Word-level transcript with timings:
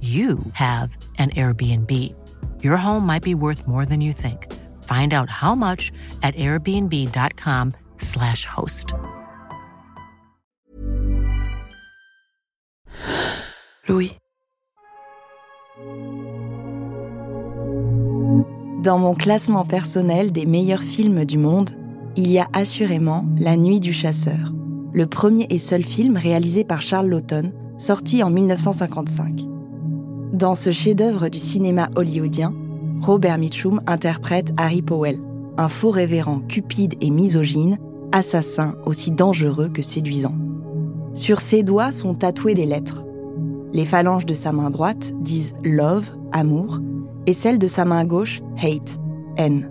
you 0.00 0.38
have 0.52 0.96
an 1.18 1.30
Airbnb. 1.30 2.14
Your 2.62 2.76
home 2.76 3.04
might 3.04 3.24
be 3.24 3.34
worth 3.34 3.66
more 3.66 3.84
than 3.84 4.00
you 4.00 4.12
think. 4.12 4.46
Find 4.84 5.12
out 5.12 5.28
how 5.28 5.56
much 5.56 5.90
at 6.22 6.36
airbnb.com/slash 6.36 8.44
host. 8.44 8.94
Louis. 13.88 14.12
Dans 18.82 18.98
mon 18.98 19.14
classement 19.14 19.64
personnel 19.64 20.30
des 20.30 20.46
meilleurs 20.46 20.82
films 20.82 21.24
du 21.24 21.36
monde, 21.36 21.70
il 22.16 22.30
y 22.30 22.38
a 22.38 22.48
assurément 22.52 23.24
La 23.38 23.56
Nuit 23.56 23.80
du 23.80 23.92
Chasseur, 23.92 24.52
le 24.92 25.06
premier 25.06 25.46
et 25.50 25.58
seul 25.58 25.84
film 25.84 26.16
réalisé 26.16 26.64
par 26.64 26.80
Charles 26.80 27.08
Laughton, 27.08 27.52
sorti 27.78 28.22
en 28.22 28.30
1955. 28.30 29.57
Dans 30.38 30.54
ce 30.54 30.70
chef-d'œuvre 30.70 31.28
du 31.30 31.38
cinéma 31.40 31.90
hollywoodien, 31.96 32.54
Robert 33.02 33.38
Mitchum 33.38 33.80
interprète 33.88 34.52
Harry 34.56 34.82
Powell, 34.82 35.18
un 35.56 35.68
faux 35.68 35.90
révérend 35.90 36.38
cupide 36.38 36.94
et 37.00 37.10
misogyne, 37.10 37.76
assassin 38.12 38.76
aussi 38.86 39.10
dangereux 39.10 39.68
que 39.68 39.82
séduisant. 39.82 40.36
Sur 41.12 41.40
ses 41.40 41.64
doigts 41.64 41.90
sont 41.90 42.14
tatouées 42.14 42.54
des 42.54 42.66
lettres. 42.66 43.04
Les 43.72 43.84
phalanges 43.84 44.26
de 44.26 44.34
sa 44.34 44.52
main 44.52 44.70
droite 44.70 45.10
disent 45.22 45.54
love, 45.64 46.08
amour, 46.30 46.78
et 47.26 47.32
celles 47.32 47.58
de 47.58 47.66
sa 47.66 47.84
main 47.84 48.04
gauche, 48.04 48.40
hate, 48.62 49.00
haine. 49.38 49.68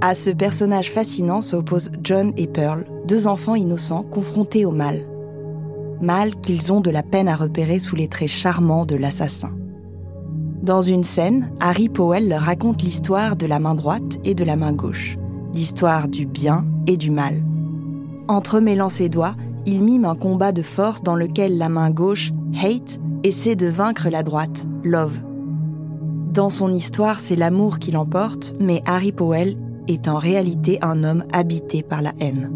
À 0.00 0.16
ce 0.16 0.30
personnage 0.30 0.90
fascinant 0.90 1.40
s'opposent 1.40 1.92
John 2.02 2.32
et 2.36 2.48
Pearl, 2.48 2.84
deux 3.06 3.28
enfants 3.28 3.54
innocents 3.54 4.02
confrontés 4.02 4.64
au 4.64 4.72
mal 4.72 5.04
mal 6.00 6.34
qu'ils 6.36 6.72
ont 6.72 6.80
de 6.80 6.90
la 6.90 7.02
peine 7.02 7.28
à 7.28 7.36
repérer 7.36 7.78
sous 7.78 7.96
les 7.96 8.08
traits 8.08 8.28
charmants 8.28 8.86
de 8.86 8.96
l'assassin. 8.96 9.52
Dans 10.62 10.82
une 10.82 11.04
scène, 11.04 11.50
Harry 11.60 11.88
Powell 11.88 12.28
leur 12.28 12.42
raconte 12.42 12.82
l'histoire 12.82 13.36
de 13.36 13.46
la 13.46 13.58
main 13.58 13.74
droite 13.74 14.18
et 14.24 14.34
de 14.34 14.44
la 14.44 14.56
main 14.56 14.72
gauche, 14.72 15.16
l'histoire 15.54 16.08
du 16.08 16.26
bien 16.26 16.66
et 16.86 16.96
du 16.96 17.10
mal. 17.10 17.42
Entremêlant 18.28 18.90
ses 18.90 19.08
doigts, 19.08 19.36
il 19.66 19.82
mime 19.82 20.04
un 20.04 20.14
combat 20.14 20.52
de 20.52 20.62
force 20.62 21.02
dans 21.02 21.16
lequel 21.16 21.56
la 21.56 21.68
main 21.68 21.90
gauche, 21.90 22.32
hate, 22.62 23.00
essaie 23.24 23.56
de 23.56 23.66
vaincre 23.66 24.08
la 24.10 24.22
droite, 24.22 24.66
love. 24.84 25.20
Dans 26.32 26.50
son 26.50 26.72
histoire, 26.72 27.20
c'est 27.20 27.36
l'amour 27.36 27.78
qui 27.78 27.90
l'emporte, 27.90 28.54
mais 28.60 28.82
Harry 28.86 29.12
Powell 29.12 29.56
est 29.88 30.08
en 30.08 30.18
réalité 30.18 30.78
un 30.82 31.04
homme 31.04 31.24
habité 31.32 31.82
par 31.82 32.02
la 32.02 32.12
haine. 32.20 32.50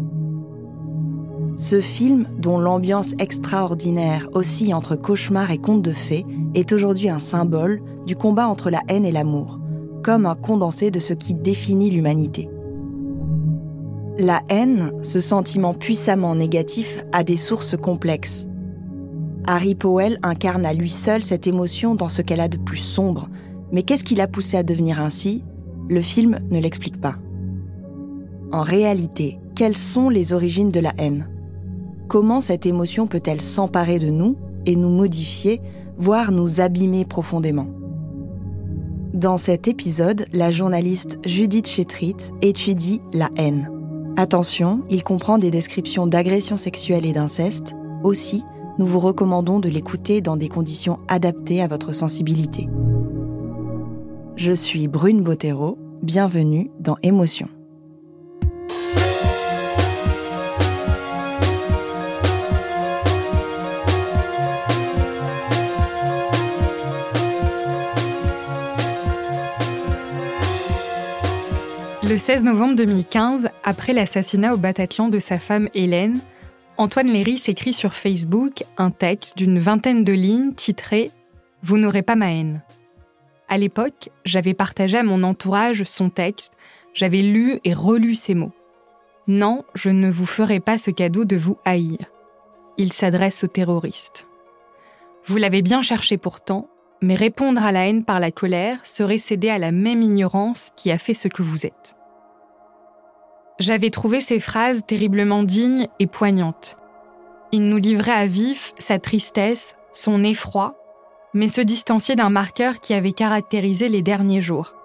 Ce 1.57 1.79
film, 1.79 2.27
dont 2.37 2.57
l'ambiance 2.57 3.13
extraordinaire 3.17 4.27
oscille 4.33 4.73
entre 4.73 4.97
cauchemar 4.97 5.51
et 5.51 5.57
conte 5.57 5.81
de 5.81 5.93
fées, 5.93 6.25
est 6.53 6.73
aujourd'hui 6.73 7.07
un 7.07 7.19
symbole 7.19 7.81
du 8.05 8.17
combat 8.17 8.49
entre 8.49 8.69
la 8.69 8.81
haine 8.89 9.05
et 9.05 9.11
l'amour, 9.13 9.61
comme 10.03 10.25
un 10.25 10.35
condensé 10.35 10.91
de 10.91 10.99
ce 10.99 11.13
qui 11.13 11.33
définit 11.33 11.89
l'humanité. 11.89 12.49
La 14.17 14.41
haine, 14.49 14.91
ce 15.01 15.21
sentiment 15.21 15.73
puissamment 15.73 16.35
négatif, 16.35 17.05
a 17.13 17.23
des 17.23 17.37
sources 17.37 17.77
complexes. 17.77 18.47
Harry 19.47 19.75
Powell 19.75 20.19
incarne 20.23 20.65
à 20.65 20.73
lui 20.73 20.89
seul 20.89 21.23
cette 21.23 21.47
émotion 21.47 21.95
dans 21.95 22.09
ce 22.09 22.21
qu'elle 22.21 22.41
a 22.41 22.49
de 22.49 22.57
plus 22.57 22.77
sombre, 22.77 23.29
mais 23.71 23.83
qu'est-ce 23.83 24.03
qui 24.03 24.15
l'a 24.15 24.27
poussé 24.27 24.57
à 24.57 24.63
devenir 24.63 25.01
ainsi? 25.01 25.43
Le 25.87 26.01
film 26.01 26.39
ne 26.49 26.59
l'explique 26.59 26.99
pas. 26.99 27.15
En 28.51 28.61
réalité, 28.61 29.39
quelles 29.55 29.77
sont 29.77 30.09
les 30.09 30.33
origines 30.33 30.71
de 30.71 30.79
la 30.81 30.93
haine? 30.97 31.29
Comment 32.07 32.41
cette 32.41 32.65
émotion 32.65 33.07
peut-elle 33.07 33.41
s'emparer 33.41 33.99
de 33.99 34.09
nous 34.09 34.37
et 34.65 34.75
nous 34.75 34.89
modifier, 34.89 35.61
voire 35.97 36.31
nous 36.31 36.61
abîmer 36.61 37.05
profondément? 37.05 37.67
Dans 39.13 39.37
cet 39.37 39.67
épisode, 39.67 40.25
la 40.33 40.51
journaliste 40.51 41.19
Judith 41.25 41.67
Chetrit 41.67 42.17
étudie 42.41 43.01
la 43.13 43.29
haine. 43.37 43.71
Attention, 44.17 44.81
il 44.89 45.03
comprend 45.03 45.37
des 45.37 45.51
descriptions 45.51 46.07
d'agressions 46.07 46.57
sexuelles 46.57 47.05
et 47.05 47.13
d'inceste. 47.13 47.75
Aussi, 48.03 48.43
nous 48.77 48.85
vous 48.85 48.99
recommandons 48.99 49.59
de 49.59 49.69
l'écouter 49.69 50.19
dans 50.21 50.35
des 50.35 50.49
conditions 50.49 50.99
adaptées 51.07 51.61
à 51.61 51.67
votre 51.67 51.93
sensibilité. 51.93 52.67
Je 54.35 54.51
suis 54.51 54.89
Brune 54.89 55.21
Bottero, 55.21 55.77
bienvenue 56.01 56.69
dans 56.79 56.97
Émotion. 57.01 57.47
16 72.25 72.43
novembre 72.43 72.73
2015, 72.77 73.49
après 73.63 73.93
l'assassinat 73.93 74.55
au 74.55 74.57
Bataclan 74.57 75.09
de 75.09 75.19
sa 75.19 75.37
femme 75.37 75.69
Hélène, 75.75 76.17
Antoine 76.75 77.05
Léry 77.05 77.37
s'écrit 77.37 77.71
sur 77.71 77.93
Facebook 77.93 78.63
un 78.77 78.89
texte 78.89 79.37
d'une 79.37 79.59
vingtaine 79.59 80.03
de 80.03 80.11
lignes 80.11 80.55
titré 80.55 81.11
Vous 81.61 81.77
n'aurez 81.77 82.01
pas 82.01 82.15
ma 82.15 82.33
haine. 82.33 82.63
À 83.47 83.59
l'époque, 83.59 84.09
j'avais 84.25 84.55
partagé 84.55 84.97
à 84.97 85.03
mon 85.03 85.21
entourage 85.21 85.83
son 85.83 86.09
texte, 86.09 86.53
j'avais 86.95 87.21
lu 87.21 87.59
et 87.63 87.75
relu 87.75 88.15
ces 88.15 88.33
mots. 88.33 88.53
Non, 89.27 89.63
je 89.75 89.91
ne 89.91 90.09
vous 90.09 90.25
ferai 90.25 90.59
pas 90.59 90.79
ce 90.79 90.89
cadeau 90.89 91.25
de 91.25 91.37
vous 91.37 91.59
haïr. 91.63 91.99
Il 92.79 92.91
s'adresse 92.91 93.43
aux 93.43 93.49
terroristes. 93.49 94.25
Vous 95.27 95.37
l'avez 95.37 95.61
bien 95.61 95.83
cherché 95.83 96.17
pourtant, 96.17 96.69
mais 97.03 97.13
répondre 97.13 97.63
à 97.63 97.71
la 97.71 97.87
haine 97.87 98.03
par 98.03 98.19
la 98.19 98.31
colère 98.31 98.83
serait 98.83 99.19
céder 99.19 99.51
à 99.51 99.59
la 99.59 99.71
même 99.71 100.01
ignorance 100.01 100.71
qui 100.75 100.89
a 100.89 100.97
fait 100.97 101.13
ce 101.13 101.27
que 101.27 101.43
vous 101.43 101.67
êtes. 101.67 101.95
J'avais 103.57 103.89
trouvé 103.89 104.19
ces 104.19 104.41
phrases 104.41 104.81
terriblement 104.85 105.43
dignes 105.43 105.87
et 105.99 106.07
poignantes. 106.07 106.77
Il 107.53 107.69
nous 107.69 107.77
livrait 107.77 108.11
à 108.11 108.25
vif 108.25 108.73
sa 108.79 108.99
tristesse, 108.99 109.75
son 109.93 110.25
effroi, 110.25 110.75
mais 111.33 111.47
se 111.47 111.61
distanciait 111.61 112.17
d'un 112.17 112.29
marqueur 112.29 112.81
qui 112.81 112.93
avait 112.93 113.13
caractérisé 113.13 113.87
les 113.87 114.01
derniers 114.01 114.41
jours, 114.41 114.75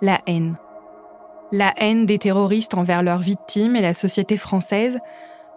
la 0.00 0.20
haine. 0.26 0.56
La 1.50 1.74
haine 1.78 2.06
des 2.06 2.18
terroristes 2.18 2.74
envers 2.74 3.02
leurs 3.02 3.18
victimes 3.18 3.74
et 3.74 3.80
la 3.80 3.94
société 3.94 4.36
française, 4.36 4.98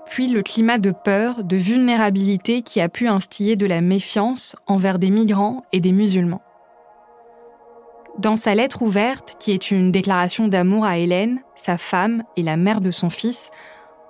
puis 0.07 0.27
le 0.27 0.41
climat 0.41 0.79
de 0.79 0.91
peur, 0.91 1.43
de 1.43 1.57
vulnérabilité 1.57 2.63
qui 2.63 2.81
a 2.81 2.89
pu 2.89 3.07
instiller 3.07 3.55
de 3.55 3.67
la 3.67 3.81
méfiance 3.81 4.55
envers 4.65 4.97
des 4.97 5.11
migrants 5.11 5.63
et 5.71 5.79
des 5.79 5.91
musulmans. 5.91 6.41
Dans 8.17 8.35
sa 8.35 8.55
lettre 8.55 8.81
ouverte, 8.81 9.35
qui 9.39 9.51
est 9.51 9.71
une 9.71 9.91
déclaration 9.91 10.47
d'amour 10.47 10.85
à 10.85 10.97
Hélène, 10.97 11.41
sa 11.55 11.77
femme 11.77 12.23
et 12.37 12.43
la 12.43 12.57
mère 12.57 12.79
de 12.79 12.91
son 12.91 13.09
fils, 13.09 13.49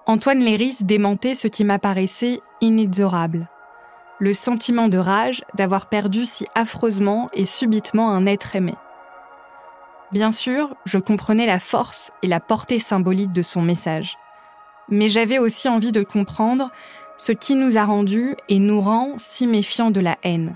Antoine 0.06 0.40
Léris 0.40 0.80
démentait 0.82 1.36
ce 1.36 1.48
qui 1.48 1.64
m'apparaissait 1.64 2.42
inexorable. 2.60 3.50
Le 4.20 4.34
sentiment 4.34 4.90
de 4.90 4.98
rage 4.98 5.44
d'avoir 5.56 5.88
perdu 5.88 6.26
si 6.26 6.46
affreusement 6.56 7.30
et 7.34 7.46
subitement 7.46 8.12
un 8.12 8.26
être 8.26 8.56
aimé. 8.56 8.76
Bien 10.12 10.32
sûr, 10.32 10.76
je 10.86 10.98
comprenais 10.98 11.46
la 11.46 11.60
force 11.60 12.12
et 12.22 12.28
la 12.28 12.40
portée 12.40 12.80
symbolique 12.80 13.32
de 13.32 13.42
son 13.42 13.62
message 13.62 14.18
mais 14.90 15.10
j'avais 15.10 15.40
aussi 15.40 15.70
envie 15.70 15.92
de 15.92 16.04
comprendre 16.04 16.72
ce 17.18 17.32
qui 17.32 17.56
nous 17.56 17.78
a 17.78 17.86
rendus 17.86 18.36
et 18.50 18.60
nous 18.60 18.82
rend 18.82 19.14
si 19.18 19.48
méfiants 19.48 19.92
de 19.92 20.00
la 20.00 20.18
haine. 20.24 20.56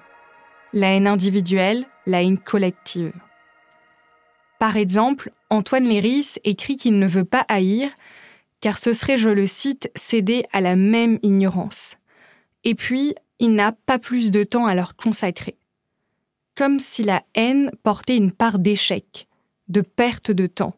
la 0.73 0.93
haine 0.93 1.07
individuelle, 1.07 1.85
la 2.05 2.21
haine 2.21 2.37
collective. 2.37 3.13
Par 4.59 4.77
exemple, 4.77 5.31
Antoine 5.49 5.85
Léris 5.85 6.35
écrit 6.43 6.77
qu'il 6.77 6.97
ne 6.99 7.07
veut 7.07 7.25
pas 7.25 7.45
haïr, 7.47 7.91
car 8.59 8.79
ce 8.79 8.93
serait, 8.93 9.17
je 9.17 9.29
le 9.29 9.45
cite, 9.45 9.91
céder 9.95 10.45
à 10.51 10.61
la 10.61 10.75
même 10.75 11.19
ignorance. 11.21 11.97
Et 12.63 12.73
puis, 12.73 13.13
il 13.39 13.53
n'a 13.53 13.71
pas 13.71 13.99
plus 13.99 14.31
de 14.31 14.43
temps 14.43 14.65
à 14.65 14.73
leur 14.73 14.95
consacrer. 14.95 15.55
Comme 16.55 16.79
si 16.79 17.03
la 17.03 17.23
haine 17.35 17.71
portait 17.83 18.17
une 18.17 18.31
part 18.31 18.57
d'échec, 18.57 19.27
de 19.67 19.81
perte 19.81 20.31
de 20.31 20.47
temps. 20.47 20.73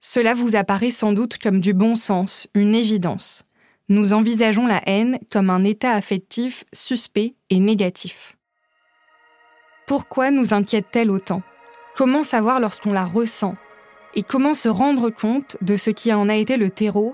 Cela 0.00 0.32
vous 0.32 0.54
apparaît 0.54 0.92
sans 0.92 1.12
doute 1.12 1.38
comme 1.38 1.60
du 1.60 1.74
bon 1.74 1.96
sens, 1.96 2.46
une 2.54 2.74
évidence. 2.74 3.44
Nous 3.88 4.12
envisageons 4.12 4.66
la 4.66 4.80
haine 4.88 5.18
comme 5.30 5.50
un 5.50 5.64
état 5.64 5.92
affectif 5.92 6.64
suspect 6.72 7.34
et 7.50 7.58
négatif. 7.58 8.36
Pourquoi 9.88 10.30
nous 10.30 10.54
inquiète-t-elle 10.54 11.10
autant? 11.10 11.42
Comment 12.00 12.24
savoir 12.24 12.60
lorsqu'on 12.60 12.94
la 12.94 13.04
ressent 13.04 13.56
Et 14.14 14.22
comment 14.22 14.54
se 14.54 14.70
rendre 14.70 15.10
compte 15.10 15.58
de 15.60 15.76
ce 15.76 15.90
qui 15.90 16.14
en 16.14 16.30
a 16.30 16.34
été 16.34 16.56
le 16.56 16.70
terreau 16.70 17.12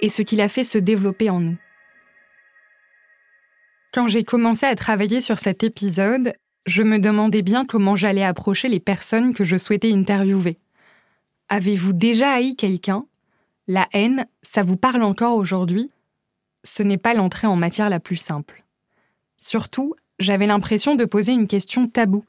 et 0.00 0.08
ce 0.08 0.22
qui 0.22 0.34
l'a 0.34 0.48
fait 0.48 0.64
se 0.64 0.76
développer 0.76 1.30
en 1.30 1.38
nous 1.38 1.56
Quand 3.92 4.08
j'ai 4.08 4.24
commencé 4.24 4.66
à 4.66 4.74
travailler 4.74 5.20
sur 5.20 5.38
cet 5.38 5.62
épisode, 5.62 6.32
je 6.66 6.82
me 6.82 6.98
demandais 6.98 7.42
bien 7.42 7.64
comment 7.64 7.94
j'allais 7.94 8.24
approcher 8.24 8.68
les 8.68 8.80
personnes 8.80 9.34
que 9.34 9.44
je 9.44 9.56
souhaitais 9.56 9.92
interviewer. 9.92 10.58
Avez-vous 11.48 11.92
déjà 11.92 12.32
haï 12.32 12.56
quelqu'un? 12.56 13.06
La 13.68 13.86
haine, 13.92 14.26
ça 14.42 14.64
vous 14.64 14.76
parle 14.76 15.04
encore 15.04 15.36
aujourd'hui? 15.36 15.92
Ce 16.64 16.82
n'est 16.82 16.98
pas 16.98 17.14
l'entrée 17.14 17.46
en 17.46 17.54
matière 17.54 17.88
la 17.88 18.00
plus 18.00 18.16
simple. 18.16 18.64
Surtout, 19.38 19.94
j'avais 20.18 20.48
l'impression 20.48 20.96
de 20.96 21.04
poser 21.04 21.30
une 21.30 21.46
question 21.46 21.86
taboue, 21.86 22.24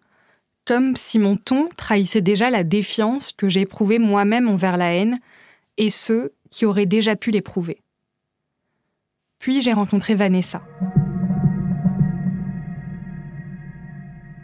comme 0.66 0.96
si 0.96 1.20
mon 1.20 1.38
ton 1.38 1.70
trahissait 1.78 2.22
déjà 2.22 2.50
la 2.50 2.64
défiance 2.64 3.32
que 3.32 3.48
j'éprouvais 3.48 4.00
moi-même 4.00 4.50
envers 4.50 4.78
la 4.78 4.94
haine 4.94 5.20
et 5.78 5.90
ceux 5.90 6.34
qui 6.50 6.66
auraient 6.66 6.86
déjà 6.86 7.16
pu 7.16 7.32
l'éprouver. 7.32 7.82
Puis 9.40 9.62
j'ai 9.62 9.74
rencontré 9.74 10.16
Vanessa. 10.16 10.62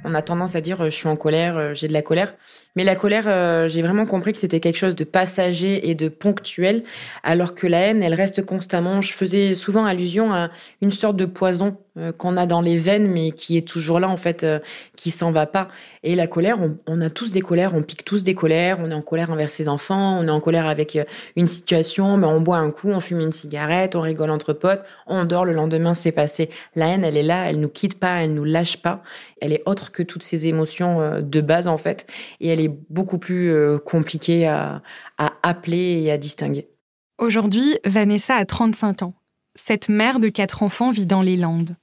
On 0.03 0.15
a 0.15 0.21
tendance 0.21 0.56
à 0.56 0.62
dire 0.62 0.81
euh, 0.81 0.85
je 0.85 0.95
suis 0.95 1.07
en 1.07 1.15
colère, 1.15 1.57
euh, 1.57 1.73
j'ai 1.73 1.88
de 1.88 1.94
la 1.94 2.01
colère. 2.01 2.33
Mais 2.75 2.83
la 2.83 2.95
colère, 2.95 3.25
euh, 3.27 3.67
j'ai 3.67 3.81
vraiment 3.81 4.06
compris 4.06 4.33
que 4.33 4.39
c'était 4.39 4.59
quelque 4.59 4.77
chose 4.77 4.95
de 4.95 5.03
passager 5.03 5.89
et 5.89 5.95
de 5.95 6.09
ponctuel, 6.09 6.83
alors 7.24 7.53
que 7.53 7.67
la 7.67 7.79
haine, 7.79 8.01
elle 8.01 8.13
reste 8.13 8.44
constamment. 8.44 9.01
Je 9.01 9.13
faisais 9.13 9.53
souvent 9.56 9.85
allusion 9.85 10.33
à 10.33 10.50
une 10.81 10.91
sorte 10.91 11.17
de 11.17 11.25
poison 11.25 11.77
euh, 11.97 12.13
qu'on 12.13 12.38
a 12.38 12.45
dans 12.45 12.61
les 12.61 12.77
veines, 12.77 13.07
mais 13.07 13.31
qui 13.31 13.57
est 13.57 13.67
toujours 13.67 13.99
là, 13.99 14.07
en 14.07 14.15
fait, 14.15 14.45
euh, 14.45 14.59
qui 14.95 15.11
s'en 15.11 15.33
va 15.33 15.45
pas. 15.45 15.67
Et 16.03 16.15
la 16.15 16.25
colère, 16.25 16.57
on, 16.88 17.01
a 17.01 17.09
tous 17.09 17.33
des 17.33 17.41
colères, 17.41 17.75
on 17.75 17.81
pique 17.81 18.05
tous 18.05 18.23
des 18.23 18.33
colères, 18.33 18.77
on 18.81 18.89
est 18.91 18.93
en 18.93 19.01
colère 19.01 19.29
envers 19.29 19.49
ses 19.49 19.67
enfants, 19.67 20.17
on 20.17 20.25
est 20.25 20.31
en 20.31 20.39
colère 20.39 20.67
avec 20.67 20.95
euh, 20.95 21.03
une 21.35 21.47
situation, 21.47 22.15
mais 22.15 22.27
on 22.27 22.39
boit 22.39 22.59
un 22.59 22.71
coup, 22.71 22.88
on 22.88 23.01
fume 23.01 23.19
une 23.19 23.33
cigarette, 23.33 23.97
on 23.97 24.01
rigole 24.01 24.29
entre 24.29 24.53
potes, 24.53 24.83
on 25.05 25.25
dort, 25.25 25.43
le 25.43 25.51
lendemain, 25.51 25.93
c'est 25.93 26.13
passé. 26.13 26.49
La 26.75 26.88
haine, 26.88 27.03
elle 27.03 27.17
est 27.17 27.23
là, 27.23 27.49
elle 27.49 27.59
nous 27.59 27.67
quitte 27.67 27.99
pas, 27.99 28.23
elle 28.23 28.35
nous 28.35 28.45
lâche 28.45 28.77
pas. 28.77 29.03
Elle 29.41 29.51
est 29.51 29.63
autre 29.65 29.91
que 29.91 30.01
toutes 30.01 30.23
ces 30.23 30.47
émotions 30.47 31.19
de 31.19 31.41
base, 31.41 31.67
en 31.67 31.77
fait, 31.77 32.07
et 32.39 32.47
elle 32.47 32.61
est 32.61 32.71
beaucoup 32.89 33.17
plus 33.17 33.53
compliquée 33.85 34.47
à, 34.47 34.81
à 35.17 35.33
appeler 35.43 36.03
et 36.03 36.11
à 36.11 36.17
distinguer. 36.17 36.69
Aujourd'hui, 37.17 37.77
Vanessa 37.85 38.35
a 38.35 38.45
35 38.45 39.03
ans. 39.03 39.13
Cette 39.55 39.89
mère 39.89 40.19
de 40.19 40.29
quatre 40.29 40.63
enfants 40.63 40.91
vit 40.91 41.05
dans 41.05 41.21
les 41.21 41.35
Landes. 41.35 41.75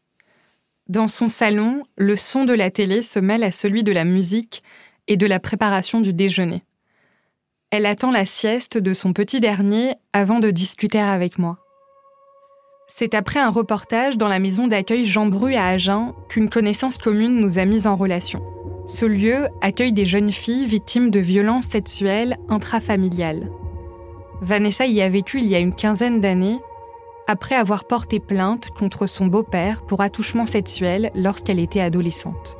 Dans 0.89 1.07
son 1.07 1.29
salon, 1.29 1.85
le 1.99 2.17
son 2.17 2.47
de 2.47 2.55
la 2.55 2.71
télé 2.71 3.03
se 3.03 3.19
mêle 3.19 3.45
à 3.45 3.53
celui 3.53 3.85
de 3.85 3.93
la 3.93 4.05
musique 4.05 4.63
et 5.07 5.19
de 5.19 5.27
la 5.27 5.39
préparation 5.39 6.01
du 6.01 6.15
déjeuner. 6.15 6.65
Elle 7.71 7.85
attend 7.85 8.11
la 8.11 8.25
sieste 8.25 8.79
de 8.79 8.95
son 8.95 9.13
petit 9.13 9.39
dernier 9.39 9.97
avant 10.15 10.41
de 10.41 10.51
discuter 10.51 10.99
avec 10.99 11.39
moi. 11.39 11.59
C'est 12.87 13.13
après 13.13 13.39
un 13.39 13.51
reportage 13.51 14.17
dans 14.17 14.29
la 14.29 14.39
maison 14.39 14.67
d'accueil 14.67 15.05
Jean 15.05 15.27
Bru 15.27 15.55
à 15.55 15.67
Agen 15.67 16.15
qu'une 16.31 16.49
connaissance 16.49 16.97
commune 16.97 17.39
nous 17.39 17.59
a 17.59 17.67
mis 17.67 17.87
en 17.87 17.95
relation. 17.95 18.43
Ce 18.87 19.05
lieu 19.05 19.49
accueille 19.61 19.93
des 19.93 20.07
jeunes 20.07 20.33
filles 20.33 20.65
victimes 20.65 21.11
de 21.11 21.21
violences 21.21 21.67
sexuelles 21.67 22.39
intrafamiliales. 22.49 23.51
Vanessa 24.41 24.87
y 24.87 25.03
a 25.03 25.09
vécu 25.11 25.41
il 25.41 25.47
y 25.49 25.55
a 25.55 25.59
une 25.59 25.75
quinzaine 25.75 26.23
d'années 26.23 26.59
après 27.29 27.55
avoir 27.55 27.85
porté 27.85 28.19
plainte 28.19 28.71
contre 28.71 29.07
son 29.07 29.27
beau-père 29.27 29.83
pour 29.83 30.01
attouchement 30.01 30.47
sexuel 30.47 31.13
lorsqu'elle 31.15 31.61
était 31.61 31.81
adolescente. 31.81 32.58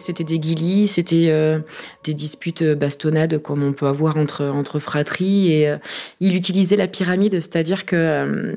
C'était 0.00 0.24
des 0.24 0.38
guilis, 0.38 0.88
c'était 0.88 1.26
euh, 1.28 1.60
des 2.04 2.14
disputes 2.14 2.62
euh, 2.62 2.74
bastonnades 2.74 3.38
comme 3.38 3.62
on 3.62 3.72
peut 3.72 3.86
avoir 3.86 4.16
entre 4.16 4.46
entre 4.46 4.78
fratries 4.78 5.52
et 5.52 5.68
euh, 5.68 5.76
il 6.20 6.34
utilisait 6.34 6.76
la 6.76 6.88
pyramide, 6.88 7.34
c'est-à-dire 7.34 7.84
que 7.84 8.56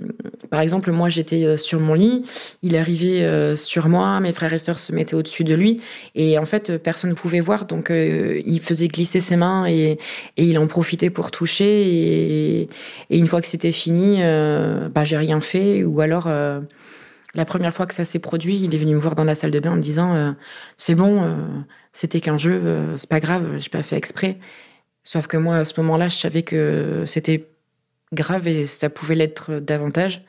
par 0.49 0.61
exemple 0.61 0.91
moi 0.91 1.09
j'étais 1.09 1.57
sur 1.57 1.79
mon 1.79 1.93
lit, 1.93 2.23
il 2.61 2.77
arrivait 2.77 3.55
sur 3.57 3.89
moi, 3.89 4.19
mes 4.19 4.31
frères 4.31 4.53
et 4.53 4.57
sœurs 4.57 4.79
se 4.79 4.93
mettaient 4.93 5.15
au-dessus 5.15 5.43
de 5.43 5.53
lui 5.53 5.81
et 6.15 6.37
en 6.37 6.45
fait 6.45 6.77
personne 6.77 7.09
ne 7.09 7.15
pouvait 7.15 7.39
voir 7.39 7.65
donc 7.65 7.91
il 7.91 8.59
faisait 8.61 8.87
glisser 8.87 9.19
ses 9.19 9.35
mains 9.35 9.65
et, 9.67 9.97
et 10.37 10.45
il 10.45 10.57
en 10.57 10.67
profitait 10.67 11.09
pour 11.09 11.31
toucher 11.31 11.65
et, 11.65 12.69
et 13.09 13.17
une 13.17 13.27
fois 13.27 13.41
que 13.41 13.47
c'était 13.47 13.71
fini, 13.71 14.19
bah 14.93 15.03
j'ai 15.03 15.17
rien 15.17 15.41
fait 15.41 15.83
ou 15.83 16.01
alors 16.01 16.27
la 17.35 17.45
première 17.45 17.73
fois 17.73 17.87
que 17.87 17.93
ça 17.93 18.05
s'est 18.05 18.19
produit, 18.19 18.57
il 18.57 18.75
est 18.75 18.77
venu 18.77 18.93
me 18.95 18.99
voir 18.99 19.15
dans 19.15 19.23
la 19.23 19.35
salle 19.35 19.51
de 19.51 19.59
bain 19.59 19.71
en 19.71 19.75
me 19.75 19.81
disant 19.81 20.13
euh, 20.13 20.31
C'est 20.77 20.95
bon, 20.95 21.23
euh, 21.23 21.35
c'était 21.91 22.21
qu'un 22.21 22.37
jeu, 22.37 22.51
euh, 22.53 22.97
c'est 22.97 23.09
pas 23.09 23.19
grave, 23.19 23.57
j'ai 23.59 23.69
pas 23.69 23.83
fait 23.83 23.97
exprès. 23.97 24.37
Sauf 25.03 25.27
que 25.27 25.37
moi, 25.37 25.57
à 25.57 25.65
ce 25.65 25.79
moment-là, 25.81 26.07
je 26.07 26.15
savais 26.15 26.43
que 26.43 27.03
c'était 27.07 27.47
grave 28.13 28.47
et 28.47 28.65
ça 28.65 28.89
pouvait 28.89 29.15
l'être 29.15 29.55
davantage. 29.55 30.23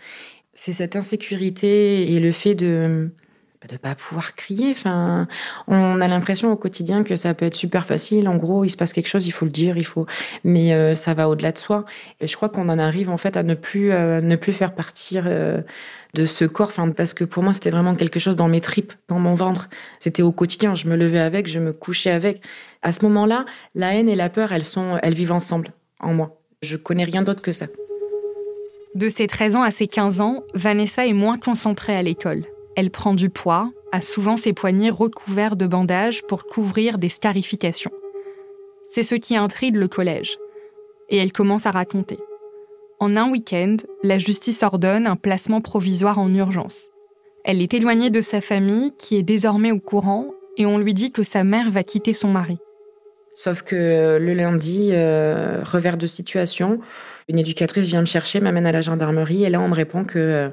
C'est 0.55 0.73
cette 0.73 0.97
insécurité 0.97 2.13
et 2.13 2.21
le 2.21 2.33
fait 2.33 2.55
de 2.55 3.11
de 3.71 3.79
pas 3.79 3.95
pouvoir 3.95 4.35
crier. 4.35 4.73
Enfin, 4.73 5.27
on 5.69 6.03
a 6.03 6.07
l'impression 6.07 6.53
au 6.53 6.57
quotidien 6.57 7.03
que 7.03 7.17
ça 7.17 7.33
peut 7.33 7.47
être 7.47 7.55
super 7.55 7.87
facile. 7.87 8.29
En 8.29 8.37
gros, 8.37 8.63
il 8.65 8.69
se 8.69 8.77
passe 8.77 8.93
quelque 8.93 9.07
chose, 9.07 9.27
il 9.27 9.31
faut 9.31 9.47
le 9.47 9.51
dire, 9.51 9.79
il 9.79 9.87
faut. 9.87 10.05
Mais 10.45 10.95
ça 10.95 11.15
va 11.15 11.31
au-delà 11.31 11.51
de 11.51 11.57
soi. 11.57 11.87
Et 12.21 12.27
je 12.27 12.37
crois 12.37 12.51
qu'on 12.51 12.69
en 12.69 12.79
arrive 12.79 13.09
en 13.09 13.17
fait 13.17 13.39
à 13.39 13.43
ne 13.43 13.55
plus 13.55 13.89
ne 13.89 14.37
plus 14.37 14.53
faire 14.53 14.75
partir 14.75 15.27
de 16.15 16.27
ce 16.27 16.45
corps, 16.45 16.73
parce 16.97 17.13
que 17.13 17.25
pour 17.25 17.43
moi, 17.43 17.53
c'était 17.53 17.71
vraiment 17.71 17.95
quelque 17.95 18.21
chose 18.21 18.37
dans 18.37 18.49
mes 18.49 18.61
tripes, 18.61 18.93
dans 19.09 19.19
mon 19.19 19.35
ventre. 19.35 19.69
C'était 19.99 20.23
au 20.23 20.33
quotidien. 20.33 20.75
Je 20.75 20.87
me 20.89 20.97
levais 20.97 21.19
avec, 21.19 21.49
je 21.49 21.59
me 21.59 21.73
couchais 21.73 22.11
avec. 22.11 22.41
À 22.83 22.93
ce 22.93 23.05
moment-là, 23.05 23.45
la 23.75 23.95
haine 23.95 24.09
et 24.09 24.15
la 24.15 24.29
peur, 24.29 24.53
elles 24.53 24.65
sont, 24.65 24.99
elles 25.03 25.15
vivent 25.15 25.33
ensemble 25.33 25.69
en 26.01 26.15
moi. 26.15 26.41
Je 26.63 26.77
connais 26.77 27.05
rien 27.05 27.23
d'autre 27.23 27.43
que 27.43 27.53
ça. 27.53 27.67
De 28.95 29.09
ses 29.09 29.27
13 29.27 29.57
ans 29.57 29.63
à 29.63 29.73
ses 29.73 29.89
15 29.89 30.21
ans, 30.21 30.45
Vanessa 30.55 31.07
est 31.07 31.13
moins 31.13 31.37
concentrée 31.37 31.97
à 31.97 32.03
l'école. 32.03 32.45
Elle 32.77 32.91
prend 32.91 33.15
du 33.15 33.29
poids, 33.29 33.73
a 33.91 34.01
souvent 34.01 34.37
ses 34.37 34.53
poignets 34.53 34.91
recouverts 34.91 35.57
de 35.57 35.67
bandages 35.67 36.23
pour 36.23 36.47
couvrir 36.47 36.99
des 36.99 37.09
starifications. 37.09 37.91
C'est 38.89 39.03
ce 39.03 39.17
qui 39.17 39.37
intrigue 39.37 39.77
le 39.77 39.89
collège. 39.89 40.39
Et 41.11 41.17
elle 41.17 41.33
commence 41.33 41.67
à 41.67 41.73
raconter. 41.73 42.19
En 43.05 43.19
un 43.19 43.31
week-end, 43.31 43.77
la 44.03 44.17
justice 44.17 44.63
ordonne 44.63 45.07
un 45.07 45.17
placement 45.17 45.61
provisoire 45.61 46.19
en 46.19 46.33
urgence. 46.33 46.85
Elle 47.45 47.61
est 47.61 47.75
éloignée 47.75 48.09
de 48.09 48.23
sa 48.23 48.41
famille, 48.41 48.93
qui 48.97 49.19
est 49.19 49.23
désormais 49.23 49.73
au 49.73 49.79
courant, 49.79 50.29
et 50.57 50.65
on 50.65 50.79
lui 50.79 50.95
dit 50.95 51.13
que 51.13 51.23
sa 51.23 51.45
mère 51.45 51.71
va 51.71 51.83
quitter 51.83 52.15
son 52.15 52.29
mari. 52.29 52.57
Sauf 53.35 53.61
que 53.61 54.17
le 54.19 54.33
lundi, 54.33 54.89
euh, 54.93 55.63
revers 55.65 55.99
de 55.99 56.07
situation, 56.07 56.81
une 57.29 57.39
éducatrice 57.39 57.89
vient 57.89 58.01
me 58.01 58.07
chercher, 58.07 58.41
m'amène 58.41 58.65
à 58.65 58.73
la 58.73 58.81
gendarmerie, 58.81 59.45
et 59.45 59.51
là 59.51 59.61
on 59.61 59.69
me 59.69 59.75
répond 59.75 60.07
que 60.07 60.19
euh, 60.19 60.49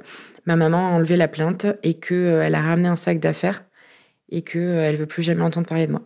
ma 0.46 0.58
maman 0.58 0.90
a 0.90 0.92
enlevé 0.92 1.16
la 1.16 1.30
plainte 1.30 1.68
et 1.84 1.94
qu'elle 1.94 2.54
euh, 2.54 2.54
a 2.54 2.62
ramené 2.62 2.90
un 2.90 2.98
sac 2.98 3.22
d'affaires 3.22 3.64
et 4.28 4.42
qu'elle 4.42 4.92
ne 4.92 4.98
veut 4.98 5.06
plus 5.06 5.24
jamais 5.24 5.44
entendre 5.44 5.68
parler 5.68 5.88
de 5.88 5.92
moi. 5.94 6.02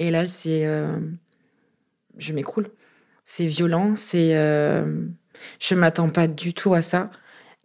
Et 0.00 0.10
là, 0.10 0.26
c'est... 0.26 0.66
je 2.18 2.32
m'écroule. 2.32 2.70
C'est 3.30 3.44
violent, 3.44 3.92
c'est. 3.94 4.34
Euh, 4.38 5.04
je 5.60 5.74
m'attends 5.74 6.08
pas 6.08 6.26
du 6.26 6.54
tout 6.54 6.72
à 6.72 6.80
ça. 6.80 7.10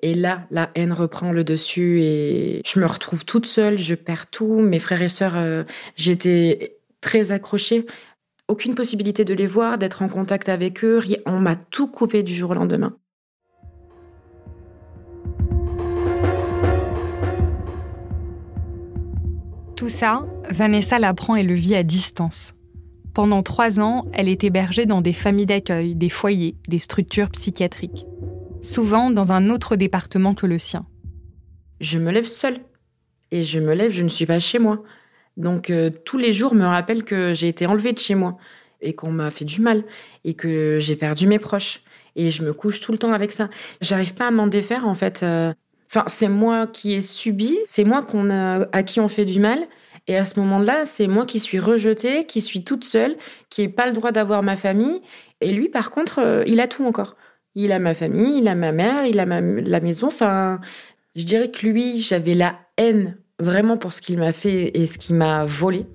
Et 0.01 0.13
là, 0.13 0.45
la 0.51 0.69
haine 0.75 0.91
reprend 0.91 1.31
le 1.31 1.45
dessus 1.45 2.01
et 2.01 2.61
je 2.65 2.81
me 2.81 2.85
retrouve 2.85 3.23
toute 3.23 3.45
seule, 3.45 3.79
je 3.79 3.95
perds 3.95 4.29
tout. 4.29 4.59
Mes 4.59 4.79
frères 4.79 5.01
et 5.01 5.07
sœurs, 5.07 5.37
euh, 5.37 5.63
j'étais 5.95 6.75
très 6.99 7.31
accrochée. 7.31 7.85
Aucune 8.49 8.75
possibilité 8.75 9.23
de 9.23 9.33
les 9.33 9.47
voir, 9.47 9.77
d'être 9.77 10.01
en 10.01 10.09
contact 10.09 10.49
avec 10.49 10.83
eux. 10.83 10.99
On 11.25 11.39
m'a 11.39 11.55
tout 11.55 11.87
coupé 11.87 12.23
du 12.23 12.35
jour 12.35 12.51
au 12.51 12.55
lendemain. 12.55 12.97
Tout 19.77 19.89
ça, 19.89 20.25
Vanessa 20.49 20.99
l'apprend 20.99 21.37
et 21.37 21.43
le 21.43 21.53
vit 21.53 21.75
à 21.75 21.83
distance. 21.83 22.53
Pendant 23.13 23.43
trois 23.43 23.79
ans, 23.79 24.07
elle 24.11 24.27
est 24.27 24.43
hébergée 24.43 24.87
dans 24.87 25.01
des 25.01 25.13
familles 25.13 25.45
d'accueil, 25.45 25.93
des 25.93 26.09
foyers, 26.09 26.55
des 26.67 26.79
structures 26.79 27.29
psychiatriques. 27.29 28.07
Souvent 28.61 29.11
dans 29.11 29.31
un 29.31 29.51
autre 29.51 29.75
département 29.75 30.33
que 30.33 30.47
le 30.47 30.57
sien. 30.57 30.87
Je 31.79 31.99
me 31.99 32.11
lève 32.11 32.25
seule. 32.25 32.57
et 33.29 33.43
je 33.43 33.59
me 33.59 33.73
lève, 33.73 33.91
je 33.91 34.03
ne 34.03 34.09
suis 34.09 34.25
pas 34.25 34.39
chez 34.39 34.57
moi. 34.57 34.83
Donc 35.37 35.69
euh, 35.69 35.89
tous 36.05 36.17
les 36.17 36.33
jours 36.33 36.55
me 36.55 36.65
rappellent 36.65 37.03
que 37.03 37.33
j'ai 37.33 37.47
été 37.47 37.65
enlevée 37.65 37.93
de 37.93 37.99
chez 37.99 38.15
moi 38.15 38.37
et 38.81 38.93
qu'on 38.93 39.11
m'a 39.11 39.31
fait 39.31 39.45
du 39.45 39.61
mal 39.61 39.83
et 40.23 40.33
que 40.33 40.79
j'ai 40.79 40.95
perdu 40.95 41.27
mes 41.27 41.39
proches. 41.39 41.81
Et 42.15 42.31
je 42.31 42.43
me 42.43 42.53
couche 42.53 42.79
tout 42.79 42.91
le 42.91 42.97
temps 42.97 43.11
avec 43.11 43.31
ça. 43.31 43.49
J'arrive 43.81 44.13
pas 44.13 44.27
à 44.27 44.31
m'en 44.31 44.47
défaire 44.47 44.87
en 44.87 44.95
fait. 44.95 45.21
Euh. 45.23 45.53
Enfin, 45.89 46.05
c'est 46.07 46.29
moi 46.29 46.65
qui 46.65 46.93
ai 46.93 47.01
subi, 47.01 47.55
c'est 47.67 47.83
moi 47.83 48.01
qu'on 48.01 48.31
a, 48.31 48.67
à 48.71 48.81
qui 48.81 48.99
on 48.99 49.07
fait 49.07 49.25
du 49.25 49.39
mal. 49.39 49.59
Et 50.07 50.17
à 50.17 50.25
ce 50.25 50.39
moment-là, 50.39 50.85
c'est 50.85 51.07
moi 51.07 51.25
qui 51.25 51.39
suis 51.39 51.59
rejetée, 51.59 52.25
qui 52.25 52.41
suis 52.41 52.63
toute 52.63 52.83
seule, 52.83 53.15
qui 53.49 53.61
n'ai 53.61 53.69
pas 53.69 53.87
le 53.87 53.93
droit 53.93 54.11
d'avoir 54.11 54.43
ma 54.43 54.57
famille. 54.57 55.01
Et 55.41 55.51
lui, 55.51 55.69
par 55.69 55.91
contre, 55.91 56.19
euh, 56.19 56.43
il 56.45 56.59
a 56.59 56.67
tout 56.67 56.85
encore. 56.85 57.15
Il 57.55 57.71
a 57.71 57.79
ma 57.79 57.93
famille, 57.93 58.39
il 58.39 58.47
a 58.47 58.55
ma 58.55 58.71
mère, 58.71 59.05
il 59.05 59.19
a 59.19 59.25
la 59.25 59.79
maison. 59.79 60.07
Enfin, 60.07 60.59
je 61.15 61.23
dirais 61.23 61.51
que 61.51 61.65
lui, 61.65 62.01
j'avais 62.01 62.33
la 62.33 62.59
haine 62.77 63.17
vraiment 63.39 63.77
pour 63.77 63.93
ce 63.93 64.01
qu'il 64.01 64.17
m'a 64.17 64.31
fait 64.31 64.77
et 64.77 64.87
ce 64.87 64.97
qu'il 64.97 65.15
m'a 65.15 65.45
volé. 65.45 65.85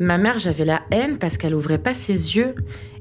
Ma 0.00 0.16
mère, 0.16 0.38
j'avais 0.38 0.64
la 0.64 0.82
haine 0.90 1.18
parce 1.18 1.38
qu'elle 1.38 1.54
ouvrait 1.54 1.78
pas 1.78 1.94
ses 1.94 2.36
yeux 2.36 2.54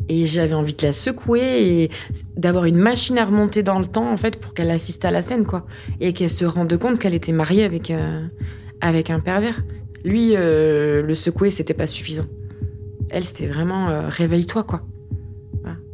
et 0.10 0.26
j'avais 0.26 0.56
envie 0.56 0.74
de 0.74 0.84
la 0.86 0.94
secouer 0.94 1.84
et 1.84 1.92
d'avoir 2.36 2.66
une 2.66 2.78
machine 2.78 3.18
à 3.20 3.26
remonter 3.26 3.62
dans 3.62 3.78
le 3.78 3.86
temps 3.86 4.10
en 4.10 4.18
fait 4.18 4.40
pour 4.40 4.54
qu'elle 4.54 4.72
assiste 4.72 5.06
à 5.06 5.12
la 5.12 5.22
scène 5.22 5.46
quoi 5.46 5.68
et 6.00 6.14
qu'elle 6.14 6.30
se 6.30 6.46
rende 6.46 6.76
compte 6.78 6.98
qu'elle 6.98 7.14
était 7.14 7.34
mariée 7.34 7.66
avec 7.66 7.92
euh, 7.92 8.26
avec 8.82 9.10
un 9.10 9.20
pervers. 9.20 9.62
Lui, 10.08 10.36
euh, 10.36 11.02
le 11.02 11.16
secouer, 11.16 11.50
c'était 11.52 11.74
pas 11.74 11.86
suffisant. 11.86 12.26
Elle, 13.10 13.26
c'était 13.26 13.48
vraiment 13.48 13.90
euh, 13.90 14.08
réveille-toi 14.08 14.64
quoi. 14.64 14.82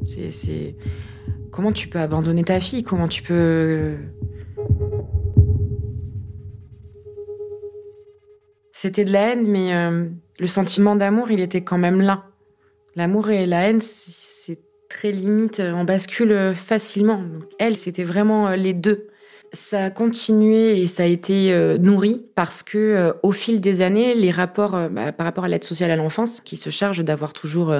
c'est 0.05 0.75
comment 1.51 1.71
tu 1.71 1.87
peux 1.87 1.99
abandonner 1.99 2.43
ta 2.43 2.59
fille? 2.59 2.83
Comment 2.83 3.07
tu 3.07 3.23
peux 3.23 3.95
C'était 8.83 9.05
de 9.05 9.13
la 9.13 9.31
haine, 9.31 9.47
mais 9.47 9.73
euh, 9.73 10.09
le 10.39 10.47
sentiment 10.47 10.97
d'amour, 10.97 11.31
il 11.31 11.39
était 11.39 11.61
quand 11.61 11.77
même 11.77 12.01
là. 12.01 12.25
L'amour 12.97 13.29
et 13.29 13.45
la 13.45 13.69
haine, 13.69 13.79
c'est 13.79 14.59
très 14.89 15.13
limite, 15.13 15.61
euh, 15.61 15.71
on 15.71 15.85
bascule 15.85 16.33
euh, 16.33 16.53
facilement. 16.53 17.23
elle, 17.59 17.77
c'était 17.77 18.03
vraiment 18.03 18.49
les 18.49 18.73
deux. 18.73 19.07
Ça 19.53 19.85
a 19.85 19.89
continué 19.91 20.81
et 20.81 20.87
ça 20.87 21.03
a 21.03 21.05
été 21.05 21.55
nourri 21.79 22.25
parce 22.33 22.63
que 22.63 23.13
au 23.21 23.31
fil 23.31 23.61
des 23.61 23.81
années, 23.81 24.15
les 24.15 24.31
rapports 24.31 24.89
bah, 24.89 25.11
par 25.11 25.25
rapport 25.27 25.43
à 25.43 25.47
l'aide 25.47 25.63
sociale 25.63 25.91
à 25.91 25.95
l'enfance, 25.95 26.41
qui 26.41 26.57
se 26.57 26.71
charge 26.71 27.03
d'avoir 27.03 27.33
toujours 27.33 27.71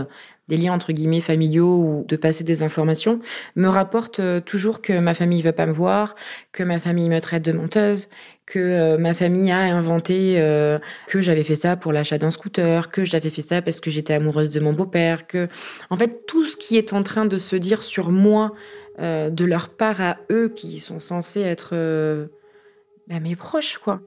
des 0.50 0.58
liens 0.58 0.74
entre 0.74 0.92
guillemets 0.92 1.22
familiaux 1.22 1.80
ou 1.80 2.06
de 2.08 2.15
passer 2.15 2.44
des 2.44 2.62
informations, 2.62 3.20
me 3.56 3.68
rapportent 3.68 4.22
toujours 4.46 4.82
que 4.82 4.94
ma 4.94 5.15
famille 5.15 5.42
veut 5.42 5.51
pas 5.51 5.65
me 5.65 5.72
voir, 5.72 6.15
que 6.51 6.62
ma 6.62 6.80
famille 6.80 7.10
me 7.10 7.20
traite 7.22 7.44
de 7.44 7.53
menteuse, 7.53 8.08
que 8.46 8.60
euh, 8.60 8.98
ma 8.98 9.13
famille 9.13 9.51
a 9.51 9.60
inventé 9.60 10.36
euh, 10.38 10.80
que 11.08 11.22
j'avais 11.22 11.44
fait 11.44 11.56
ça 11.56 11.75
pour 11.75 11.94
l'achat 11.94 12.18
d'un 12.18 12.32
scooter, 12.32 12.92
que 12.92 13.06
j'avais 13.06 13.30
fait 13.30 13.42
ça 13.42 13.62
parce 13.62 13.80
que 13.80 13.89
j'étais 13.89 14.13
amoureuse 14.13 14.51
de 14.51 14.60
mon 14.60 14.74
beau-père, 14.74 15.27
que 15.27 15.48
en 15.89 15.98
fait 15.98 16.25
tout 16.27 16.46
ce 16.46 16.58
qui 16.58 16.77
est 16.77 16.94
en 16.94 17.03
train 17.03 17.25
de 17.25 17.38
se 17.38 17.56
dire 17.56 17.84
sur 17.84 18.12
moi 18.12 18.53
euh, 19.00 19.29
de 19.29 19.45
leur 19.45 19.69
part 19.69 20.01
à 20.01 20.17
eux 20.31 20.50
qui 20.50 20.79
sont 20.79 21.00
censés 21.00 21.41
être 21.41 21.75
bah, 23.07 23.19
mes 23.19 23.35
proches 23.35 23.77
quoi. 23.77 24.01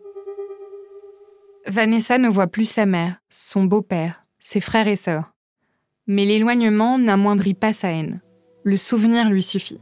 Vanessa 1.67 2.19
ne 2.19 2.29
voit 2.29 2.47
plus 2.47 2.71
sa 2.71 2.87
mère, 2.87 3.17
son 3.29 3.65
beau-père, 3.65 4.25
ses 4.39 4.61
frères 4.61 4.87
et 4.87 4.97
sœurs. 4.97 5.33
Mais 6.07 6.25
l'éloignement 6.25 6.99
n'amoindrit 6.99 7.55
pas 7.55 7.73
sa 7.73 7.91
haine. 7.91 8.21
Le 8.63 8.77
souvenir 8.77 9.29
lui 9.29 9.43
suffit. 9.43 9.81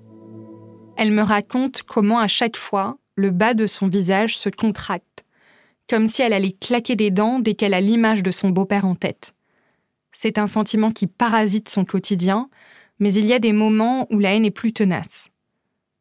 Elle 0.97 1.11
me 1.11 1.23
raconte 1.23 1.83
comment 1.83 2.19
à 2.19 2.29
chaque 2.29 2.57
fois, 2.57 2.97
le 3.17 3.31
bas 3.31 3.55
de 3.55 3.67
son 3.67 3.89
visage 3.89 4.39
se 4.39 4.49
contracte, 4.49 5.25
comme 5.89 6.09
si 6.09 6.23
elle 6.23 6.33
allait 6.33 6.57
claquer 6.59 6.97
des 6.97 7.11
dents 7.11 7.39
dès 7.39 7.55
qu'elle 7.55 7.75
a 7.75 7.81
l'image 7.81 8.23
de 8.23 8.31
son 8.31 8.49
beau-père 8.49 8.87
en 8.87 8.95
tête. 8.95 9.35
C'est 10.13 10.39
un 10.39 10.47
sentiment 10.47 10.91
qui 10.91 11.07
parasite 11.07 11.69
son 11.69 11.85
quotidien, 11.85 12.49
mais 12.99 13.13
il 13.15 13.27
y 13.27 13.33
a 13.33 13.39
des 13.39 13.53
moments 13.53 14.07
où 14.11 14.19
la 14.19 14.35
haine 14.35 14.45
est 14.45 14.51
plus 14.51 14.73
tenace. 14.73 15.29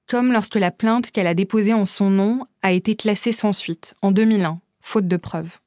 Comme 0.08 0.32
lorsque 0.34 0.56
la 0.56 0.72
plainte 0.72 1.12
qu'elle 1.12 1.28
a 1.28 1.34
déposée 1.34 1.74
en 1.74 1.86
son 1.86 2.10
nom 2.10 2.46
a 2.62 2.72
été 2.72 2.96
classée 2.96 3.32
sans 3.32 3.54
suite, 3.54 3.96
en 4.02 4.12
2001, 4.12 4.60
faute 4.82 5.08
de 5.08 5.18
preuves. 5.18 5.60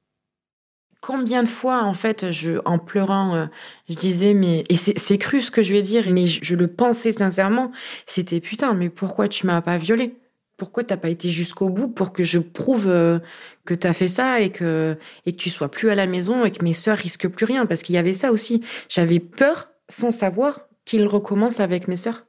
Combien 1.00 1.42
de 1.42 1.48
fois, 1.48 1.84
en 1.84 1.94
fait, 1.94 2.32
je, 2.32 2.58
en 2.64 2.78
pleurant, 2.78 3.34
euh, 3.34 3.46
je 3.88 3.94
disais, 3.94 4.34
mais, 4.34 4.64
et 4.68 4.76
c'est 4.76 5.18
cru 5.18 5.40
ce 5.40 5.50
que 5.50 5.62
je 5.62 5.72
vais 5.72 5.82
dire, 5.82 6.10
mais 6.10 6.26
je, 6.26 6.56
le 6.56 6.66
pensais 6.66 7.12
sincèrement, 7.12 7.70
c'était 8.06 8.40
putain, 8.40 8.74
mais 8.74 8.88
pourquoi 8.88 9.28
tu 9.28 9.46
m'as 9.46 9.60
pas 9.60 9.78
violée? 9.78 10.16
Pourquoi 10.56 10.84
t'as 10.84 10.96
pas 10.96 11.10
été 11.10 11.28
jusqu'au 11.28 11.68
bout 11.68 11.88
pour 11.88 12.12
que 12.12 12.24
je 12.24 12.38
prouve 12.38 12.88
euh, 12.88 13.18
que 13.66 13.74
t'as 13.74 13.92
fait 13.92 14.08
ça 14.08 14.40
et 14.40 14.50
que 14.50 14.96
et 15.26 15.32
que 15.32 15.36
tu 15.36 15.50
sois 15.50 15.70
plus 15.70 15.90
à 15.90 15.94
la 15.94 16.06
maison 16.06 16.46
et 16.46 16.50
que 16.50 16.64
mes 16.64 16.72
sœurs 16.72 16.96
risquent 16.96 17.28
plus 17.28 17.44
rien? 17.44 17.66
Parce 17.66 17.82
qu'il 17.82 17.94
y 17.94 17.98
avait 17.98 18.14
ça 18.14 18.32
aussi. 18.32 18.62
J'avais 18.88 19.20
peur 19.20 19.68
sans 19.90 20.12
savoir 20.12 20.65
qu'il 20.86 21.06
recommence 21.06 21.60
avec 21.60 21.86
mes 21.86 21.96
sœurs. 21.96 22.24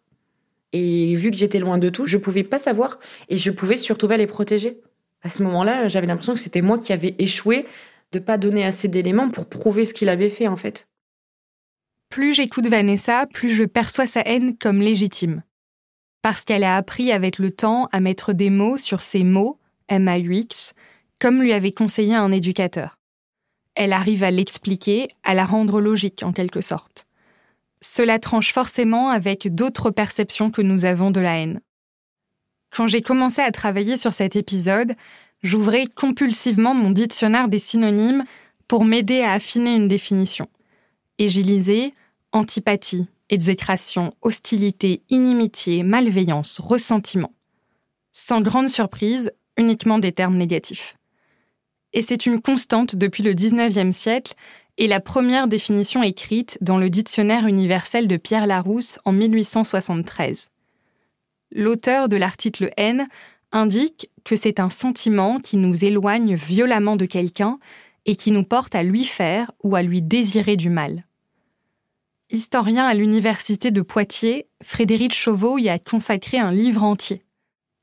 Et 0.73 1.15
vu 1.15 1.31
que 1.31 1.37
j'étais 1.37 1.59
loin 1.59 1.77
de 1.77 1.87
tout, 1.87 2.05
je 2.05 2.17
pouvais 2.17 2.43
pas 2.43 2.59
savoir 2.59 2.99
et 3.29 3.37
je 3.37 3.51
pouvais 3.51 3.77
surtout 3.77 4.09
pas 4.09 4.17
les 4.17 4.27
protéger. 4.27 4.81
À 5.21 5.29
ce 5.29 5.41
moment-là, 5.43 5.87
j'avais 5.87 6.07
l'impression 6.07 6.33
que 6.33 6.39
c'était 6.41 6.61
moi 6.61 6.77
qui 6.77 6.91
avais 6.91 7.15
échoué 7.17 7.65
de 8.11 8.19
pas 8.19 8.37
donner 8.37 8.65
assez 8.65 8.89
d'éléments 8.89 9.29
pour 9.29 9.47
prouver 9.47 9.85
ce 9.85 9.93
qu'il 9.93 10.09
avait 10.09 10.29
fait 10.29 10.47
en 10.47 10.57
fait. 10.57 10.89
Plus 12.09 12.33
j'écoute 12.33 12.67
Vanessa, 12.67 13.25
plus 13.27 13.53
je 13.53 13.63
perçois 13.63 14.07
sa 14.07 14.21
haine 14.21 14.57
comme 14.57 14.81
légitime 14.81 15.43
parce 16.27 16.43
qu'elle 16.43 16.65
a 16.65 16.75
appris 16.75 17.13
avec 17.13 17.39
le 17.39 17.51
temps 17.51 17.87
à 17.93 18.01
mettre 18.01 18.33
des 18.33 18.49
mots 18.49 18.77
sur 18.77 19.01
ces 19.01 19.23
mots, 19.23 19.61
M-A-U-X, 19.87 20.73
comme 21.19 21.41
lui 21.41 21.53
avait 21.53 21.71
conseillé 21.71 22.15
un 22.15 22.33
éducateur. 22.33 22.99
Elle 23.75 23.93
arrive 23.93 24.23
à 24.23 24.31
l'expliquer, 24.31 25.07
à 25.23 25.33
la 25.33 25.45
rendre 25.45 25.79
logique 25.79 26.23
en 26.23 26.33
quelque 26.33 26.59
sorte. 26.59 27.06
Cela 27.81 28.19
tranche 28.19 28.53
forcément 28.53 29.10
avec 29.10 29.53
d'autres 29.53 29.91
perceptions 29.91 30.51
que 30.51 30.62
nous 30.62 30.86
avons 30.86 31.12
de 31.12 31.19
la 31.19 31.38
haine. 31.38 31.62
Quand 32.72 32.88
j'ai 32.88 33.01
commencé 33.01 33.41
à 33.41 33.51
travailler 33.51 33.98
sur 33.98 34.13
cet 34.13 34.36
épisode, 34.36 34.93
j'ouvrais 35.43 35.86
compulsivement 35.88 36.74
mon 36.74 36.91
dictionnaire 36.91 37.48
des 37.48 37.60
synonymes 37.60 38.24
pour 38.67 38.84
m'aider 38.84 39.22
à 39.22 39.34
affiner 39.34 39.75
une 39.75 39.88
définition. 39.88 40.48
Et 41.17 41.29
j'y 41.29 41.43
lisais 41.43 41.93
antipathie, 42.31 43.07
exécration, 43.29 44.13
hostilité, 44.22 45.01
inimitié, 45.10 45.84
malveillance, 45.84 46.60
ressentiment. 46.60 47.34
Sans 48.13 48.41
grande 48.41 48.69
surprise, 48.69 49.31
uniquement 49.57 50.00
des 50.00 50.12
termes 50.12 50.38
négatifs. 50.38 50.98
Et 51.93 52.01
c'est 52.01 52.25
une 52.25 52.41
constante 52.41 52.96
depuis 52.96 53.24
le 53.24 53.34
XIXe 53.34 53.96
siècle 53.96 54.34
et 54.77 54.88
la 54.88 55.00
première 55.00 55.48
définition 55.48 56.03
écrite 56.03 56.57
dans 56.62 56.77
le 56.77 56.89
Dictionnaire 56.89 57.48
universel 57.48 58.07
de 58.07 58.17
Pierre 58.17 58.48
Larousse 58.48 59.00
en 59.05 59.12
1873. 59.12 60.51
L'auteur 61.51 62.10
de 62.10 62.15
l'article 62.15 62.72
N 62.77 63.07
indique 63.51 64.10
que 64.24 64.36
c'est 64.36 64.60
un 64.60 64.69
sentiment 64.69 65.39
qui 65.39 65.57
nous 65.57 65.86
éloigne 65.86 66.36
violemment 66.36 66.96
de 66.96 67.05
quelqu'un 67.05 67.60
et 68.05 68.15
qui 68.15 68.31
nous 68.31 68.43
porte 68.43 68.75
à 68.75 68.84
lui 68.84 69.03
faire 69.03 69.51
ou 69.63 69.75
à 69.75 69.81
lui 69.81 70.01
désirer 70.01 70.57
du 70.57 70.69
mal. 70.69 71.05
Historien 72.29 72.86
à 72.86 72.93
l'université 72.93 73.72
de 73.72 73.81
Poitiers, 73.81 74.48
Frédéric 74.62 75.13
Chauveau 75.13 75.57
y 75.57 75.69
a 75.69 75.79
consacré 75.79 76.38
un 76.38 76.51
livre 76.51 76.84
entier. 76.84 77.24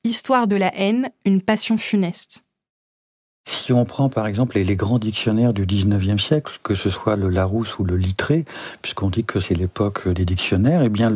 Histoire 0.05 0.47
de 0.47 0.57
la 0.57 0.75
haine, 0.77 1.11
une 1.25 1.41
passion 1.41 1.79
funeste. 1.79 2.45
Si 3.47 3.73
on 3.75 3.85
prend 3.85 4.09
par 4.09 4.27
exemple 4.27 4.59
les, 4.59 4.77
grands 4.77 4.99
dictionnaires 4.99 5.53
du 5.53 5.67
19e 5.67 6.19
siècle, 6.19 6.59
que 6.63 6.75
ce 6.75 6.89
soit 6.89 7.17
le 7.17 7.29
Larousse 7.29 7.79
ou 7.79 7.85
le 7.85 7.97
Littré, 7.97 8.45
puisqu'on 8.81 9.11
dit 9.11 9.25
que 9.25 9.39
c'est 9.39 9.55
l'époque 9.55 10.09
des 10.09 10.25
dictionnaires, 10.25 10.83
eh 10.83 10.89
bien 10.89 11.13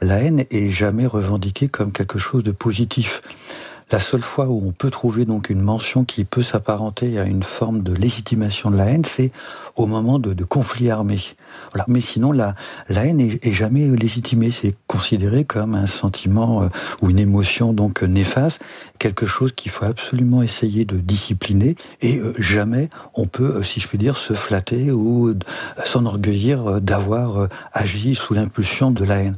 la 0.00 0.16
haine 0.16 0.44
est 0.50 0.70
jamais 0.70 1.06
revendiquée 1.06 1.68
comme 1.68 1.92
quelque 1.92 2.18
chose 2.18 2.42
de 2.42 2.52
positif. 2.52 3.22
La 3.92 4.00
seule 4.00 4.22
fois 4.22 4.46
où 4.46 4.62
on 4.66 4.72
peut 4.72 4.90
trouver 4.90 5.24
donc 5.24 5.50
une 5.50 5.60
mention 5.60 6.04
qui 6.04 6.24
peut 6.24 6.42
s'apparenter 6.42 7.18
à 7.18 7.24
une 7.24 7.42
forme 7.42 7.82
de 7.82 7.92
légitimation 7.92 8.70
de 8.70 8.76
la 8.76 8.86
haine, 8.86 9.04
c'est 9.04 9.30
au 9.76 9.86
moment 9.86 10.18
de, 10.18 10.44
conflits 10.44 10.90
armés. 10.90 11.20
Mais 11.86 12.00
sinon, 12.00 12.32
la, 12.32 12.54
la 12.88 13.06
haine 13.06 13.20
est, 13.20 13.52
jamais 13.52 13.86
légitimée. 13.88 14.50
C'est 14.50 14.74
considéré 14.86 15.44
comme 15.44 15.74
un 15.74 15.86
sentiment 15.86 16.62
euh, 16.62 16.68
ou 17.02 17.10
une 17.10 17.18
émotion 17.18 17.72
donc 17.72 18.02
néfaste, 18.02 18.60
quelque 18.98 19.26
chose 19.26 19.52
qu'il 19.52 19.70
faut 19.70 19.84
absolument 19.84 20.42
essayer 20.42 20.84
de 20.84 20.96
discipliner. 20.96 21.76
Et 22.00 22.18
euh, 22.18 22.34
jamais 22.38 22.88
on 23.14 23.26
peut, 23.26 23.56
euh, 23.56 23.62
si 23.62 23.80
je 23.80 23.88
puis 23.88 23.98
dire, 23.98 24.16
se 24.16 24.32
flatter 24.32 24.92
ou 24.92 25.34
s'enorgueillir 25.84 26.80
d'avoir 26.80 27.48
agi 27.72 28.14
sous 28.14 28.34
l'impulsion 28.34 28.90
de 28.90 29.04
la 29.04 29.16
haine. 29.16 29.36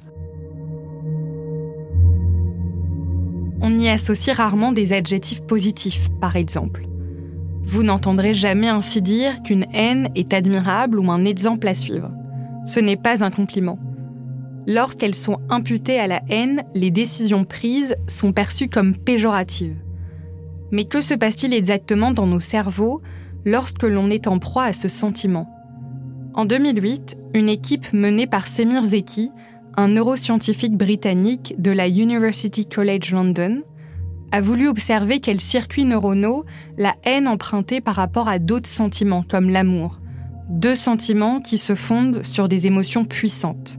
On 3.61 3.79
y 3.79 3.89
associe 3.89 4.37
rarement 4.37 4.73
des 4.73 4.93
adjectifs 4.93 5.43
positifs, 5.43 6.09
par 6.21 6.37
exemple. 6.37 6.87
Vous 7.65 7.83
n'entendrez 7.83 8.35
jamais 8.35 8.69
ainsi 8.69 9.03
dire 9.03 9.43
qu'une 9.43 9.67
haine 9.73 10.11
est 10.15 10.33
admirable 10.33 11.01
ou 11.01 11.11
un 11.11 11.25
exemple 11.25 11.67
à 11.67 11.75
suivre. 11.75 12.11
Ce 12.65 12.81
n'est 12.81 12.97
pas 12.97 13.25
un 13.25 13.31
compliment. 13.31 13.79
Lorsqu'elles 14.67 15.15
sont 15.15 15.39
imputées 15.49 15.99
à 15.99 16.07
la 16.07 16.23
haine, 16.29 16.65
les 16.75 16.91
décisions 16.91 17.45
prises 17.45 17.97
sont 18.09 18.33
perçues 18.33 18.69
comme 18.69 18.97
péjoratives. 18.97 19.77
Mais 20.71 20.85
que 20.85 21.01
se 21.01 21.15
passe-t-il 21.15 21.55
exactement 21.55 22.11
dans 22.11 22.27
nos 22.27 22.41
cerveaux 22.41 23.01
lorsque 23.45 23.85
l'on 23.85 24.11
est 24.11 24.27
en 24.27 24.39
proie 24.39 24.65
à 24.65 24.73
ce 24.73 24.89
sentiment? 24.89 25.49
En 26.35 26.45
2008, 26.45 27.17
une 27.35 27.49
équipe 27.49 27.93
menée 27.93 28.27
par 28.27 28.47
Semir 28.47 28.85
Zeki, 28.85 29.31
un 29.77 29.89
neuroscientifique 29.89 30.77
britannique 30.77 31.55
de 31.59 31.71
la 31.71 31.87
University 31.87 32.67
College 32.67 33.13
London, 33.13 33.63
a 34.33 34.41
voulu 34.41 34.69
observer 34.69 35.21
quels 35.21 35.41
circuits 35.41 35.85
neuronaux 35.85 36.45
la 36.79 36.95
haine 37.05 37.29
empruntait 37.29 37.81
par 37.81 37.95
rapport 37.95 38.29
à 38.29 38.39
d'autres 38.39 38.69
sentiments 38.69 39.23
comme 39.23 39.51
l'amour, 39.51 40.01
deux 40.49 40.77
sentiments 40.77 41.41
qui 41.41 41.59
se 41.59 41.75
fondent 41.75 42.23
sur 42.25 42.49
des 42.49 42.67
émotions 42.67 43.05
puissantes. 43.05 43.79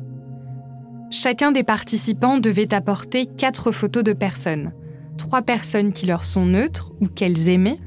Chacun 1.09 1.51
des 1.51 1.63
participants 1.63 2.37
devait 2.37 2.73
apporter 2.73 3.25
quatre 3.25 3.71
photos 3.71 4.03
de 4.03 4.13
personnes, 4.13 4.73
trois 5.17 5.41
personnes 5.41 5.93
qui 5.93 6.05
leur 6.05 6.23
sont 6.23 6.45
neutres 6.45 6.91
ou 7.01 7.07
qu'elles 7.07 7.49
aimaient, 7.49 7.79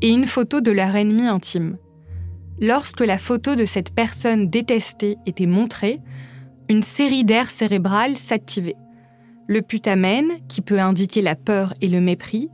et 0.00 0.10
une 0.10 0.26
photo 0.26 0.60
de 0.60 0.70
leur 0.70 0.94
ennemi 0.94 1.26
intime. 1.26 1.76
Lorsque 2.60 3.00
la 3.00 3.18
photo 3.18 3.56
de 3.56 3.64
cette 3.64 3.94
personne 3.94 4.48
détestée 4.48 5.16
était 5.26 5.46
montrée, 5.46 6.00
une 6.68 6.82
série 6.82 7.24
d'aires 7.24 7.50
cérébrales 7.50 8.16
s'activait. 8.16 8.76
Le 9.46 9.62
putamen, 9.62 10.26
qui 10.48 10.60
peut 10.60 10.78
indiquer 10.78 11.22
la 11.22 11.34
peur 11.34 11.72
et 11.80 11.88
le 11.88 12.00
mépris, 12.00 12.50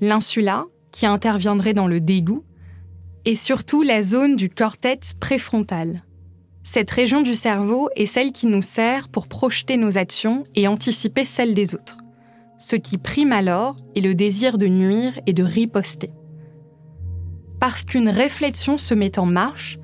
l'insula, 0.00 0.66
qui 0.92 1.06
interviendrait 1.06 1.74
dans 1.74 1.88
le 1.88 2.00
dégoût, 2.00 2.44
et 3.24 3.34
surtout 3.34 3.82
la 3.82 4.02
zone 4.02 4.36
du 4.36 4.48
cortex 4.48 5.14
préfrontal. 5.14 6.04
Cette 6.62 6.90
région 6.90 7.20
du 7.22 7.34
cerveau 7.34 7.88
est 7.96 8.06
celle 8.06 8.30
qui 8.30 8.46
nous 8.46 8.62
sert 8.62 9.08
pour 9.08 9.26
projeter 9.26 9.76
nos 9.76 9.98
actions 9.98 10.44
et 10.54 10.68
anticiper 10.68 11.24
celles 11.24 11.54
des 11.54 11.74
autres. 11.74 11.98
Ce 12.58 12.76
qui 12.76 12.98
prime 12.98 13.32
alors 13.32 13.76
est 13.96 14.00
le 14.00 14.14
désir 14.14 14.58
de 14.58 14.66
nuire 14.66 15.18
et 15.26 15.32
de 15.32 15.42
riposter. 15.42 16.10
Parce 17.58 17.84
qu'une 17.84 18.08
réflexion 18.08 18.78
se 18.78 18.94
met 18.94 19.18
en 19.18 19.26
marche, 19.26 19.78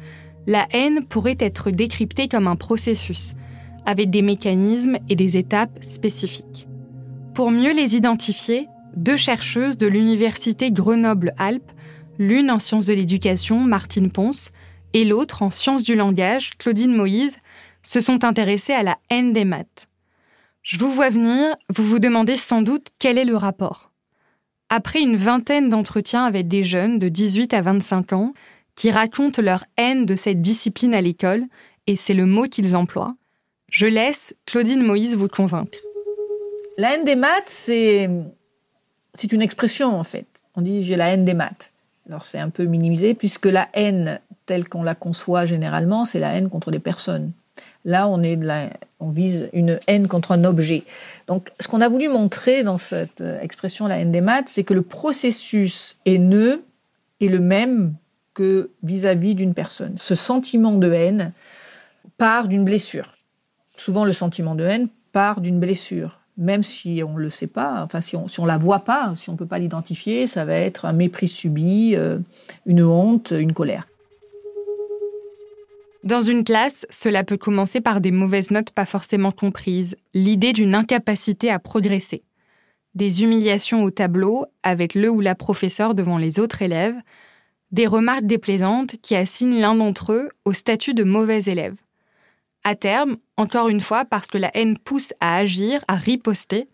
la 0.46 0.66
haine 0.72 1.04
pourrait 1.04 1.38
être 1.40 1.70
décryptée 1.70 2.28
comme 2.28 2.46
un 2.46 2.56
processus, 2.56 3.34
avec 3.86 4.10
des 4.10 4.22
mécanismes 4.22 4.98
et 5.08 5.16
des 5.16 5.36
étapes 5.36 5.78
spécifiques. 5.82 6.66
Pour 7.34 7.50
mieux 7.50 7.72
les 7.72 7.96
identifier, 7.96 8.68
deux 8.96 9.16
chercheuses 9.16 9.76
de 9.76 9.86
l'université 9.86 10.70
Grenoble-Alpes, 10.70 11.72
l'une 12.18 12.50
en 12.50 12.58
sciences 12.58 12.86
de 12.86 12.94
l'éducation, 12.94 13.60
Martine 13.60 14.10
Ponce, 14.10 14.50
et 14.92 15.04
l'autre 15.04 15.42
en 15.42 15.50
sciences 15.50 15.82
du 15.82 15.96
langage, 15.96 16.56
Claudine 16.58 16.94
Moïse, 16.94 17.36
se 17.82 18.00
sont 18.00 18.24
intéressées 18.24 18.72
à 18.72 18.82
la 18.82 18.96
haine 19.10 19.32
des 19.32 19.44
maths. 19.44 19.88
Je 20.62 20.78
vous 20.78 20.90
vois 20.90 21.10
venir, 21.10 21.56
vous 21.68 21.84
vous 21.84 21.98
demandez 21.98 22.36
sans 22.36 22.62
doute 22.62 22.88
quel 22.98 23.18
est 23.18 23.24
le 23.24 23.36
rapport. 23.36 23.90
Après 24.70 25.02
une 25.02 25.16
vingtaine 25.16 25.68
d'entretiens 25.68 26.24
avec 26.24 26.48
des 26.48 26.64
jeunes 26.64 26.98
de 26.98 27.08
18 27.08 27.52
à 27.52 27.60
25 27.60 28.12
ans 28.14 28.32
qui 28.74 28.90
racontent 28.90 29.42
leur 29.42 29.64
haine 29.76 30.06
de 30.06 30.14
cette 30.14 30.40
discipline 30.40 30.94
à 30.94 31.02
l'école, 31.02 31.44
et 31.86 31.96
c'est 31.96 32.14
le 32.14 32.26
mot 32.26 32.44
qu'ils 32.44 32.74
emploient, 32.74 33.14
je 33.74 33.86
laisse 33.86 34.36
Claudine 34.46 34.84
Moïse 34.84 35.16
vous 35.16 35.26
convaincre. 35.26 35.78
La 36.78 36.94
haine 36.94 37.04
des 37.04 37.16
maths, 37.16 37.48
c'est, 37.48 38.08
c'est 39.14 39.32
une 39.32 39.42
expression 39.42 39.98
en 39.98 40.04
fait. 40.04 40.26
On 40.54 40.62
dit 40.62 40.84
j'ai 40.84 40.94
la 40.94 41.08
haine 41.08 41.24
des 41.24 41.34
maths. 41.34 41.72
Alors 42.08 42.24
c'est 42.24 42.38
un 42.38 42.50
peu 42.50 42.66
minimisé 42.66 43.14
puisque 43.14 43.46
la 43.46 43.68
haine 43.74 44.20
telle 44.46 44.68
qu'on 44.68 44.84
la 44.84 44.94
conçoit 44.94 45.44
généralement, 45.44 46.04
c'est 46.04 46.20
la 46.20 46.34
haine 46.34 46.50
contre 46.50 46.70
les 46.70 46.78
personnes. 46.78 47.32
Là, 47.84 48.06
on, 48.06 48.22
on 49.00 49.10
vise 49.10 49.50
une 49.52 49.80
haine 49.88 50.06
contre 50.06 50.32
un 50.32 50.44
objet. 50.44 50.84
Donc, 51.26 51.50
ce 51.60 51.68
qu'on 51.68 51.80
a 51.82 51.88
voulu 51.88 52.08
montrer 52.08 52.62
dans 52.62 52.78
cette 52.78 53.20
euh, 53.20 53.38
expression, 53.42 53.86
la 53.86 53.98
haine 53.98 54.10
des 54.10 54.22
maths, 54.22 54.48
c'est 54.48 54.64
que 54.64 54.72
le 54.72 54.80
processus 54.80 55.98
haineux 56.06 56.64
est 57.20 57.28
le 57.28 57.40
même 57.40 57.94
que 58.32 58.70
vis-à-vis 58.82 59.34
d'une 59.34 59.52
personne. 59.52 59.98
Ce 59.98 60.14
sentiment 60.14 60.72
de 60.72 60.90
haine 60.90 61.32
part 62.16 62.48
d'une 62.48 62.64
blessure. 62.64 63.12
Souvent, 63.84 64.06
le 64.06 64.12
sentiment 64.12 64.54
de 64.54 64.64
haine 64.64 64.88
part 65.12 65.42
d'une 65.42 65.60
blessure. 65.60 66.20
Même 66.38 66.62
si 66.62 67.02
on 67.06 67.18
ne 67.18 67.20
le 67.20 67.28
sait 67.28 67.46
pas, 67.46 67.82
enfin 67.82 68.00
si 68.00 68.16
on 68.16 68.28
si 68.28 68.40
on 68.40 68.46
la 68.46 68.56
voit 68.56 68.78
pas, 68.78 69.12
si 69.14 69.28
on 69.28 69.36
peut 69.36 69.44
pas 69.44 69.58
l'identifier, 69.58 70.26
ça 70.26 70.46
va 70.46 70.54
être 70.54 70.86
un 70.86 70.94
mépris 70.94 71.28
subi, 71.28 71.94
euh, 71.94 72.18
une 72.64 72.82
honte, 72.82 73.34
une 73.38 73.52
colère. 73.52 73.86
Dans 76.02 76.22
une 76.22 76.44
classe, 76.44 76.86
cela 76.88 77.24
peut 77.24 77.36
commencer 77.36 77.82
par 77.82 78.00
des 78.00 78.10
mauvaises 78.10 78.50
notes 78.50 78.70
pas 78.70 78.86
forcément 78.86 79.32
comprises, 79.32 79.96
l'idée 80.14 80.54
d'une 80.54 80.74
incapacité 80.74 81.50
à 81.50 81.58
progresser. 81.58 82.22
Des 82.94 83.22
humiliations 83.22 83.84
au 83.84 83.90
tableau 83.90 84.46
avec 84.62 84.94
le 84.94 85.10
ou 85.10 85.20
la 85.20 85.34
professeur 85.34 85.94
devant 85.94 86.16
les 86.16 86.40
autres 86.40 86.62
élèves, 86.62 86.96
des 87.70 87.86
remarques 87.86 88.24
déplaisantes 88.24 88.96
qui 89.02 89.14
assignent 89.14 89.60
l'un 89.60 89.74
d'entre 89.74 90.14
eux 90.14 90.30
au 90.46 90.54
statut 90.54 90.94
de 90.94 91.04
mauvais 91.04 91.42
élève. 91.42 91.76
À 92.64 92.74
terme, 92.74 93.18
encore 93.36 93.68
une 93.68 93.82
fois, 93.82 94.04
parce 94.06 94.28
que 94.28 94.38
la 94.38 94.50
haine 94.56 94.78
pousse 94.78 95.12
à 95.20 95.36
agir, 95.36 95.84
à 95.86 95.96
riposter, 95.96 96.68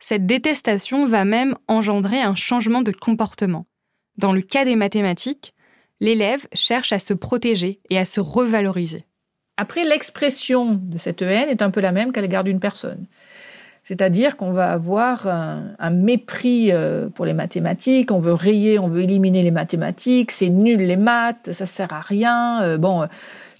cette 0.00 0.26
détestation 0.26 1.06
va 1.06 1.24
même 1.24 1.54
engendrer 1.68 2.20
un 2.20 2.34
changement 2.34 2.82
de 2.82 2.90
comportement. 2.90 3.66
Dans 4.18 4.32
le 4.32 4.42
cas 4.42 4.64
des 4.64 4.74
mathématiques, 4.74 5.54
l'élève 6.00 6.48
cherche 6.52 6.92
à 6.92 6.98
se 6.98 7.14
protéger 7.14 7.80
et 7.88 7.98
à 7.98 8.04
se 8.04 8.20
revaloriser. 8.20 9.06
Après, 9.56 9.84
l'expression 9.84 10.74
de 10.74 10.98
cette 10.98 11.22
haine 11.22 11.48
est 11.48 11.62
un 11.62 11.70
peu 11.70 11.80
la 11.80 11.92
même 11.92 12.10
qu'à 12.10 12.20
l'égard 12.20 12.42
d'une 12.42 12.58
personne. 12.58 13.06
C'est-à-dire 13.84 14.36
qu'on 14.36 14.52
va 14.52 14.72
avoir 14.72 15.26
un, 15.26 15.90
mépris 15.90 16.70
euh, 16.70 17.08
pour 17.08 17.24
les 17.24 17.34
mathématiques, 17.34 18.12
on 18.12 18.18
veut 18.18 18.32
rayer, 18.32 18.78
on 18.78 18.88
veut 18.88 19.02
éliminer 19.02 19.42
les 19.42 19.50
mathématiques, 19.50 20.30
c'est 20.30 20.48
nul 20.48 20.78
les 20.78 20.96
maths, 20.96 21.52
ça 21.52 21.66
sert 21.66 21.92
à 21.92 22.00
rien. 22.00 22.62
Euh, 22.62 22.78
bon, 22.78 23.06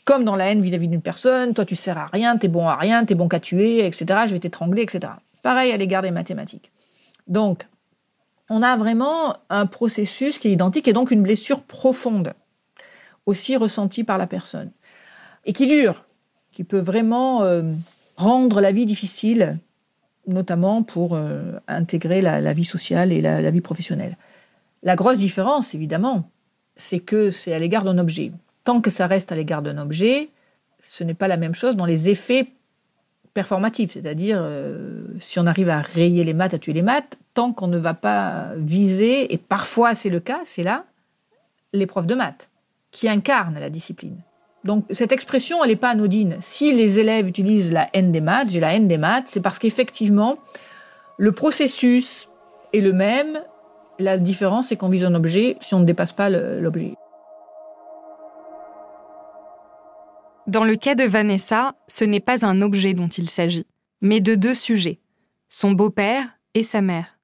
comme 0.04 0.24
dans 0.24 0.36
la 0.36 0.50
haine 0.50 0.60
vis-à-vis 0.60 0.88
d'une 0.88 1.02
personne, 1.02 1.54
toi 1.54 1.64
tu 1.64 1.76
sers 1.76 1.98
à 1.98 2.06
rien, 2.06 2.36
t'es 2.36 2.48
bon 2.48 2.66
à 2.66 2.76
rien, 2.76 3.04
t'es 3.04 3.14
bon 3.14 3.28
qu'à 3.28 3.40
tuer, 3.40 3.86
etc. 3.86 4.06
Je 4.26 4.32
vais 4.32 4.40
t'étrangler, 4.40 4.82
etc. 4.82 5.12
Pareil 5.42 5.72
à 5.72 5.76
l'égard 5.76 6.02
des 6.02 6.10
mathématiques. 6.10 6.72
Donc, 7.26 7.66
on 8.48 8.62
a 8.62 8.76
vraiment 8.76 9.36
un 9.48 9.66
processus 9.66 10.38
qui 10.38 10.48
est 10.48 10.52
identique 10.52 10.88
et 10.88 10.92
donc 10.92 11.10
une 11.10 11.22
blessure 11.22 11.62
profonde, 11.62 12.34
aussi 13.26 13.56
ressentie 13.56 14.04
par 14.04 14.18
la 14.18 14.26
personne, 14.26 14.70
et 15.44 15.52
qui 15.52 15.66
dure, 15.66 16.04
qui 16.52 16.64
peut 16.64 16.80
vraiment 16.80 17.42
euh, 17.44 17.62
rendre 18.16 18.60
la 18.60 18.72
vie 18.72 18.86
difficile, 18.86 19.58
notamment 20.26 20.82
pour 20.82 21.14
euh, 21.14 21.52
intégrer 21.66 22.20
la, 22.20 22.52
vie 22.52 22.64
sociale 22.64 23.12
et 23.12 23.20
la, 23.20 23.50
vie 23.50 23.60
professionnelle. 23.60 24.16
La 24.82 24.96
grosse 24.96 25.18
différence, 25.18 25.74
évidemment, 25.74 26.28
c'est 26.76 27.00
que 27.00 27.30
c'est 27.30 27.54
à 27.54 27.58
l'égard 27.58 27.84
d'un 27.84 27.98
objet. 27.98 28.32
Tant 28.64 28.81
que 28.81 28.90
ça 28.90 29.07
reste 29.07 29.33
à 29.33 29.35
l'égard 29.35 29.62
d'un 29.62 29.79
objet, 29.79 30.31
ce 30.81 31.05
n'est 31.05 31.14
pas 31.14 31.29
la 31.29 31.37
même 31.37 31.55
chose 31.55 31.77
dans 31.77 31.87
les 31.87 32.11
effets 32.11 32.48
performatifs, 33.35 33.92
c'est-à-dire 33.92 34.38
euh, 34.42 35.05
si 35.18 35.38
on 35.38 35.46
arrive 35.46 35.70
à 35.70 35.81
rayer 35.81 36.22
les 36.25 36.35
maths, 36.35 36.55
à 36.55 36.59
tuer 36.59 36.72
les 36.72 36.83
maths, 36.83 37.18
tant 37.35 37.53
qu'on 37.53 37.66
ne 37.66 37.79
va 37.79 37.94
pas 37.94 38.51
viser, 38.57 39.33
et 39.33 39.38
parfois 39.38 39.94
c'est 39.94 40.11
le 40.11 40.20
cas, 40.20 40.40
c'est 40.44 40.62
là, 40.62 40.85
l'épreuve 41.72 42.07
de 42.07 42.14
maths, 42.14 42.51
qui 42.90 43.09
incarne 43.09 43.59
la 43.59 43.70
discipline. 43.70 44.18
Donc 44.64 44.85
cette 44.90 45.12
expression, 45.12 45.64
elle 45.64 45.70
n'est 45.70 45.77
pas 45.77 45.90
anodine. 45.90 46.37
Si 46.40 46.72
les 46.72 46.98
élèves 46.98 47.27
utilisent 47.27 47.72
la 47.72 47.88
haine 47.94 48.12
des 48.12 48.20
maths, 48.20 48.51
j'ai 48.51 48.61
la 48.61 48.75
haine 48.75 48.87
des 48.87 48.98
maths, 48.98 49.25
c'est 49.27 49.40
parce 49.40 49.59
qu'effectivement, 49.59 50.37
le 51.16 51.33
processus 51.33 52.29
est 52.72 52.81
le 52.81 52.92
même. 52.92 53.40
La 53.98 54.18
différence, 54.18 54.68
c'est 54.68 54.77
qu'on 54.77 54.88
vise 54.88 55.05
un 55.05 55.14
objet 55.14 55.57
si 55.61 55.75
on 55.75 55.81
ne 55.81 55.85
dépasse 55.85 56.12
pas 56.12 56.31
l'objet. 56.31 56.94
Dans 60.48 60.64
le 60.64 60.76
cas 60.76 60.94
de 60.94 61.05
Vanessa, 61.05 61.76
ce 61.87 62.05
n'est 62.05 62.20
pas 62.20 62.44
un 62.44 62.62
objet 62.62 62.94
dont 62.94 63.09
il 63.09 63.31
s'agit, 63.31 63.66
mais 64.00 64.20
de 64.20 64.35
deux 64.35 64.55
sujets, 64.55 64.98
son 65.48 65.72
beau-père 65.72 66.26
et 66.55 66.64
sa 66.64 66.81
mère. 66.81 67.18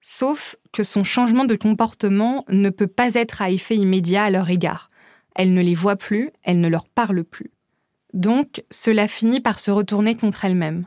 Sauf 0.00 0.54
que 0.72 0.84
son 0.84 1.02
changement 1.02 1.44
de 1.44 1.56
comportement 1.56 2.44
ne 2.48 2.70
peut 2.70 2.86
pas 2.86 3.14
être 3.14 3.42
à 3.42 3.50
effet 3.50 3.76
immédiat 3.76 4.24
à 4.24 4.30
leur 4.30 4.48
égard. 4.48 4.90
Elle 5.34 5.54
ne 5.54 5.60
les 5.60 5.74
voit 5.74 5.96
plus, 5.96 6.30
elle 6.44 6.60
ne 6.60 6.68
leur 6.68 6.86
parle 6.88 7.24
plus. 7.24 7.50
Donc, 8.14 8.64
cela 8.70 9.08
finit 9.08 9.40
par 9.40 9.58
se 9.58 9.72
retourner 9.72 10.14
contre 10.14 10.44
elle-même. 10.44 10.86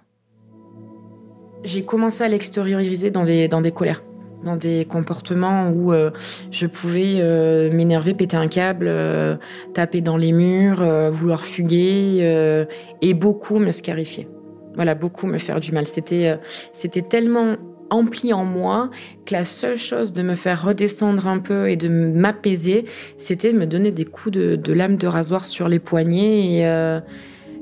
J'ai 1.65 1.83
commencé 1.83 2.23
à 2.23 2.29
l'extérioriser 2.29 3.11
dans 3.11 3.25
des, 3.25 3.49
dans 3.49 3.61
des 3.61 3.73
colères 3.73 4.01
dans 4.43 4.55
des 4.55 4.85
comportements 4.85 5.69
où 5.69 5.91
euh, 5.91 6.11
je 6.51 6.67
pouvais 6.67 7.15
euh, 7.17 7.71
m'énerver, 7.71 8.13
péter 8.13 8.37
un 8.37 8.47
câble, 8.47 8.85
euh, 8.87 9.35
taper 9.73 10.01
dans 10.01 10.17
les 10.17 10.31
murs, 10.31 10.83
vouloir 11.11 11.43
fuguer 11.43 12.67
et 13.01 13.13
beaucoup 13.13 13.59
me 13.59 13.71
scarifier. 13.71 14.27
Voilà, 14.75 14.95
beaucoup 14.95 15.27
me 15.27 15.37
faire 15.37 15.59
du 15.59 15.71
mal. 15.71 15.87
C'était 15.87 16.37
c'était 16.73 17.01
tellement 17.01 17.57
empli 17.89 18.33
en 18.33 18.45
moi 18.45 18.91
que 19.25 19.33
la 19.33 19.43
seule 19.43 19.77
chose 19.77 20.13
de 20.13 20.21
me 20.21 20.35
faire 20.35 20.63
redescendre 20.63 21.27
un 21.27 21.39
peu 21.39 21.69
et 21.69 21.75
de 21.75 21.89
m'apaiser, 21.89 22.85
c'était 23.17 23.51
de 23.51 23.57
me 23.57 23.65
donner 23.65 23.91
des 23.91 24.05
coups 24.05 24.37
de, 24.37 24.55
de, 24.55 24.73
lame 24.73 24.95
de 24.95 25.07
rasoir 25.07 25.47
sur 25.47 25.67
les 25.67 25.79
poignets. 25.79 26.59
Et 26.59 26.99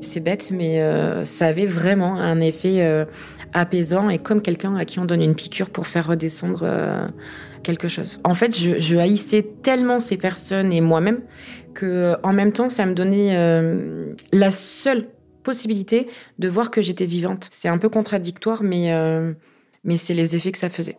c'est 0.01 0.19
bête, 0.19 0.51
mais 0.51 0.81
ça 1.25 1.47
avait 1.47 1.65
vraiment 1.65 2.15
un 2.15 2.39
effet 2.41 3.05
apaisant 3.53 4.09
et 4.09 4.19
comme 4.19 4.41
quelqu'un 4.41 4.75
à 4.75 4.85
qui 4.85 4.99
on 4.99 5.05
donne 5.05 5.21
une 5.21 5.35
piqûre 5.35 5.69
pour 5.69 5.87
faire 5.87 6.07
redescendre 6.07 6.61
euh, 6.63 7.07
quelque 7.63 7.87
chose. 7.87 8.19
En 8.23 8.33
fait, 8.33 8.57
je, 8.57 8.97
haïssais 8.97 9.47
tellement 9.61 9.99
ces 9.99 10.17
personnes 10.17 10.71
et 10.71 10.81
moi-même 10.81 11.21
que, 11.73 12.15
en 12.23 12.33
même 12.33 12.51
temps, 12.51 12.69
ça 12.69 12.85
me 12.85 12.93
donnait 12.93 13.35
euh, 13.35 14.13
la 14.31 14.51
seule 14.51 15.09
possibilité 15.43 16.07
de 16.39 16.49
voir 16.49 16.71
que 16.71 16.81
j'étais 16.81 17.05
vivante. 17.05 17.47
C'est 17.51 17.69
un 17.69 17.77
peu 17.77 17.89
contradictoire, 17.89 18.63
mais, 18.63 18.93
euh, 18.93 19.33
mais 19.83 19.97
c'est 19.97 20.13
les 20.13 20.35
effets 20.35 20.51
que 20.51 20.57
ça 20.57 20.69
faisait. 20.69 20.97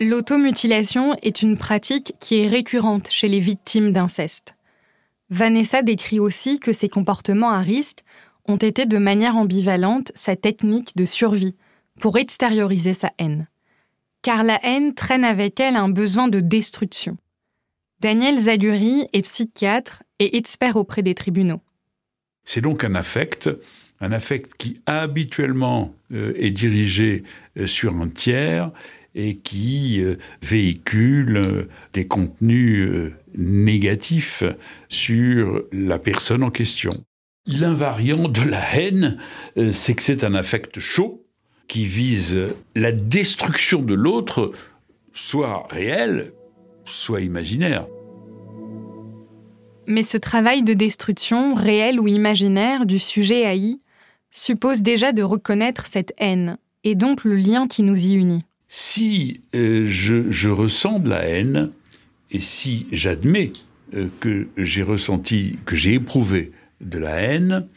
L'automutilation 0.00 1.16
est 1.22 1.40
une 1.40 1.56
pratique 1.56 2.14
qui 2.20 2.42
est 2.42 2.48
récurrente 2.48 3.08
chez 3.10 3.28
les 3.28 3.40
victimes 3.40 3.92
d'inceste. 3.92 4.56
Vanessa 5.30 5.82
décrit 5.82 6.20
aussi 6.20 6.60
que 6.60 6.72
ces 6.72 6.88
comportements 6.88 7.50
à 7.50 7.60
risque 7.60 8.04
ont 8.48 8.56
été 8.56 8.86
de 8.86 8.98
manière 8.98 9.36
ambivalente 9.36 10.12
sa 10.14 10.36
technique 10.36 10.96
de 10.96 11.04
survie 11.04 11.56
pour 12.00 12.18
extérioriser 12.18 12.94
sa 12.94 13.12
haine. 13.18 13.48
Car 14.22 14.42
la 14.42 14.58
haine 14.64 14.94
traîne 14.94 15.24
avec 15.24 15.60
elle 15.60 15.76
un 15.76 15.88
besoin 15.88 16.28
de 16.28 16.40
destruction. 16.40 17.16
Daniel 18.00 18.38
Zaguri 18.38 19.08
est 19.12 19.22
psychiatre 19.22 20.02
et 20.18 20.36
expert 20.36 20.76
auprès 20.76 21.02
des 21.02 21.14
tribunaux. 21.14 21.60
C'est 22.44 22.60
donc 22.60 22.84
un 22.84 22.94
affect, 22.94 23.50
un 24.00 24.12
affect 24.12 24.52
qui 24.58 24.80
habituellement 24.86 25.94
euh, 26.12 26.32
est 26.36 26.50
dirigé 26.50 27.24
euh, 27.56 27.66
sur 27.66 27.94
un 27.94 28.08
tiers 28.08 28.70
et 29.14 29.36
qui 29.38 30.00
euh, 30.02 30.16
véhicule 30.42 31.68
des 31.94 32.06
contenus 32.06 33.12
négatifs 33.34 34.44
sur 34.88 35.64
la 35.72 35.98
personne 35.98 36.42
en 36.42 36.50
question. 36.50 36.90
L'invariant 37.46 38.28
de 38.28 38.42
la 38.42 38.60
haine, 38.74 39.18
c'est 39.72 39.94
que 39.94 40.02
c'est 40.02 40.24
un 40.24 40.34
affect 40.34 40.80
chaud 40.80 41.24
qui 41.68 41.86
vise 41.86 42.38
la 42.74 42.92
destruction 42.92 43.82
de 43.82 43.94
l'autre, 43.94 44.52
soit 45.14 45.66
réelle, 45.70 46.32
soit 46.84 47.20
imaginaire. 47.20 47.86
Mais 49.86 50.02
ce 50.02 50.16
travail 50.16 50.62
de 50.62 50.74
destruction, 50.74 51.54
réel 51.54 52.00
ou 52.00 52.08
imaginaire, 52.08 52.86
du 52.86 52.98
sujet 52.98 53.46
haï, 53.46 53.80
suppose 54.30 54.82
déjà 54.82 55.12
de 55.12 55.22
reconnaître 55.22 55.86
cette 55.86 56.12
haine, 56.18 56.58
et 56.84 56.94
donc 56.94 57.24
le 57.24 57.36
lien 57.36 57.68
qui 57.68 57.82
nous 57.82 58.06
y 58.06 58.14
unit. 58.14 58.44
Si 58.68 59.40
euh, 59.54 59.86
je, 59.88 60.48
ressens 60.48 60.98
de 60.98 61.08
la 61.08 61.24
haine, 61.24 61.70
et 62.32 62.40
si 62.40 62.88
j'admets 62.90 63.52
euh, 63.94 64.08
que 64.18 64.48
j'ai 64.56 64.82
ressenti, 64.82 65.58
que 65.64 65.76
j'ai 65.76 65.94
éprouvé 65.94 66.50
de 66.80 66.98
la 66.98 67.20
haine, 67.20 67.68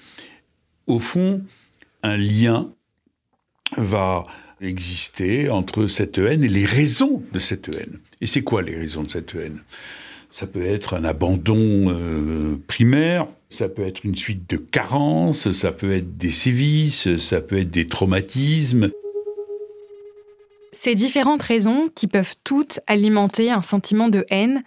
au 0.88 1.00
fond, 1.00 1.42
un 2.04 2.18
lien 2.18 2.70
va 3.78 4.24
exister 4.62 5.50
entre 5.50 5.88
cette 5.88 6.18
haine 6.18 6.44
et 6.44 6.50
les 6.50 6.66
raisons 6.66 7.24
de 7.32 7.40
cette 7.40 7.70
haine. 7.70 8.00
Et 8.22 8.28
c'est 8.28 8.42
quoi 8.42 8.62
les 8.62 8.76
raisons 8.76 9.04
de 9.04 9.10
cette 9.10 9.36
haine? 9.36 9.62
Ça 10.32 10.46
peut 10.48 10.66
être 10.66 10.96
un 10.96 11.06
abandon 11.06 11.90
euh, 11.90 12.58
primaire, 12.68 13.28
ça 13.50 13.68
peut 13.68 13.82
être 13.82 14.04
une 14.04 14.16
suite 14.16 14.50
de 14.50 14.58
carences, 14.58 15.52
ça 15.52 15.72
peut 15.72 15.94
être 15.94 16.18
des 16.18 16.30
sévices, 16.30 17.18
ça 17.18 17.42
peut 17.42 17.58
être 17.58 17.72
des 17.72 17.88
traumatismes. 17.88 18.92
Ces 20.72 20.94
différentes 20.94 21.42
raisons, 21.42 21.90
qui 21.96 22.08
peuvent 22.08 22.36
toutes 22.44 22.80
alimenter 22.86 23.50
un 23.50 23.64
sentiment 23.64 24.08
de 24.08 24.26
haine, 24.30 24.64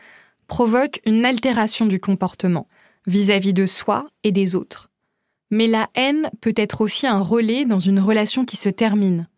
provoquent 0.48 1.00
une 1.06 1.24
altération 1.24 1.86
du 1.86 2.00
comportement 2.00 2.66
vis-à-vis 3.06 3.52
de 3.52 3.66
soi 3.66 4.06
et 4.24 4.32
des 4.32 4.54
autres. 4.54 4.90
Mais 5.50 5.66
la 5.66 5.88
haine 5.94 6.30
peut 6.40 6.54
être 6.56 6.80
aussi 6.80 7.06
un 7.06 7.20
relais 7.20 7.64
dans 7.64 7.78
une 7.78 8.00
relation 8.00 8.44
qui 8.44 8.56
se 8.56 8.68
termine. 8.68 9.28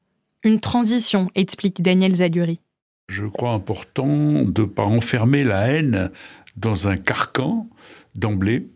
Une 0.45 0.61
transition, 0.61 1.31
explique 1.35 1.83
Daniel 1.83 2.15
Zaguri. 2.17 2.61
Je 3.09 3.27
crois 3.27 3.53
important 3.53 4.45
de 4.45 4.63
ne 4.63 4.67
pas 4.67 4.85
enfermer 4.85 5.45
la 5.45 5.69
haine 5.69 6.11
dans 6.57 6.89
un 6.89 6.97
carcan 6.97 7.69
d'emblée, 8.15 8.69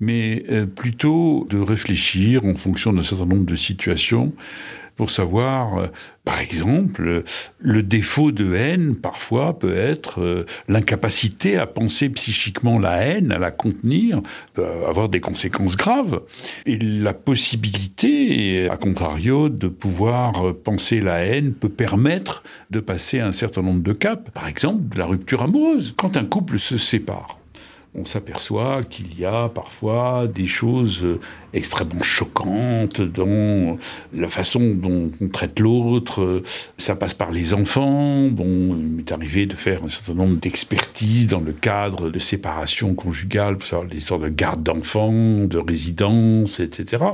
mais 0.00 0.44
euh, 0.50 0.66
plutôt 0.66 1.46
de 1.50 1.58
réfléchir 1.58 2.44
en 2.44 2.54
fonction 2.54 2.92
d'un 2.92 3.02
certain 3.02 3.26
nombre 3.26 3.44
de 3.44 3.56
situations 3.56 4.32
pour 4.98 5.10
savoir, 5.10 5.78
euh, 5.78 5.86
par 6.24 6.40
exemple, 6.40 7.22
le 7.60 7.82
défaut 7.82 8.32
de 8.32 8.54
haine, 8.54 8.96
parfois, 8.96 9.58
peut 9.58 9.74
être 9.74 10.20
euh, 10.20 10.44
l'incapacité 10.68 11.56
à 11.56 11.66
penser 11.66 12.10
psychiquement 12.10 12.78
la 12.78 12.98
haine, 12.98 13.32
à 13.32 13.38
la 13.38 13.50
contenir, 13.50 14.20
peut 14.54 14.66
avoir 14.86 15.08
des 15.08 15.20
conséquences 15.20 15.76
graves. 15.76 16.20
Et 16.66 16.76
la 16.76 17.14
possibilité, 17.14 18.68
à 18.68 18.76
contrario, 18.76 19.48
de 19.48 19.68
pouvoir 19.68 20.54
penser 20.64 21.00
la 21.00 21.20
haine 21.20 21.54
peut 21.54 21.68
permettre 21.68 22.42
de 22.70 22.80
passer 22.80 23.20
un 23.20 23.32
certain 23.32 23.62
nombre 23.62 23.82
de 23.82 23.92
caps. 23.92 24.30
Par 24.34 24.48
exemple, 24.48 24.94
de 24.94 24.98
la 24.98 25.06
rupture 25.06 25.42
amoureuse. 25.42 25.94
Quand 25.96 26.16
un 26.16 26.24
couple 26.24 26.58
se 26.58 26.76
sépare, 26.76 27.37
on 27.94 28.04
s'aperçoit 28.04 28.82
qu'il 28.82 29.18
y 29.18 29.24
a 29.24 29.48
parfois 29.48 30.26
des 30.26 30.46
choses 30.46 31.06
extrêmement 31.52 32.02
choquantes 32.02 33.00
dans 33.00 33.78
la 34.12 34.28
façon 34.28 34.74
dont 34.74 35.10
on 35.20 35.28
traite 35.28 35.58
l'autre. 35.58 36.42
Ça 36.78 36.96
passe 36.96 37.14
par 37.14 37.30
les 37.30 37.54
enfants. 37.54 38.28
Bon, 38.28 38.76
il 38.76 38.88
m'est 38.88 39.12
arrivé 39.12 39.46
de 39.46 39.54
faire 39.54 39.84
un 39.84 39.88
certain 39.88 40.14
nombre 40.14 40.36
d'expertises 40.36 41.26
dans 41.26 41.40
le 41.40 41.52
cadre 41.52 42.10
de 42.10 42.18
séparation 42.18 42.94
conjugale, 42.94 43.56
les 43.90 43.98
histoires 43.98 44.20
de 44.20 44.28
garde 44.28 44.62
d'enfants, 44.62 45.44
de 45.44 45.58
résidence, 45.58 46.60
etc. 46.60 47.04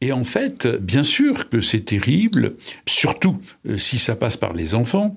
Et 0.00 0.12
en 0.12 0.22
fait, 0.22 0.66
bien 0.66 1.02
sûr 1.02 1.48
que 1.48 1.60
c'est 1.60 1.80
terrible, 1.80 2.54
surtout 2.86 3.38
euh, 3.68 3.76
si 3.78 3.98
ça 3.98 4.14
passe 4.14 4.36
par 4.36 4.52
les 4.52 4.76
enfants, 4.76 5.16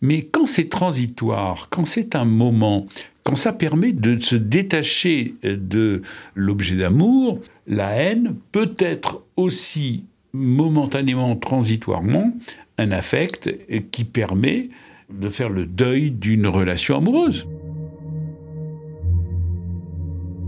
mais 0.00 0.22
quand 0.22 0.46
c'est 0.46 0.70
transitoire, 0.70 1.68
quand 1.70 1.84
c'est 1.84 2.16
un 2.16 2.24
moment, 2.24 2.86
quand 3.24 3.36
ça 3.36 3.52
permet 3.52 3.92
de 3.92 4.18
se 4.18 4.36
détacher 4.36 5.34
euh, 5.44 5.56
de 5.56 6.02
l'objet 6.34 6.76
d'amour, 6.76 7.38
la 7.66 7.90
haine 7.90 8.34
peut 8.50 8.74
être 8.78 9.22
aussi 9.36 10.04
momentanément, 10.32 11.36
transitoirement, 11.36 12.32
un 12.78 12.90
affect 12.90 13.48
euh, 13.48 13.80
qui 13.90 14.04
permet 14.04 14.70
de 15.10 15.28
faire 15.28 15.50
le 15.50 15.66
deuil 15.66 16.10
d'une 16.10 16.46
relation 16.46 16.96
amoureuse. 16.96 17.46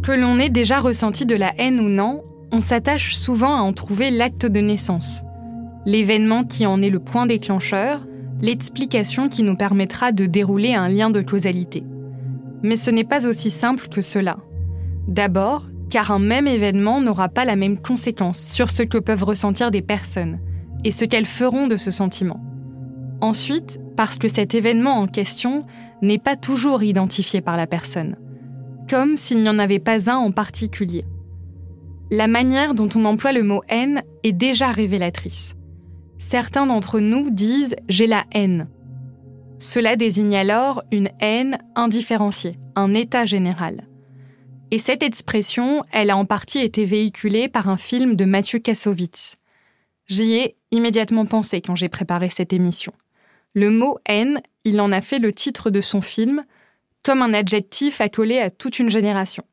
Que 0.03 0.13
l'on 0.13 0.39
ait 0.39 0.51
déjà 0.51 0.81
ressenti 0.81 1.27
de 1.27 1.35
la 1.35 1.55
haine 1.59 1.81
ou 1.81 1.89
non, 1.89 2.23
on 2.53 2.61
s'attache 2.61 3.15
souvent 3.15 3.57
à 3.57 3.61
en 3.61 3.73
trouver 3.73 4.11
l'acte 4.11 4.47
de 4.47 4.61
naissance, 4.61 5.23
l'événement 5.87 6.45
qui 6.45 6.67
en 6.67 6.83
est 6.83 6.91
le 6.91 6.99
point 6.99 7.27
déclencheur, 7.27 8.07
l'explication 8.43 9.29
qui 9.29 9.43
nous 9.43 9.57
permettra 9.57 10.13
de 10.13 10.27
dérouler 10.27 10.75
un 10.75 10.89
lien 10.89 11.11
de 11.11 11.23
causalité. 11.23 11.85
Mais 12.65 12.77
ce 12.77 12.91
n'est 12.91 13.05
pas 13.05 13.29
aussi 13.29 13.51
simple 13.51 13.89
que 13.89 14.01
cela. 14.01 14.39
D'abord, 15.07 15.67
car 15.91 16.11
un 16.11 16.19
même 16.19 16.47
événement 16.47 17.03
n'aura 17.03 17.29
pas 17.29 17.45
la 17.45 17.57
même 17.57 17.79
conséquence 17.79 18.41
sur 18.41 18.71
ce 18.71 18.83
que 18.83 18.97
peuvent 18.97 19.23
ressentir 19.23 19.71
des 19.71 19.83
personnes 19.83 20.41
et 20.83 20.91
ce 20.91 21.05
qu'elles 21.05 21.27
feront 21.27 21.67
de 21.67 21.77
ce 21.77 21.91
sentiment. 21.91 22.41
Ensuite, 23.21 23.79
parce 23.99 24.19
que 24.19 24.29
cet 24.29 24.55
événement 24.55 24.99
en 24.99 25.07
question 25.07 25.67
n'est 26.01 26.19
pas 26.19 26.37
toujours 26.37 26.83
identifié 26.83 27.43
par 27.43 27.59
la 27.59 27.67
personne, 27.67 28.17
comme 28.89 29.19
s'il 29.19 29.43
n'y 29.43 29.49
en 29.51 29.59
avait 29.59 29.79
pas 29.79 30.11
un 30.11 30.17
en 30.17 30.33
particulier. 30.33 31.05
La 32.11 32.29
manière 32.29 32.73
dont 32.73 32.89
on 32.97 33.05
emploie 33.05 33.33
le 33.33 33.43
mot 33.43 33.61
haine 33.69 34.03
est 34.23 34.33
déjà 34.33 34.73
révélatrice. 34.73 35.55
Certains 36.19 36.65
d'entre 36.65 36.99
nous 36.99 37.29
disent 37.29 37.77
j'ai 37.91 38.07
la 38.07 38.25
haine 38.33 38.69
cela 39.65 39.97
désigne 39.97 40.37
alors 40.37 40.83
une 40.93 41.09
haine 41.21 41.57
indifférenciée, 41.75 42.59
un 42.77 42.93
état 42.93 43.25
général. 43.25 43.89
Et 44.71 44.79
cette 44.79 45.03
expression, 45.03 45.83
elle 45.91 46.11
a 46.11 46.19
en 46.19 46.27
partie 46.27 46.59
été 46.59 46.85
véhiculée 46.85 47.49
par 47.49 47.71
un 47.71 47.79
film 47.79 48.15
de 48.15 48.27
Mathieu 48.27 48.59
Kassovitz. 48.59 49.37
J'y 50.07 50.35
ai 50.35 50.57
immédiatement 50.71 51.25
pensé 51.25 51.63
quand 51.63 51.77
j'ai 51.77 51.89
préparé 51.89 52.29
cette 52.29 52.53
émission. 52.53 52.93
Le 53.55 53.71
mot 53.71 53.97
haine, 54.05 54.43
il 54.65 54.83
en 54.83 54.93
a 54.93 55.01
fait 55.01 55.19
le 55.19 55.33
titre 55.33 55.71
de 55.71 55.81
son 55.81 56.03
film, 56.03 56.45
comme 57.03 57.23
un 57.23 57.33
adjectif 57.33 58.03
accolé 58.03 58.41
à 58.41 58.51
toute 58.51 58.79
une 58.79 58.91
génération, 58.91 59.45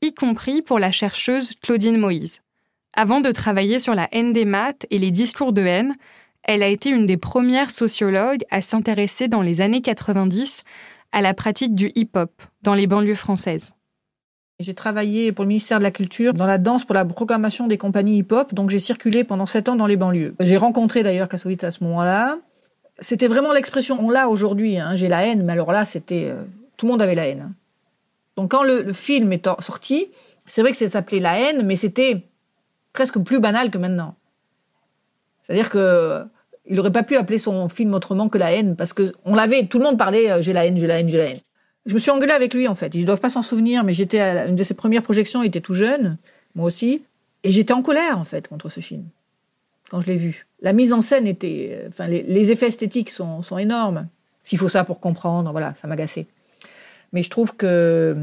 y 0.00 0.14
compris 0.14 0.62
pour 0.62 0.78
la 0.78 0.92
chercheuse 0.92 1.54
Claudine 1.60 1.96
Moïse. 1.98 2.40
Avant 2.92 3.20
de 3.20 3.32
travailler 3.32 3.80
sur 3.80 3.96
la 3.96 4.08
haine 4.12 4.32
des 4.32 4.44
maths 4.44 4.86
et 4.90 4.98
les 5.00 5.10
discours 5.10 5.52
de 5.52 5.62
haine, 5.62 5.96
elle 6.50 6.62
a 6.64 6.68
été 6.68 6.90
une 6.90 7.06
des 7.06 7.16
premières 7.16 7.70
sociologues 7.70 8.44
à 8.50 8.60
s'intéresser 8.60 9.28
dans 9.28 9.40
les 9.40 9.60
années 9.60 9.82
90 9.82 10.64
à 11.12 11.20
la 11.20 11.32
pratique 11.32 11.76
du 11.76 11.92
hip-hop 11.94 12.30
dans 12.62 12.74
les 12.74 12.88
banlieues 12.88 13.14
françaises. 13.14 13.72
J'ai 14.58 14.74
travaillé 14.74 15.32
pour 15.32 15.44
le 15.44 15.48
ministère 15.48 15.78
de 15.78 15.84
la 15.84 15.92
Culture 15.92 16.34
dans 16.34 16.46
la 16.46 16.58
danse 16.58 16.84
pour 16.84 16.94
la 16.94 17.04
programmation 17.04 17.68
des 17.68 17.78
compagnies 17.78 18.18
hip-hop, 18.18 18.52
donc 18.52 18.68
j'ai 18.70 18.80
circulé 18.80 19.22
pendant 19.22 19.46
sept 19.46 19.68
ans 19.68 19.76
dans 19.76 19.86
les 19.86 19.96
banlieues. 19.96 20.34
J'ai 20.40 20.56
rencontré 20.56 21.02
d'ailleurs 21.02 21.28
Kassovitz 21.28 21.62
à 21.62 21.70
ce 21.70 21.84
moment-là. 21.84 22.38
C'était 22.98 23.28
vraiment 23.28 23.52
l'expression, 23.52 23.96
on 24.00 24.10
l'a 24.10 24.28
aujourd'hui, 24.28 24.78
hein, 24.78 24.96
j'ai 24.96 25.08
la 25.08 25.26
haine, 25.26 25.44
mais 25.44 25.52
alors 25.52 25.70
là, 25.70 25.84
c'était... 25.84 26.26
Euh, 26.30 26.42
tout 26.76 26.86
le 26.86 26.92
monde 26.92 27.02
avait 27.02 27.14
la 27.14 27.28
haine. 27.28 27.54
Donc 28.36 28.50
quand 28.50 28.62
le, 28.62 28.82
le 28.82 28.92
film 28.92 29.32
est 29.32 29.48
sorti, 29.60 30.08
c'est 30.46 30.62
vrai 30.62 30.72
que 30.72 30.76
ça 30.76 30.88
s'appelait 30.88 31.20
La 31.20 31.38
haine, 31.38 31.64
mais 31.64 31.76
c'était 31.76 32.26
presque 32.92 33.18
plus 33.20 33.38
banal 33.38 33.70
que 33.70 33.78
maintenant. 33.78 34.16
C'est-à-dire 35.42 35.70
que 35.70 36.24
Il 36.70 36.76
n'aurait 36.76 36.92
pas 36.92 37.02
pu 37.02 37.16
appeler 37.16 37.38
son 37.38 37.68
film 37.68 37.92
autrement 37.92 38.28
que 38.28 38.38
La 38.38 38.52
haine, 38.52 38.76
parce 38.76 38.92
que 38.92 39.12
on 39.24 39.34
l'avait, 39.34 39.66
tout 39.66 39.78
le 39.78 39.84
monde 39.84 39.98
parlait 39.98 40.30
euh, 40.30 40.40
j'ai 40.40 40.54
la 40.54 40.64
haine, 40.64 40.78
j'ai 40.78 40.86
la 40.86 41.00
haine, 41.00 41.08
j'ai 41.08 41.18
la 41.18 41.26
haine. 41.26 41.40
Je 41.84 41.94
me 41.94 41.98
suis 41.98 42.10
engueulée 42.10 42.32
avec 42.32 42.54
lui 42.54 42.68
en 42.68 42.74
fait. 42.74 42.94
Ils 42.94 43.02
ne 43.02 43.06
doivent 43.06 43.20
pas 43.20 43.30
s'en 43.30 43.42
souvenir, 43.42 43.84
mais 43.84 43.92
j'étais 43.92 44.20
à 44.20 44.46
une 44.46 44.56
de 44.56 44.62
ses 44.62 44.74
premières 44.74 45.02
projections. 45.02 45.42
Il 45.42 45.48
était 45.48 45.60
tout 45.60 45.74
jeune, 45.74 46.16
moi 46.54 46.66
aussi, 46.66 47.02
et 47.42 47.52
j'étais 47.52 47.72
en 47.72 47.82
colère 47.82 48.18
en 48.18 48.24
fait 48.24 48.48
contre 48.48 48.68
ce 48.68 48.80
film 48.80 49.04
quand 49.90 50.00
je 50.00 50.06
l'ai 50.06 50.16
vu. 50.16 50.46
La 50.62 50.72
mise 50.72 50.92
en 50.92 51.02
scène 51.02 51.26
était, 51.26 51.70
euh, 51.72 51.88
enfin 51.88 52.06
les, 52.06 52.50
effets 52.50 52.68
esthétiques 52.68 53.10
sont, 53.10 53.42
énormes. 53.58 54.06
S'il 54.44 54.58
faut 54.58 54.68
ça 54.68 54.84
pour 54.84 55.00
comprendre, 55.00 55.50
voilà, 55.50 55.74
ça 55.74 55.88
m'agaçait. 55.88 56.26
Mais 57.12 57.22
je 57.22 57.30
trouve 57.30 57.56
que 57.56 58.16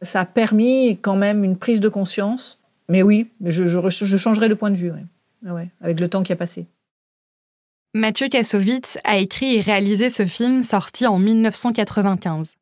ça 0.00 0.20
a 0.20 0.24
permis 0.24 0.98
quand 1.00 1.16
même 1.16 1.44
une 1.44 1.56
prise 1.56 1.80
de 1.80 1.88
conscience. 1.88 2.58
Mais 2.88 3.02
oui, 3.02 3.30
je, 3.44 3.66
je, 3.66 4.16
changerai 4.16 4.48
de 4.48 4.54
point 4.54 4.70
de 4.70 4.76
vue, 4.76 4.92
avec 5.80 6.00
le 6.00 6.08
temps 6.08 6.22
qui 6.22 6.32
a 6.32 6.36
passé. 6.36 6.66
Mathieu 7.94 8.28
Kassovitz 8.28 8.96
a 9.04 9.18
écrit 9.18 9.56
et 9.56 9.60
réalisé 9.60 10.08
ce 10.08 10.24
film 10.24 10.62
sorti 10.62 11.06
en 11.06 11.18
1995. 11.18 12.54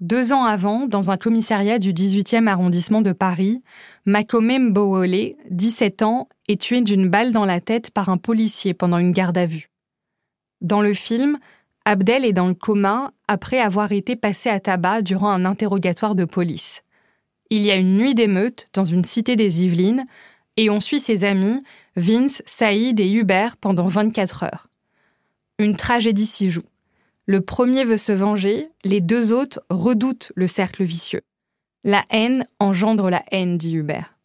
Deux 0.00 0.32
ans 0.32 0.44
avant, 0.44 0.86
dans 0.86 1.10
un 1.10 1.18
commissariat 1.18 1.78
du 1.78 1.92
18e 1.92 2.46
arrondissement 2.46 3.02
de 3.02 3.12
Paris, 3.12 3.62
Makome 4.06 4.70
Mbowole, 4.70 5.34
17 5.50 6.00
ans, 6.00 6.26
est 6.48 6.58
tué 6.58 6.80
d'une 6.80 7.10
balle 7.10 7.32
dans 7.32 7.44
la 7.44 7.60
tête 7.60 7.90
par 7.90 8.08
un 8.08 8.16
policier 8.16 8.72
pendant 8.72 8.96
une 8.96 9.12
garde 9.12 9.36
à 9.36 9.44
vue. 9.44 9.68
Dans 10.62 10.80
le 10.80 10.94
film, 10.94 11.38
Abdel 11.84 12.24
est 12.24 12.32
dans 12.32 12.48
le 12.48 12.54
coma 12.54 13.12
après 13.28 13.58
avoir 13.60 13.92
été 13.92 14.16
passé 14.16 14.48
à 14.48 14.58
tabac 14.58 15.02
durant 15.02 15.28
un 15.28 15.44
interrogatoire 15.44 16.14
de 16.14 16.24
police. 16.24 16.82
Il 17.50 17.60
y 17.60 17.70
a 17.70 17.76
une 17.76 17.98
nuit 17.98 18.14
d'émeute 18.14 18.68
dans 18.72 18.86
une 18.86 19.04
cité 19.04 19.36
des 19.36 19.64
Yvelines 19.64 20.06
et 20.60 20.68
on 20.68 20.82
suit 20.82 21.00
ses 21.00 21.24
amis, 21.24 21.62
Vince, 21.96 22.42
Saïd 22.44 23.00
et 23.00 23.10
Hubert, 23.10 23.56
pendant 23.56 23.86
24 23.86 24.42
heures. 24.42 24.68
Une 25.58 25.74
tragédie 25.74 26.26
s'y 26.26 26.50
joue. 26.50 26.66
Le 27.24 27.40
premier 27.40 27.82
veut 27.84 27.96
se 27.96 28.12
venger, 28.12 28.68
les 28.84 29.00
deux 29.00 29.32
autres 29.32 29.62
redoutent 29.70 30.32
le 30.34 30.46
cercle 30.46 30.84
vicieux. 30.84 31.22
La 31.82 32.04
haine 32.10 32.46
engendre 32.58 33.08
la 33.08 33.24
haine, 33.30 33.56
dit 33.56 33.74
Hubert. 33.74 34.18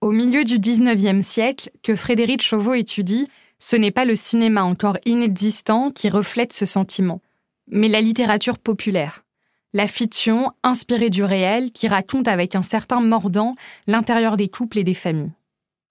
Au 0.00 0.12
milieu 0.12 0.44
du 0.44 0.58
XIXe 0.58 1.26
siècle, 1.26 1.70
que 1.82 1.94
Frédéric 1.94 2.40
Chauveau 2.40 2.72
étudie, 2.72 3.28
ce 3.58 3.76
n'est 3.76 3.90
pas 3.90 4.06
le 4.06 4.16
cinéma 4.16 4.62
encore 4.62 4.96
inexistant 5.04 5.90
qui 5.90 6.08
reflète 6.08 6.54
ce 6.54 6.64
sentiment, 6.64 7.20
mais 7.68 7.88
la 7.88 8.00
littérature 8.00 8.56
populaire. 8.56 9.26
La 9.74 9.86
fiction 9.86 10.52
inspirée 10.62 11.10
du 11.10 11.22
réel 11.22 11.70
qui 11.70 11.86
raconte 11.86 12.28
avec 12.28 12.54
un 12.54 12.62
certain 12.62 13.02
mordant 13.02 13.56
l'intérieur 13.86 14.38
des 14.38 14.48
couples 14.48 14.78
et 14.78 14.84
des 14.84 14.94
familles. 14.94 15.32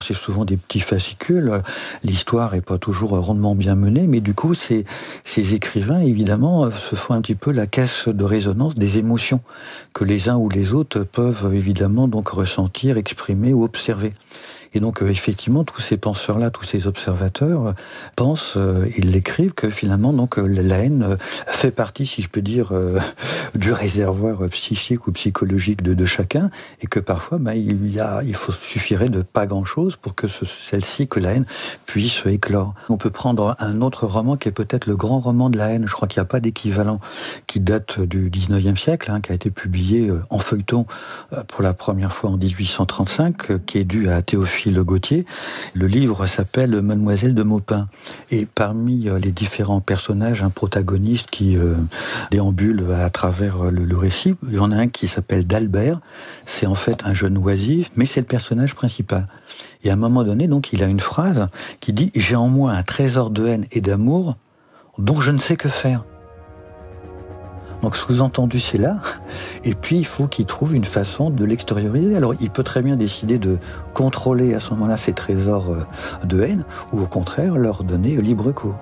C'est 0.02 0.14
souvent 0.14 0.46
des 0.46 0.56
petits 0.56 0.80
fascicules. 0.80 1.62
L'histoire 2.04 2.54
est 2.54 2.62
pas 2.62 2.78
toujours 2.78 3.10
rondement 3.10 3.54
bien 3.54 3.74
menée, 3.74 4.06
mais 4.06 4.20
du 4.20 4.32
coup, 4.32 4.54
ces, 4.54 4.86
ces 5.24 5.54
écrivains, 5.54 6.00
évidemment, 6.00 6.70
se 6.70 6.96
font 6.96 7.12
un 7.12 7.20
petit 7.20 7.34
peu 7.34 7.52
la 7.52 7.66
caisse 7.66 8.08
de 8.08 8.24
résonance 8.24 8.76
des 8.76 8.96
émotions 8.96 9.40
que 9.92 10.04
les 10.04 10.30
uns 10.30 10.36
ou 10.36 10.48
les 10.48 10.72
autres 10.72 11.00
peuvent 11.00 11.52
évidemment 11.54 12.08
donc 12.08 12.30
ressentir, 12.30 12.96
exprimer 12.96 13.52
ou 13.52 13.62
observer. 13.62 14.14
Et 14.72 14.80
donc, 14.80 15.02
euh, 15.02 15.08
effectivement, 15.08 15.64
tous 15.64 15.80
ces 15.80 15.96
penseurs-là, 15.96 16.50
tous 16.50 16.64
ces 16.64 16.86
observateurs 16.86 17.66
euh, 17.66 17.72
pensent, 18.14 18.54
euh, 18.56 18.86
ils 18.96 19.10
l'écrivent, 19.10 19.52
que 19.52 19.68
finalement, 19.68 20.12
donc, 20.12 20.36
la 20.36 20.78
haine 20.78 21.16
fait 21.46 21.72
partie, 21.72 22.06
si 22.06 22.22
je 22.22 22.28
peux 22.28 22.42
dire, 22.42 22.72
du 23.54 23.72
réservoir 23.72 24.48
psychique 24.48 25.06
ou 25.06 25.12
psychologique 25.12 25.82
de, 25.82 25.94
de 25.94 26.04
chacun, 26.04 26.50
et 26.80 26.86
que 26.86 27.00
parfois, 27.00 27.38
bah, 27.38 27.54
il 27.56 27.90
y 27.90 27.98
a, 27.98 28.22
il 28.24 28.34
faut 28.34 28.52
suffirait 28.52 29.08
de 29.08 29.22
pas 29.22 29.46
grand-chose 29.46 29.96
pour 29.96 30.14
que 30.14 30.26
celle-ci, 30.28 31.08
que 31.08 31.18
la 31.18 31.32
haine, 31.32 31.46
puisse 31.86 32.22
éclore. 32.26 32.74
On 32.88 32.96
peut 32.96 33.10
prendre 33.10 33.56
un 33.58 33.80
autre 33.80 34.06
roman 34.06 34.36
qui 34.36 34.48
est 34.48 34.52
peut-être 34.52 34.86
le 34.86 34.96
grand 34.96 35.20
roman 35.20 35.50
de 35.50 35.58
la 35.58 35.70
haine. 35.70 35.86
Je 35.86 35.92
crois 35.92 36.06
qu'il 36.06 36.20
n'y 36.20 36.26
a 36.26 36.28
pas 36.28 36.40
d'équivalent 36.40 37.00
qui 37.46 37.60
date 37.60 38.00
du 38.00 38.30
19e 38.30 38.76
siècle, 38.76 39.10
hein, 39.10 39.20
qui 39.20 39.32
a 39.32 39.34
été 39.34 39.50
publié 39.50 40.10
en 40.30 40.38
feuilleton 40.38 40.86
pour 41.48 41.62
la 41.62 41.74
première 41.74 42.12
fois 42.12 42.30
en 42.30 42.36
1835, 42.36 43.64
qui 43.66 43.78
est 43.78 43.84
dû 43.84 44.08
à 44.08 44.22
Théophile 44.22 44.59
le 44.66 44.84
Gauthier. 44.84 45.24
Le 45.72 45.86
livre 45.86 46.26
s'appelle 46.26 46.82
Mademoiselle 46.82 47.34
de 47.34 47.42
Maupin. 47.42 47.88
Et 48.30 48.46
parmi 48.46 49.08
euh, 49.08 49.18
les 49.18 49.32
différents 49.32 49.80
personnages, 49.80 50.42
un 50.42 50.50
protagoniste 50.50 51.30
qui 51.30 51.56
euh, 51.56 51.76
déambule 52.30 52.84
à 52.92 53.08
travers 53.08 53.66
euh, 53.66 53.70
le, 53.70 53.96
récit, 53.96 54.34
il 54.42 54.54
y 54.54 54.58
en 54.58 54.72
a 54.72 54.76
un 54.76 54.88
qui 54.88 55.08
s'appelle 55.08 55.46
d'Albert. 55.46 56.00
C'est 56.44 56.66
en 56.66 56.74
fait 56.74 57.02
un 57.04 57.14
jeune 57.14 57.38
oisif, 57.38 57.90
mais 57.96 58.04
c'est 58.04 58.20
le 58.20 58.26
personnage 58.26 58.74
principal. 58.74 59.26
Et 59.84 59.90
à 59.90 59.94
un 59.94 59.96
moment 59.96 60.24
donné, 60.24 60.48
donc, 60.48 60.72
il 60.72 60.82
a 60.82 60.86
une 60.86 61.00
phrase 61.00 61.48
qui 61.80 61.92
dit 61.94 62.12
J'ai 62.14 62.36
en 62.36 62.48
moi 62.48 62.72
un 62.72 62.82
trésor 62.82 63.30
de 63.30 63.46
haine 63.46 63.66
et 63.72 63.80
d'amour 63.80 64.36
dont 64.98 65.20
je 65.20 65.30
ne 65.30 65.38
sais 65.38 65.56
que 65.56 65.68
faire. 65.68 66.04
Donc 67.82 67.96
sous-entendu, 67.96 68.60
c'est 68.60 68.78
là. 68.78 68.98
Et 69.64 69.74
puis, 69.74 69.96
il 69.96 70.06
faut 70.06 70.26
qu'il 70.26 70.46
trouve 70.46 70.74
une 70.74 70.84
façon 70.84 71.30
de 71.30 71.44
l'extérioriser. 71.44 72.16
Alors, 72.16 72.34
il 72.40 72.50
peut 72.50 72.62
très 72.62 72.82
bien 72.82 72.96
décider 72.96 73.38
de 73.38 73.58
contrôler 73.94 74.54
à 74.54 74.60
ce 74.60 74.70
moment-là 74.70 74.96
ses 74.96 75.12
trésors 75.12 75.70
euh, 75.70 76.26
de 76.26 76.42
haine, 76.42 76.64
ou 76.92 77.00
au 77.00 77.06
contraire, 77.06 77.56
leur 77.56 77.84
donner 77.84 78.16
libre 78.16 78.52
cours. 78.52 78.76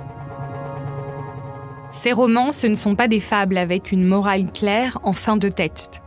Ces 1.90 2.12
romans, 2.12 2.52
ce 2.52 2.66
ne 2.66 2.74
sont 2.74 2.94
pas 2.94 3.08
des 3.08 3.20
fables 3.20 3.56
avec 3.56 3.92
une 3.92 4.04
morale 4.04 4.50
claire 4.52 4.98
en 5.04 5.12
fin 5.12 5.37
de 5.37 5.48
texte. 5.48 6.02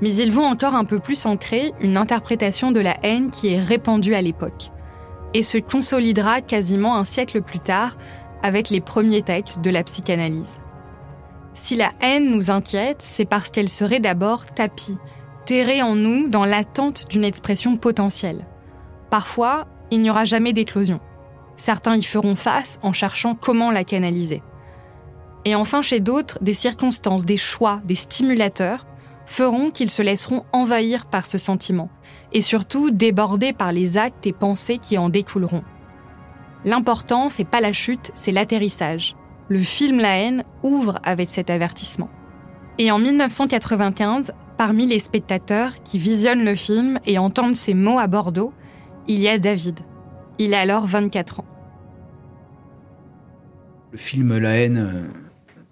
Mais 0.00 0.14
ils 0.14 0.32
vont 0.32 0.44
encore 0.44 0.74
un 0.74 0.84
peu 0.84 1.00
plus 1.00 1.26
ancrer 1.26 1.72
une 1.80 1.96
interprétation 1.96 2.70
de 2.70 2.80
la 2.80 2.96
haine 3.02 3.30
qui 3.30 3.52
est 3.52 3.60
répandue 3.60 4.14
à 4.14 4.22
l'époque, 4.22 4.70
et 5.34 5.42
se 5.42 5.58
consolidera 5.58 6.40
quasiment 6.40 6.96
un 6.96 7.04
siècle 7.04 7.42
plus 7.42 7.58
tard 7.58 7.96
avec 8.42 8.70
les 8.70 8.80
premiers 8.80 9.22
textes 9.22 9.60
de 9.60 9.70
la 9.70 9.82
psychanalyse. 9.82 10.60
Si 11.58 11.74
la 11.74 11.92
haine 12.00 12.30
nous 12.30 12.50
inquiète, 12.50 13.02
c'est 13.02 13.24
parce 13.24 13.50
qu'elle 13.50 13.68
serait 13.68 13.98
d'abord 13.98 14.46
tapie, 14.46 14.96
terrée 15.44 15.82
en 15.82 15.96
nous 15.96 16.28
dans 16.28 16.44
l'attente 16.44 17.06
d'une 17.10 17.24
expression 17.24 17.76
potentielle. 17.76 18.46
Parfois, 19.10 19.66
il 19.90 20.00
n'y 20.00 20.08
aura 20.08 20.24
jamais 20.24 20.52
d'éclosion. 20.52 21.00
Certains 21.56 21.96
y 21.96 22.02
feront 22.04 22.36
face 22.36 22.78
en 22.82 22.92
cherchant 22.92 23.34
comment 23.34 23.72
la 23.72 23.82
canaliser. 23.82 24.40
Et 25.44 25.56
enfin, 25.56 25.82
chez 25.82 25.98
d'autres, 25.98 26.38
des 26.40 26.54
circonstances, 26.54 27.24
des 27.24 27.36
choix, 27.36 27.80
des 27.84 27.96
stimulateurs 27.96 28.86
feront 29.26 29.70
qu'ils 29.72 29.90
se 29.90 30.00
laisseront 30.00 30.44
envahir 30.52 31.06
par 31.06 31.26
ce 31.26 31.38
sentiment, 31.38 31.90
et 32.32 32.40
surtout 32.40 32.90
déborder 32.90 33.52
par 33.52 33.72
les 33.72 33.98
actes 33.98 34.26
et 34.28 34.32
pensées 34.32 34.78
qui 34.78 34.96
en 34.96 35.08
découleront. 35.08 35.64
L'important, 36.64 37.28
c'est 37.28 37.44
pas 37.44 37.60
la 37.60 37.72
chute, 37.72 38.12
c'est 38.14 38.32
l'atterrissage 38.32 39.16
le 39.48 39.58
film 39.58 39.98
La 39.98 40.18
haine 40.18 40.44
ouvre 40.62 41.00
avec 41.02 41.30
cet 41.30 41.50
avertissement. 41.50 42.10
Et 42.78 42.90
en 42.90 42.98
1995, 42.98 44.32
parmi 44.56 44.86
les 44.86 45.00
spectateurs 45.00 45.82
qui 45.82 45.98
visionnent 45.98 46.44
le 46.44 46.54
film 46.54 47.00
et 47.06 47.18
entendent 47.18 47.56
ces 47.56 47.74
mots 47.74 47.98
à 47.98 48.06
Bordeaux, 48.06 48.52
il 49.08 49.20
y 49.20 49.28
a 49.28 49.38
David. 49.38 49.80
Il 50.38 50.54
a 50.54 50.60
alors 50.60 50.86
24 50.86 51.40
ans. 51.40 51.46
Le 53.90 53.98
film 53.98 54.36
La 54.38 54.56
haine, 54.56 54.76
euh, 54.76 55.08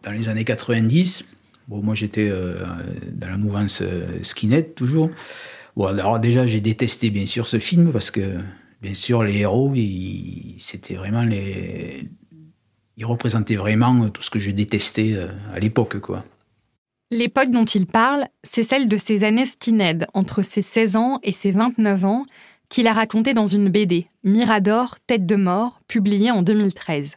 dans 0.03 0.13
les 0.13 0.29
années 0.29 0.45
90, 0.45 1.29
bon, 1.69 1.83
moi 1.83 1.95
j'étais 1.95 2.29
euh, 2.31 2.65
dans 3.13 3.29
la 3.29 3.37
mouvance 3.37 3.83
euh, 3.83 4.23
skinhead 4.23 4.75
toujours. 4.75 5.11
Bon, 5.77 5.87
alors 5.87 6.19
déjà 6.19 6.47
j'ai 6.47 6.63
détesté 6.63 7.11
bien 7.11 7.27
sûr 7.27 7.47
ce 7.47 7.59
film 7.59 7.93
parce 7.93 8.11
que 8.11 8.39
bien 8.81 8.95
sûr 8.95 9.23
les 9.23 9.41
héros, 9.41 9.73
c'était 10.59 10.95
vraiment 10.95 11.23
les, 11.23 12.09
il 12.97 13.05
représentait 13.05 13.57
vraiment 13.57 14.09
tout 14.09 14.23
ce 14.23 14.31
que 14.31 14.39
je 14.39 14.51
détestais 14.51 15.13
euh, 15.15 15.29
à 15.53 15.61
l'époque. 15.61 15.97
L'époque 17.11 17.51
dont 17.51 17.65
il 17.65 17.87
parle, 17.87 18.27
c'est 18.43 18.65
celle 18.65 18.89
de 18.89 18.97
ses 18.97 19.23
années 19.23 19.47
skinhead, 19.47 20.07
entre 20.15 20.43
ses 20.43 20.63
16 20.63 20.97
ans 20.97 21.21
et 21.23 21.33
ses 21.33 21.51
29 21.51 22.05
ans, 22.05 22.27
qu'il 22.69 22.89
a 22.89 22.93
raconté 22.93 23.33
dans 23.35 23.47
une 23.47 23.69
BD, 23.69 24.09
Mirador, 24.25 24.97
Tête 25.07 25.27
de 25.27 25.37
mort, 25.37 25.81
publiée 25.87 26.31
en 26.31 26.43
2013. 26.43 27.17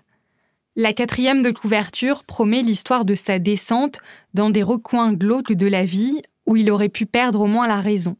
La 0.75 0.93
quatrième 0.93 1.41
de 1.41 1.51
couverture 1.51 2.23
promet 2.23 2.61
l'histoire 2.61 3.03
de 3.03 3.15
sa 3.15 3.39
descente 3.39 3.99
dans 4.33 4.49
des 4.49 4.63
recoins 4.63 5.13
glauques 5.13 5.53
de 5.53 5.67
la 5.67 5.83
vie 5.85 6.21
où 6.45 6.55
il 6.55 6.71
aurait 6.71 6.89
pu 6.89 7.05
perdre 7.05 7.41
au 7.41 7.47
moins 7.47 7.67
la 7.67 7.81
raison. 7.81 8.15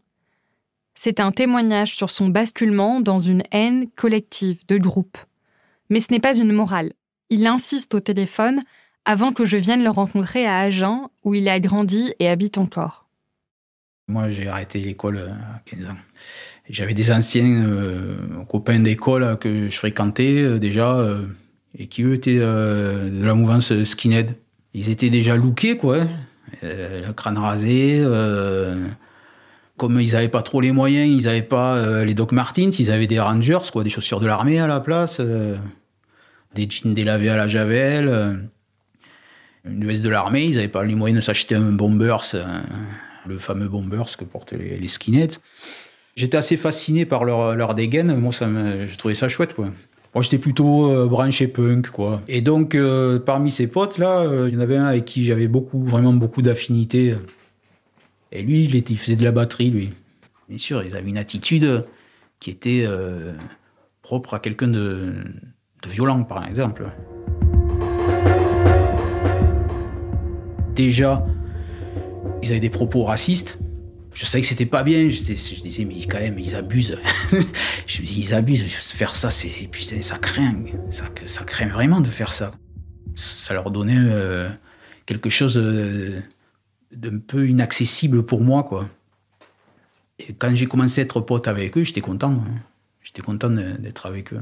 C'est 0.95 1.19
un 1.19 1.31
témoignage 1.31 1.95
sur 1.95 2.09
son 2.09 2.27
basculement 2.27 2.99
dans 2.99 3.19
une 3.19 3.43
haine 3.51 3.87
collective 3.95 4.65
de 4.67 4.77
groupe. 4.77 5.17
Mais 5.89 6.01
ce 6.01 6.11
n'est 6.11 6.19
pas 6.19 6.35
une 6.35 6.51
morale 6.51 6.91
il 7.29 7.47
insiste 7.47 7.93
au 7.95 7.99
téléphone 7.99 8.63
avant 9.05 9.33
que 9.33 9.45
je 9.45 9.57
vienne 9.57 9.83
le 9.83 9.89
rencontrer 9.89 10.45
à 10.45 10.59
Agen, 10.59 11.07
où 11.23 11.33
il 11.33 11.49
a 11.49 11.59
grandi 11.59 12.13
et 12.19 12.27
habite 12.27 12.57
encore. 12.57 13.07
Moi, 14.07 14.31
j'ai 14.31 14.47
arrêté 14.47 14.79
l'école 14.79 15.17
à 15.17 15.61
15 15.65 15.89
ans. 15.89 15.97
J'avais 16.69 16.93
des 16.93 17.11
anciens 17.11 17.63
euh, 17.63 18.43
copains 18.47 18.79
d'école 18.79 19.37
que 19.39 19.69
je 19.69 19.77
fréquentais 19.77 20.41
euh, 20.41 20.59
déjà, 20.59 20.97
euh, 20.97 21.23
et 21.77 21.87
qui 21.87 22.03
eux 22.03 22.13
étaient 22.13 22.39
de 22.39 23.23
la 23.23 23.33
mouvance 23.33 23.83
skinhead. 23.83 24.35
Ils 24.73 24.89
étaient 24.89 25.09
déjà 25.09 25.35
lookés, 25.35 25.77
quoi. 25.77 25.99
le 26.63 27.11
crâne 27.13 27.37
rasé. 27.37 28.03
comme 29.77 29.99
ils 29.99 30.13
n'avaient 30.13 30.29
pas 30.29 30.41
trop 30.41 30.61
les 30.61 30.71
moyens, 30.71 31.07
ils 31.07 31.25
n'avaient 31.25 31.41
pas 31.43 32.03
les 32.03 32.15
Doc 32.15 32.31
Martens, 32.31 32.79
ils 32.79 32.91
avaient 32.91 33.07
des 33.07 33.19
Rangers, 33.19 33.69
quoi, 33.71 33.83
des 33.83 33.91
chaussures 33.91 34.19
de 34.19 34.25
l'armée 34.27 34.59
à 34.59 34.67
la 34.67 34.79
place. 34.79 35.21
Des 36.55 36.67
jeans 36.69 36.93
délavés 36.93 37.29
à 37.29 37.38
la 37.38 37.47
javel, 37.47 38.07
euh, 38.07 38.33
une 39.65 39.85
veste 39.85 40.03
de 40.03 40.09
l'armée. 40.09 40.45
Ils 40.45 40.55
n'avaient 40.55 40.67
pas 40.67 40.83
les 40.83 40.95
moyens 40.95 41.19
de 41.19 41.23
s'acheter 41.23 41.55
un 41.55 41.71
bombers, 41.71 42.21
euh, 42.33 42.59
le 43.27 43.38
fameux 43.38 43.67
bombers 43.67 44.17
que 44.17 44.23
portent 44.23 44.53
les, 44.53 44.77
les 44.77 44.88
skinheads. 44.88 45.39
J'étais 46.15 46.38
assez 46.38 46.57
fasciné 46.57 47.05
par 47.05 47.23
leur, 47.23 47.55
leur 47.55 47.75
dégaine. 47.75 48.15
Moi, 48.15 48.33
ça 48.33 48.47
je 48.47 48.95
trouvais 48.97 49.15
ça 49.15 49.29
chouette, 49.29 49.53
quoi. 49.53 49.71
Moi, 50.15 50.23
j'étais 50.23 50.39
plutôt 50.39 50.91
euh, 50.91 51.07
branché 51.07 51.47
punk, 51.47 51.89
quoi. 51.91 52.21
Et 52.27 52.41
donc, 52.41 52.75
parmi 53.25 53.51
ces 53.51 53.67
potes-là, 53.67 54.47
il 54.47 54.53
y 54.53 54.57
en 54.57 54.59
avait 54.59 54.77
un 54.77 54.85
avec 54.85 55.05
qui 55.05 55.23
j'avais 55.23 55.47
beaucoup, 55.47 55.83
vraiment 55.83 56.13
beaucoup 56.13 56.41
d'affinités. 56.41 57.15
Et 58.31 58.41
lui, 58.41 58.65
il, 58.65 58.97
faisait 58.97 59.15
de 59.15 59.23
la 59.23 59.31
batterie, 59.31 59.69
lui. 59.69 59.91
Bien 60.49 60.57
sûr, 60.57 60.83
ils 60.83 60.95
avaient 60.95 61.09
une 61.09 61.17
attitude 61.17 61.85
qui 62.39 62.49
était 62.49 62.85
propre 64.01 64.33
à 64.33 64.39
quelqu'un 64.39 64.67
de, 64.67 65.13
de 65.81 65.89
violent, 65.89 66.23
par 66.23 66.45
exemple. 66.47 66.89
Déjà, 70.75 71.25
ils 72.41 72.49
avaient 72.51 72.59
des 72.59 72.69
propos 72.69 73.03
racistes. 73.03 73.59
Je 74.13 74.25
savais 74.25 74.41
que 74.41 74.47
c'était 74.47 74.65
pas 74.65 74.83
bien. 74.83 75.09
Je 75.09 75.21
disais, 75.21 75.85
mais 75.85 75.95
quand 76.07 76.19
même, 76.19 76.39
ils 76.39 76.55
abusent. 76.55 76.97
je 77.87 78.01
me 78.01 78.05
dis, 78.05 78.21
ils 78.21 78.33
abusent. 78.33 78.63
Faire 78.63 79.15
ça, 79.15 79.29
c'est 79.29 79.67
putain, 79.67 80.01
ça 80.01 80.17
craint. 80.17 80.55
Ça, 80.89 81.43
craint 81.43 81.67
vraiment 81.67 82.01
de 82.01 82.07
faire 82.07 82.33
ça. 82.33 82.51
Ça 83.15 83.53
leur 83.53 83.71
donnait 83.71 83.97
euh, 83.97 84.49
quelque 85.05 85.29
chose 85.29 85.57
euh, 85.57 86.21
d'un 86.91 87.19
peu 87.19 87.47
inaccessible 87.47 88.23
pour 88.23 88.41
moi, 88.41 88.63
quoi. 88.63 88.87
Et 90.19 90.33
quand 90.33 90.53
j'ai 90.53 90.65
commencé 90.65 91.01
à 91.01 91.03
être 91.03 91.21
pote 91.21 91.47
avec 91.47 91.77
eux, 91.77 91.83
j'étais 91.83 92.01
content. 92.01 92.43
J'étais 93.01 93.21
content 93.21 93.49
d'être 93.49 94.05
avec 94.05 94.33
eux. 94.33 94.41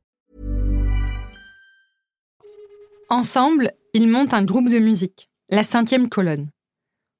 Ensemble, 3.11 3.73
ils 3.93 4.07
montent 4.07 4.33
un 4.33 4.45
groupe 4.45 4.69
de 4.69 4.79
musique, 4.79 5.29
la 5.49 5.63
cinquième 5.63 6.07
colonne. 6.07 6.47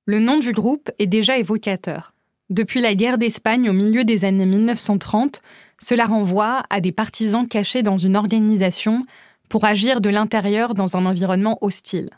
Le 0.06 0.22
nom 0.22 0.40
du 0.40 0.54
groupe 0.54 0.90
est 1.00 1.06
déjà 1.06 1.38
évocateur. 1.38 2.14
Depuis 2.50 2.80
la 2.80 2.96
guerre 2.96 3.18
d'Espagne 3.18 3.70
au 3.70 3.74
milieu 3.74 4.06
des 4.06 4.24
années 4.24 4.46
1930, 4.46 5.42
cela 5.82 6.06
renvoie 6.06 6.64
à 6.70 6.80
des 6.80 6.94
partisans 6.94 7.46
cachés 7.46 7.84
dans 7.84 7.98
une 7.98 8.16
organisation 8.16 9.06
pour 9.50 9.66
agir 9.66 10.00
de 10.00 10.08
l'intérieur 10.10 10.76
dans 10.76 10.96
un 10.96 11.06
environnement 11.06 11.58
hostile. 11.60 12.10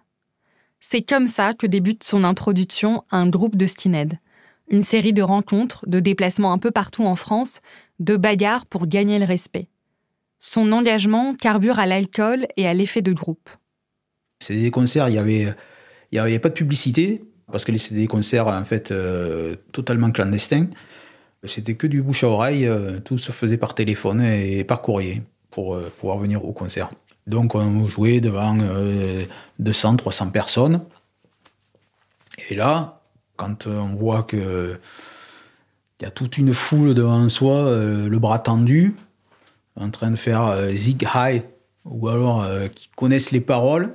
C'est 0.80 1.02
comme 1.02 1.26
ça 1.26 1.56
que 1.56 1.66
débute 1.66 2.04
son 2.04 2.24
introduction 2.24 3.04
à 3.10 3.18
un 3.18 3.28
groupe 3.28 3.56
de 3.56 3.66
skinheads. 3.66 4.20
Une 4.70 4.84
série 4.84 5.14
de 5.14 5.24
rencontres, 5.24 5.84
de 5.88 6.00
déplacements 6.00 6.54
un 6.54 6.60
peu 6.60 6.70
partout 6.70 7.06
en 7.06 7.16
France, 7.16 7.60
de 7.98 8.18
bagarres 8.18 8.68
pour 8.68 8.86
gagner 8.86 9.18
le 9.18 9.26
respect. 9.26 9.68
Son 10.38 10.72
engagement 10.74 11.34
carbure 11.34 11.80
à 11.80 11.88
l'alcool 11.88 12.46
et 12.56 12.68
à 12.68 12.76
l'effet 12.76 13.02
de 13.02 13.14
groupe. 13.14 13.50
C'était 14.44 14.62
des 14.62 14.72
concerts, 14.72 15.10
il 15.10 15.16
y 15.16 15.18
avait, 15.18 15.54
il 16.12 16.16
y 16.16 16.20
avait 16.20 16.40
pas 16.40 16.50
de 16.50 16.54
publicité 16.54 17.24
parce 17.52 17.66
que 17.66 17.76
c'était 17.78 18.02
des 18.02 18.08
concerts 18.08 18.48
en 18.48 18.64
fait 18.64 18.92
euh, 18.92 19.56
totalement 19.72 20.12
clandestins. 20.12 20.68
C'était 21.46 21.76
que 21.76 21.88
du 21.88 22.02
bouche 22.02 22.24
à 22.24 22.30
oreille, 22.30 22.66
euh, 22.66 23.00
tout 23.00 23.18
se 23.18 23.32
faisait 23.32 23.58
par 23.58 23.76
téléphone 23.76 24.22
et 24.22 24.64
par 24.64 24.82
courrier 24.82 25.24
pour 25.52 25.76
euh, 25.76 25.92
pouvoir 25.98 26.18
venir 26.18 26.46
au 26.46 26.54
concert. 26.54 26.90
Donc 27.28 27.56
on 27.56 27.86
jouait 27.86 28.22
devant 28.22 28.58
euh, 28.62 29.26
200, 29.60 29.98
300 29.98 30.30
personnes. 30.30 30.82
Et 32.50 32.56
là, 32.56 33.02
quand 33.36 33.68
on 33.68 33.96
voit 33.96 34.24
que 34.24 34.80
il 36.00 36.04
y 36.04 36.08
a 36.08 36.12
toute 36.12 36.38
une 36.38 36.54
foule 36.54 36.94
devant 36.94 37.30
soi, 37.30 37.78
le 37.78 38.20
bras 38.20 38.40
tendu, 38.40 38.96
en 39.80 39.90
train 39.90 40.12
de 40.12 40.18
faire 40.18 40.70
zig 40.72 41.08
high, 41.16 41.44
ou 41.86 42.10
alors 42.10 42.46
qui 42.76 42.90
connaissent 42.96 43.32
les 43.32 43.40
paroles 43.40 43.94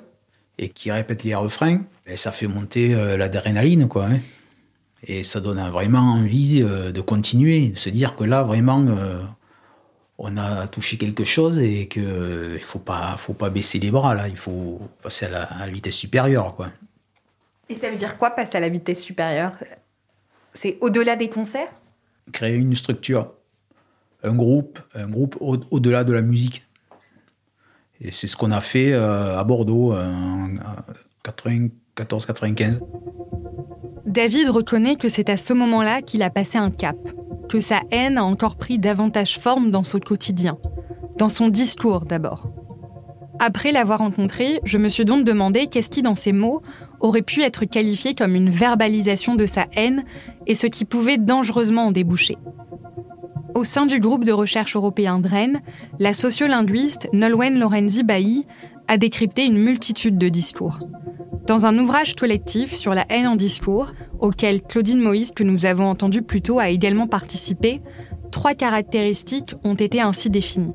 et 0.58 0.68
qui 0.70 0.90
répètent 0.90 1.24
les 1.24 1.34
refrains, 1.34 1.82
ben, 2.06 2.16
ça 2.16 2.32
fait 2.32 2.48
monter 2.48 2.94
euh, 2.94 3.16
l'adrénaline, 3.16 3.88
quoi. 3.88 4.06
hein. 4.06 4.18
Et 5.04 5.22
ça 5.22 5.40
donne 5.40 5.60
vraiment 5.70 6.00
envie 6.14 6.60
euh, 6.62 6.90
de 6.90 7.00
continuer, 7.00 7.68
de 7.70 7.78
se 7.78 7.88
dire 7.88 8.16
que 8.16 8.24
là, 8.24 8.42
vraiment, 8.42 8.84
euh, 8.88 9.22
on 10.18 10.36
a 10.36 10.66
touché 10.66 10.96
quelque 10.96 11.24
chose 11.24 11.60
et 11.60 11.86
qu'il 11.86 12.02
ne 12.02 12.58
faut 12.58 12.80
pas, 12.80 13.14
faut 13.16 13.34
pas 13.34 13.50
baisser 13.50 13.78
les 13.78 13.92
bras, 13.92 14.14
là. 14.16 14.26
Il 14.26 14.36
faut 14.36 14.80
passer 15.02 15.26
à 15.26 15.30
la, 15.30 15.42
à 15.44 15.66
la 15.66 15.72
vitesse 15.72 15.94
supérieure, 15.94 16.56
quoi. 16.56 16.68
Et 17.68 17.76
ça 17.76 17.90
veut 17.90 17.96
dire 17.96 18.18
quoi, 18.18 18.30
passer 18.30 18.56
à 18.56 18.60
la 18.60 18.68
vitesse 18.68 19.02
supérieure? 19.04 19.52
C'est 20.54 20.78
au-delà 20.80 21.14
des 21.14 21.28
concerts? 21.28 21.70
Créer 22.32 22.56
une 22.56 22.74
structure, 22.74 23.32
un 24.24 24.34
groupe, 24.34 24.80
un 24.94 25.06
groupe 25.08 25.36
au- 25.38 25.60
au-delà 25.70 26.02
de 26.02 26.12
la 26.12 26.22
musique. 26.22 26.64
Et 28.00 28.12
c'est 28.12 28.26
ce 28.26 28.36
qu'on 28.36 28.52
a 28.52 28.60
fait 28.60 28.92
euh, 28.92 29.38
à 29.38 29.44
Bordeaux 29.44 29.92
euh, 29.92 30.06
en 30.06 30.48
94-95. 31.24 32.80
David 34.06 34.48
reconnaît 34.48 34.96
que 34.96 35.08
c'est 35.08 35.28
à 35.28 35.36
ce 35.36 35.52
moment-là 35.52 36.00
qu'il 36.00 36.22
a 36.22 36.30
passé 36.30 36.58
un 36.58 36.70
cap, 36.70 36.96
que 37.48 37.60
sa 37.60 37.80
haine 37.90 38.18
a 38.18 38.24
encore 38.24 38.56
pris 38.56 38.78
davantage 38.78 39.38
forme 39.38 39.70
dans 39.70 39.82
son 39.82 39.98
quotidien, 39.98 40.58
dans 41.18 41.28
son 41.28 41.48
discours 41.48 42.02
d'abord. 42.02 42.50
Après 43.40 43.70
l'avoir 43.70 44.00
rencontré, 44.00 44.60
je 44.64 44.78
me 44.78 44.88
suis 44.88 45.04
donc 45.04 45.24
demandé 45.24 45.66
qu'est-ce 45.66 45.90
qui, 45.90 46.02
dans 46.02 46.16
ces 46.16 46.32
mots, 46.32 46.62
aurait 47.00 47.22
pu 47.22 47.42
être 47.42 47.64
qualifié 47.64 48.14
comme 48.14 48.34
une 48.34 48.50
verbalisation 48.50 49.36
de 49.36 49.46
sa 49.46 49.66
haine 49.76 50.04
et 50.46 50.54
ce 50.54 50.66
qui 50.66 50.84
pouvait 50.84 51.18
dangereusement 51.18 51.86
en 51.86 51.92
déboucher. 51.92 52.36
Au 53.58 53.64
sein 53.64 53.86
du 53.86 53.98
groupe 53.98 54.22
de 54.22 54.30
recherche 54.30 54.76
européen 54.76 55.18
DREN, 55.18 55.62
la 55.98 56.14
sociolinguiste 56.14 57.08
Nolwenn 57.12 57.58
Lorenzi 57.58 58.04
Bailly 58.04 58.46
a 58.86 58.98
décrypté 58.98 59.46
une 59.46 59.58
multitude 59.58 60.16
de 60.16 60.28
discours. 60.28 60.78
Dans 61.48 61.66
un 61.66 61.76
ouvrage 61.76 62.14
collectif 62.14 62.76
sur 62.76 62.94
la 62.94 63.04
haine 63.08 63.26
en 63.26 63.34
discours, 63.34 63.94
auquel 64.20 64.62
Claudine 64.62 65.00
Moïse, 65.00 65.32
que 65.32 65.42
nous 65.42 65.64
avons 65.64 65.86
entendu 65.86 66.22
plus 66.22 66.40
tôt, 66.40 66.60
a 66.60 66.68
également 66.68 67.08
participé, 67.08 67.82
trois 68.30 68.54
caractéristiques 68.54 69.56
ont 69.64 69.74
été 69.74 70.00
ainsi 70.00 70.30
définies. 70.30 70.74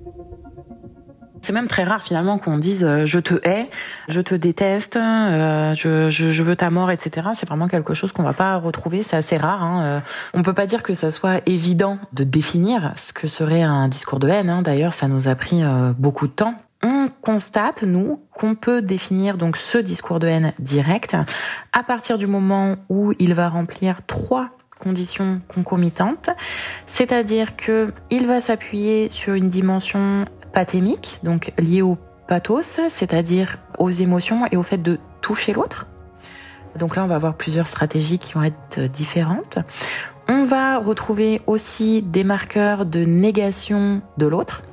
C'est 1.44 1.52
même 1.52 1.68
très 1.68 1.84
rare 1.84 2.02
finalement 2.02 2.38
qu'on 2.38 2.58
dise 2.58 2.86
euh, 2.86 3.06
je 3.06 3.20
te 3.20 3.36
hais, 3.46 3.70
je 4.08 4.22
te 4.22 4.34
déteste, 4.34 4.96
euh, 4.96 5.76
je, 5.76 6.42
veux 6.42 6.56
ta 6.56 6.70
mort, 6.70 6.90
etc. 6.90 7.32
C'est 7.36 7.46
vraiment 7.46 7.68
quelque 7.68 7.94
chose 7.94 8.14
qu'on 8.14 8.24
va 8.24 8.32
pas 8.32 8.56
retrouver. 8.56 9.04
C'est 9.04 9.18
assez 9.18 9.36
rare. 9.36 9.62
Hein. 9.62 9.84
Euh, 9.84 10.00
On 10.34 10.42
peut 10.42 10.54
pas 10.54 10.68
dire 10.68 10.84
que 10.84 10.94
ça 10.94 11.12
soit 11.12 11.42
évident 11.46 12.00
de 12.14 12.24
définir 12.24 12.94
ce 12.96 13.12
que 13.12 13.28
serait 13.28 13.62
un 13.62 13.90
discours 13.90 14.20
de 14.20 14.30
haine. 14.30 14.50
Hein. 14.50 14.62
D'ailleurs, 14.62 14.94
ça 14.94 15.10
nous 15.10 15.28
a 15.28 15.36
pris 15.36 15.62
beaucoup 15.98 16.28
de 16.28 16.32
temps. 16.32 16.56
On 16.82 17.10
constate, 17.22 17.84
nous, 17.84 18.22
qu'on 18.34 18.56
peut 18.56 18.82
définir 18.82 19.38
donc 19.38 19.58
ce 19.58 19.78
discours 19.78 20.20
de 20.20 20.28
haine 20.28 20.54
direct 20.60 21.18
à 21.74 21.84
partir 21.84 22.18
du 22.18 22.28
moment 22.28 22.76
où 22.88 23.14
il 23.20 23.34
va 23.34 23.50
remplir 23.50 24.00
trois 24.08 24.50
conditions 24.80 25.42
concomitantes, 25.48 26.30
c'est-à-dire 26.88 27.56
que 27.56 27.94
il 28.10 28.28
va 28.28 28.42
s'appuyer 28.42 29.10
sur 29.10 29.34
une 29.34 29.50
dimension 29.50 30.26
pathémique, 30.54 31.20
donc 31.24 31.52
liée 31.58 31.82
au 31.82 31.98
pathos, 32.28 32.80
c'est-à-dire 32.90 33.58
aux 33.78 33.90
émotions 33.90 34.46
et 34.52 34.58
au 34.58 34.64
fait 34.64 34.78
de 34.78 35.00
toucher 35.22 35.54
l'autre. 35.54 35.88
Donc 36.78 36.96
là, 36.96 37.04
on 37.04 37.08
va 37.08 37.16
avoir 37.16 37.36
plusieurs 37.36 37.68
stratégies 37.68 38.20
qui 38.20 38.34
vont 38.34 38.44
être 38.44 38.80
différentes. 38.92 39.60
On 40.28 40.46
va 40.46 40.80
retrouver 40.80 41.42
aussi 41.48 42.02
des 42.02 42.24
marqueurs 42.24 42.86
de 42.86 43.04
négation 43.04 44.02
de 44.18 44.26
l'autre. 44.26 44.64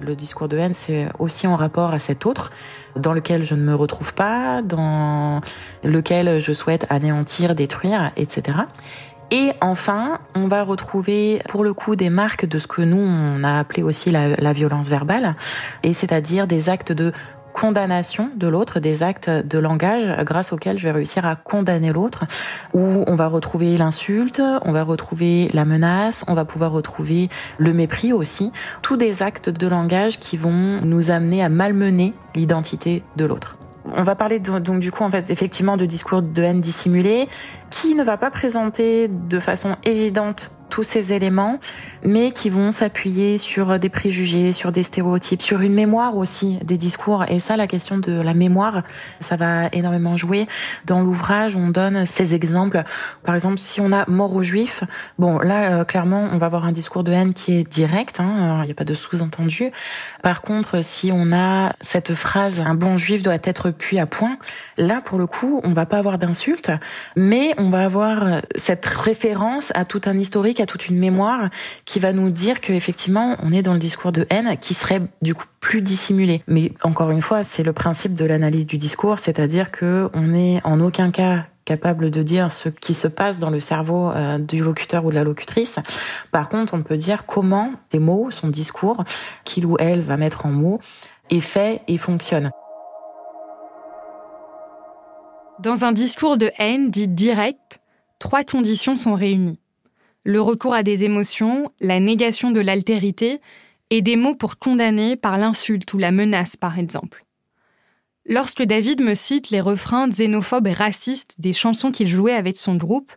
Le 0.00 0.14
discours 0.14 0.48
de 0.48 0.58
haine, 0.58 0.74
c'est 0.74 1.08
aussi 1.18 1.46
en 1.46 1.56
rapport 1.56 1.94
à 1.94 1.98
cet 1.98 2.26
autre 2.26 2.50
dans 2.96 3.14
lequel 3.14 3.42
je 3.42 3.54
ne 3.54 3.62
me 3.62 3.74
retrouve 3.74 4.12
pas, 4.12 4.60
dans 4.60 5.40
lequel 5.84 6.38
je 6.38 6.52
souhaite 6.52 6.86
anéantir, 6.90 7.54
détruire, 7.54 8.12
etc. 8.16 8.58
Et 9.30 9.52
enfin, 9.60 10.20
on 10.34 10.46
va 10.46 10.62
retrouver 10.62 11.42
pour 11.48 11.64
le 11.64 11.74
coup 11.74 11.96
des 11.96 12.10
marques 12.10 12.46
de 12.46 12.58
ce 12.58 12.66
que 12.66 12.82
nous 12.82 12.98
on 12.98 13.42
a 13.42 13.58
appelé 13.58 13.82
aussi 13.82 14.10
la, 14.10 14.52
violence 14.52 14.88
verbale, 14.88 15.34
et 15.82 15.92
c'est-à-dire 15.92 16.46
des 16.46 16.68
actes 16.68 16.92
de 16.92 17.12
condamnation 17.52 18.30
de 18.36 18.46
l'autre, 18.46 18.80
des 18.80 19.02
actes 19.02 19.30
de 19.30 19.58
langage 19.58 20.24
grâce 20.24 20.52
auxquels 20.52 20.78
je 20.78 20.84
vais 20.84 20.92
réussir 20.92 21.24
à 21.24 21.36
condamner 21.36 21.90
l'autre, 21.90 22.24
où 22.74 23.02
on 23.06 23.14
va 23.16 23.26
retrouver 23.28 23.76
l'insulte, 23.76 24.42
on 24.62 24.72
va 24.72 24.84
retrouver 24.84 25.50
la 25.54 25.64
menace, 25.64 26.24
on 26.28 26.34
va 26.34 26.44
pouvoir 26.44 26.70
retrouver 26.70 27.28
le 27.58 27.72
mépris 27.72 28.12
aussi, 28.12 28.52
tous 28.82 28.96
des 28.96 29.22
actes 29.22 29.48
de 29.48 29.66
langage 29.66 30.20
qui 30.20 30.36
vont 30.36 30.80
nous 30.82 31.10
amener 31.10 31.42
à 31.42 31.48
malmener 31.48 32.14
l'identité 32.34 33.02
de 33.16 33.24
l'autre. 33.24 33.55
On 33.94 34.02
va 34.02 34.14
parler 34.14 34.38
donc 34.38 34.80
du 34.80 34.90
coup 34.90 35.04
en 35.04 35.10
fait 35.10 35.30
effectivement 35.30 35.76
de 35.76 35.86
discours 35.86 36.22
de 36.22 36.42
haine 36.42 36.60
dissimulé 36.60 37.28
qui 37.70 37.94
ne 37.94 38.02
va 38.02 38.16
pas 38.16 38.30
présenter 38.30 39.08
de 39.08 39.40
façon 39.40 39.76
évidente 39.84 40.55
tous 40.68 40.84
ces 40.84 41.12
éléments, 41.12 41.58
mais 42.02 42.30
qui 42.30 42.50
vont 42.50 42.72
s'appuyer 42.72 43.38
sur 43.38 43.78
des 43.78 43.88
préjugés, 43.88 44.52
sur 44.52 44.72
des 44.72 44.82
stéréotypes, 44.82 45.42
sur 45.42 45.60
une 45.60 45.74
mémoire 45.74 46.16
aussi 46.16 46.58
des 46.64 46.76
discours. 46.76 47.24
Et 47.28 47.38
ça, 47.38 47.56
la 47.56 47.66
question 47.66 47.98
de 47.98 48.12
la 48.12 48.34
mémoire, 48.34 48.82
ça 49.20 49.36
va 49.36 49.68
énormément 49.72 50.16
jouer. 50.16 50.46
Dans 50.84 51.00
l'ouvrage, 51.00 51.56
on 51.56 51.68
donne 51.68 52.06
ces 52.06 52.34
exemples. 52.34 52.82
Par 53.24 53.34
exemple, 53.34 53.58
si 53.58 53.80
on 53.80 53.92
a 53.92 54.08
mort 54.08 54.34
aux 54.34 54.42
juifs, 54.42 54.84
bon, 55.18 55.38
là, 55.38 55.80
euh, 55.80 55.84
clairement, 55.84 56.28
on 56.32 56.38
va 56.38 56.46
avoir 56.46 56.64
un 56.64 56.72
discours 56.72 57.04
de 57.04 57.12
haine 57.12 57.34
qui 57.34 57.56
est 57.56 57.68
direct, 57.68 58.20
hein, 58.20 58.60
il 58.62 58.66
n'y 58.66 58.72
a 58.72 58.74
pas 58.74 58.84
de 58.84 58.94
sous-entendu. 58.94 59.70
Par 60.22 60.42
contre, 60.42 60.82
si 60.82 61.10
on 61.12 61.32
a 61.32 61.74
cette 61.80 62.14
phrase, 62.14 62.60
un 62.60 62.74
bon 62.74 62.96
juif 62.96 63.22
doit 63.22 63.34
être 63.42 63.70
cuit 63.70 63.98
à 63.98 64.06
point, 64.06 64.38
là, 64.76 65.00
pour 65.04 65.18
le 65.18 65.26
coup, 65.26 65.60
on 65.64 65.72
va 65.72 65.86
pas 65.86 65.98
avoir 65.98 66.18
d'insulte, 66.18 66.70
mais 67.16 67.54
on 67.58 67.70
va 67.70 67.84
avoir 67.84 68.42
cette 68.54 68.86
référence 68.86 69.72
à 69.74 69.84
tout 69.84 70.00
un 70.06 70.18
historique 70.18 70.55
à 70.60 70.66
toute 70.66 70.88
une 70.88 70.98
mémoire 70.98 71.50
qui 71.84 71.98
va 71.98 72.12
nous 72.12 72.30
dire 72.30 72.60
qu'effectivement, 72.60 73.36
on 73.42 73.52
est 73.52 73.62
dans 73.62 73.72
le 73.72 73.78
discours 73.78 74.12
de 74.12 74.26
haine 74.30 74.56
qui 74.60 74.74
serait 74.74 75.02
du 75.22 75.34
coup 75.34 75.46
plus 75.60 75.82
dissimulé. 75.82 76.42
Mais 76.46 76.72
encore 76.82 77.10
une 77.10 77.22
fois, 77.22 77.44
c'est 77.44 77.62
le 77.62 77.72
principe 77.72 78.14
de 78.14 78.24
l'analyse 78.24 78.66
du 78.66 78.78
discours, 78.78 79.18
c'est-à-dire 79.18 79.70
que 79.70 80.08
on 80.14 80.22
n'est 80.22 80.60
en 80.64 80.80
aucun 80.80 81.10
cas 81.10 81.46
capable 81.64 82.10
de 82.10 82.22
dire 82.22 82.52
ce 82.52 82.68
qui 82.70 82.94
se 82.94 83.08
passe 83.08 83.40
dans 83.40 83.50
le 83.50 83.60
cerveau 83.60 84.10
euh, 84.10 84.38
du 84.38 84.62
locuteur 84.62 85.04
ou 85.04 85.10
de 85.10 85.16
la 85.16 85.24
locutrice. 85.24 85.78
Par 86.30 86.48
contre, 86.48 86.72
on 86.74 86.82
peut 86.82 86.96
dire 86.96 87.26
comment 87.26 87.72
des 87.90 87.98
mots, 87.98 88.30
son 88.30 88.48
discours, 88.48 89.04
qu'il 89.44 89.66
ou 89.66 89.76
elle 89.78 90.00
va 90.00 90.16
mettre 90.16 90.46
en 90.46 90.50
mots, 90.50 90.80
est 91.28 91.40
fait 91.40 91.82
et 91.88 91.98
fonctionne. 91.98 92.50
Dans 95.58 95.84
un 95.84 95.92
discours 95.92 96.38
de 96.38 96.50
haine 96.58 96.90
dit 96.90 97.08
direct, 97.08 97.80
trois 98.18 98.44
conditions 98.44 98.96
sont 98.96 99.14
réunies 99.14 99.58
le 100.26 100.40
recours 100.40 100.74
à 100.74 100.82
des 100.82 101.04
émotions, 101.04 101.70
la 101.80 102.00
négation 102.00 102.50
de 102.50 102.58
l'altérité 102.58 103.40
et 103.90 104.02
des 104.02 104.16
mots 104.16 104.34
pour 104.34 104.58
condamner 104.58 105.14
par 105.14 105.38
l'insulte 105.38 105.94
ou 105.94 105.98
la 105.98 106.10
menace, 106.10 106.56
par 106.56 106.80
exemple. 106.80 107.24
Lorsque 108.28 108.64
David 108.64 109.00
me 109.00 109.14
cite 109.14 109.50
les 109.50 109.60
refrains 109.60 110.08
xénophobes 110.08 110.66
et 110.66 110.72
racistes 110.72 111.36
des 111.38 111.52
chansons 111.52 111.92
qu'il 111.92 112.08
jouait 112.08 112.32
avec 112.32 112.56
son 112.56 112.74
groupe, 112.74 113.12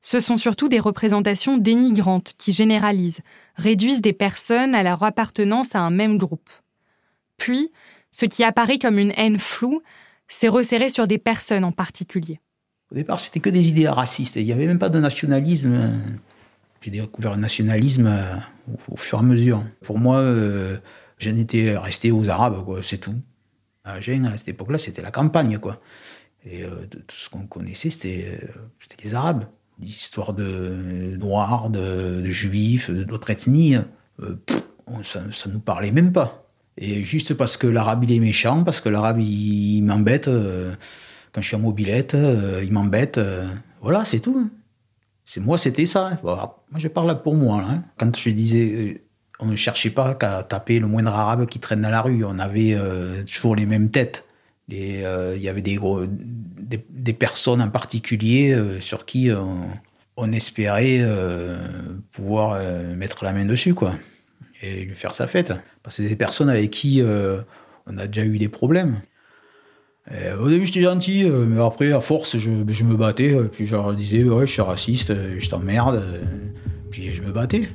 ce 0.00 0.18
sont 0.18 0.36
surtout 0.36 0.68
des 0.68 0.80
représentations 0.80 1.58
dénigrantes 1.58 2.34
qui 2.38 2.50
généralisent, 2.50 3.20
réduisent 3.54 4.02
des 4.02 4.12
personnes 4.12 4.74
à 4.74 4.82
leur 4.82 5.04
appartenance 5.04 5.76
à 5.76 5.80
un 5.80 5.90
même 5.90 6.18
groupe. 6.18 6.50
Puis, 7.36 7.70
ce 8.10 8.26
qui 8.26 8.42
apparaît 8.42 8.80
comme 8.80 8.98
une 8.98 9.12
haine 9.16 9.38
floue, 9.38 9.80
s'est 10.26 10.48
resserré 10.48 10.90
sur 10.90 11.06
des 11.06 11.18
personnes 11.18 11.64
en 11.64 11.72
particulier. 11.72 12.40
Au 12.90 12.96
départ, 12.96 13.20
c'était 13.20 13.38
que 13.38 13.50
des 13.50 13.68
idées 13.68 13.86
racistes. 13.86 14.34
Il 14.34 14.44
n'y 14.44 14.52
avait 14.52 14.66
même 14.66 14.80
pas 14.80 14.88
de 14.88 14.98
nationalisme. 14.98 16.00
J'ai 16.80 16.90
découvert 16.90 17.34
le 17.34 17.40
nationalisme 17.40 18.06
euh, 18.06 18.36
au, 18.88 18.96
fur 18.96 19.18
et 19.18 19.20
à 19.20 19.24
mesure. 19.24 19.64
Pour 19.82 19.98
moi, 19.98 20.18
euh, 20.18 20.78
j'en 21.18 21.36
étais 21.36 21.76
resté 21.76 22.10
aux 22.12 22.28
Arabes, 22.28 22.64
c'est 22.82 22.98
tout. 22.98 23.14
À 23.84 24.00
Gênes, 24.00 24.26
à 24.26 24.36
cette 24.36 24.48
époque-là, 24.48 24.78
c'était 24.78 25.02
la 25.02 25.10
campagne, 25.10 25.58
quoi. 25.58 25.80
Et 26.44 26.62
euh, 26.62 26.86
tout 26.86 27.16
ce 27.16 27.28
qu'on 27.28 27.46
connaissait, 27.46 27.90
c'était 27.90 28.38
les 29.02 29.14
Arabes. 29.14 29.44
L'histoire 29.80 30.34
de 30.34 31.16
Noirs, 31.18 31.70
de, 31.70 32.24
Juifs, 32.24 32.90
d'autres 32.90 33.30
ethnies, 33.30 33.76
ça, 35.04 35.20
ça 35.30 35.48
nous 35.50 35.60
parlait 35.60 35.92
même 35.92 36.12
pas. 36.12 36.48
Et 36.76 37.02
juste 37.04 37.34
parce 37.34 37.56
que 37.56 37.66
l'arabe 37.68 38.04
il 38.04 38.12
est 38.12 38.18
méchant, 38.18 38.64
parce 38.64 38.80
que 38.80 38.88
l'arabe 38.88 39.20
il, 39.20 39.82
m'embête, 39.82 40.28
quand 41.32 41.40
je 41.40 41.46
suis 41.46 41.54
en 41.54 41.60
mobilette, 41.60 42.16
il 42.60 42.72
m'embête, 42.72 43.20
voilà, 43.80 44.04
c'est 44.04 44.18
tout. 44.18 44.36
Hein. 44.36 44.50
C'est 45.30 45.40
moi, 45.40 45.58
c'était 45.58 45.84
ça. 45.84 46.18
moi, 46.22 46.56
je 46.74 46.88
parle 46.88 47.20
pour 47.20 47.34
moi. 47.34 47.62
Hein. 47.62 47.82
Quand 47.98 48.16
je 48.16 48.30
disais, 48.30 48.72
euh, 48.72 48.94
on 49.40 49.44
ne 49.44 49.56
cherchait 49.56 49.90
pas 49.90 50.14
qu'à 50.14 50.42
taper 50.42 50.78
le 50.78 50.86
moindre 50.86 51.12
arabe 51.12 51.44
qui 51.44 51.58
traîne 51.58 51.82
dans 51.82 51.90
la 51.90 52.00
rue. 52.00 52.24
On 52.24 52.38
avait 52.38 52.72
euh, 52.72 53.24
toujours 53.24 53.54
les 53.54 53.66
mêmes 53.66 53.90
têtes. 53.90 54.24
Euh, 54.72 55.34
il 55.36 55.42
y 55.42 55.50
avait 55.50 55.60
des, 55.60 55.74
gros, 55.74 56.06
des, 56.06 57.12
personnes 57.12 57.60
en 57.60 57.68
particulier 57.68 58.58
sur 58.80 59.04
qui 59.04 59.30
on, 60.16 60.32
espérait 60.32 61.02
pouvoir 62.10 62.58
mettre 62.96 63.22
la 63.22 63.32
main 63.32 63.44
dessus, 63.44 63.74
quoi, 63.74 63.94
et 64.62 64.84
lui 64.84 64.94
faire 64.94 65.14
sa 65.14 65.26
fête. 65.26 65.52
Parce 65.82 65.96
que 65.96 66.02
c'est 66.02 66.08
des 66.08 66.16
personnes 66.16 66.48
avec 66.48 66.70
qui 66.70 67.02
on 67.86 67.98
a 67.98 68.06
déjà 68.06 68.26
eu 68.26 68.38
des 68.38 68.48
problèmes. 68.48 69.00
Euh, 70.12 70.38
au 70.38 70.48
début, 70.48 70.64
j'étais 70.64 70.82
gentil, 70.82 71.24
euh, 71.24 71.44
mais 71.46 71.60
après, 71.60 71.92
à 71.92 72.00
force, 72.00 72.38
je, 72.38 72.50
me 72.50 72.96
battais. 72.96 73.34
Euh, 73.34 73.44
puis 73.44 73.66
je 73.66 73.76
leur 73.76 73.92
disais, 73.94 74.24
ouais, 74.24 74.46
je 74.46 74.52
suis 74.52 74.62
raciste, 74.62 75.12
je 75.38 75.48
t'emmerde. 75.48 76.02
Puis 76.90 77.12
je 77.12 77.22
me 77.22 77.30
battais. 77.30 77.68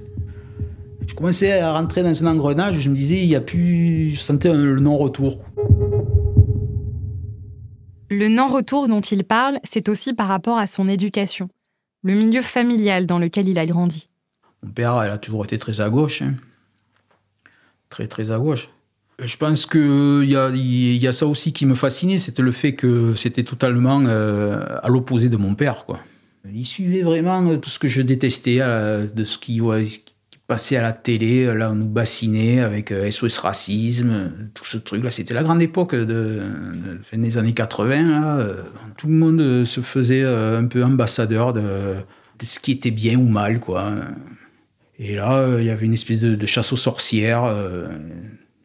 Je 1.06 1.14
commençais 1.14 1.60
à 1.60 1.74
rentrer 1.74 2.02
dans 2.02 2.24
un 2.24 2.28
engrenage, 2.28 2.80
je 2.80 2.90
me 2.90 2.96
disais, 2.96 3.22
il 3.22 3.28
n'y 3.28 3.36
a 3.36 3.42
plus. 3.42 4.12
Je 4.16 4.20
sentais 4.20 4.52
le 4.54 4.80
non-retour. 4.80 5.40
Le 8.10 8.28
non-retour 8.30 8.88
dont 8.88 9.02
il 9.02 9.24
parle, 9.24 9.60
c'est 9.64 9.90
aussi 9.90 10.14
par 10.14 10.28
rapport 10.28 10.58
à 10.58 10.68
son 10.68 10.88
éducation, 10.88 11.50
le 12.04 12.14
milieu 12.14 12.42
familial 12.42 13.06
dans 13.06 13.20
lequel 13.20 13.48
il 13.48 13.60
a 13.60 13.66
grandi. 13.66 14.10
Mon 14.64 14.72
père, 14.72 15.02
elle 15.04 15.12
a 15.12 15.18
toujours 15.18 15.44
été 15.44 15.58
très 15.58 15.82
à 15.82 15.90
gauche. 15.90 16.22
Hein. 16.22 16.36
Très, 17.90 18.08
très 18.08 18.32
à 18.32 18.40
gauche. 18.40 18.70
Je 19.20 19.38
pense 19.38 19.66
qu'il 19.66 20.26
y 20.26 20.36
a, 20.36 20.50
y 20.50 21.08
a 21.08 21.12
ça 21.12 21.28
aussi 21.28 21.54
qui 21.54 21.66
me 21.66 21.76
fascinait, 21.76 22.18
c'était 22.18 22.42
le 22.42 22.52
fait 22.52 22.74
que 22.74 23.14
c'était 23.14 23.44
totalement 23.44 24.04
euh, 24.08 24.64
à 24.82 24.90
l'opposé 24.90 25.30
de 25.30 25.38
mon 25.38 25.54
père. 25.54 25.86
Quoi. 25.86 26.00
Il 26.52 26.66
suivait 26.66 27.04
vraiment 27.04 27.56
tout 27.58 27.70
ce 27.70 27.78
que 27.78 27.88
je 27.88 28.02
détestais 28.02 28.58
euh, 28.62 29.06
de 29.06 29.24
ce 29.24 29.38
qui, 29.38 29.62
passait 30.48 30.76
à 30.76 30.82
la 30.82 30.94
télé. 30.94 31.46
Là, 31.54 31.72
on 31.72 31.76
nous 31.76 31.88
bassinait 31.88 32.60
avec 32.60 32.90
SOS 32.90 33.38
euh, 33.38 33.42
Racisme, 33.42 34.32
tout 34.54 34.66
ce 34.66 34.78
truc-là. 34.78 35.12
C'était 35.12 35.36
la 35.36 35.44
grande 35.44 35.62
époque 35.62 35.96
de, 35.96 36.42
fin 37.04 37.18
des 37.18 37.38
années 37.38 37.54
80. 37.54 38.48
Tout 38.98 39.08
le 39.08 39.14
monde 39.14 39.64
se 39.66 39.82
faisait 39.82 40.26
un 40.26 40.66
peu 40.66 40.84
ambassadeur 40.84 41.54
de, 41.54 41.62
ce 42.44 42.60
qui 42.60 42.72
était 42.72 42.92
bien 42.92 43.18
ou 43.18 43.30
mal. 43.30 43.60
Quoi. 43.60 43.94
Et 45.00 45.16
là, 45.16 45.48
il 45.60 45.64
y 45.64 45.70
avait 45.70 45.86
une 45.86 45.94
espèce 45.94 46.22
de, 46.22 46.46
chasse 46.46 46.74
aux 46.74 46.78
sorcières 46.78 47.46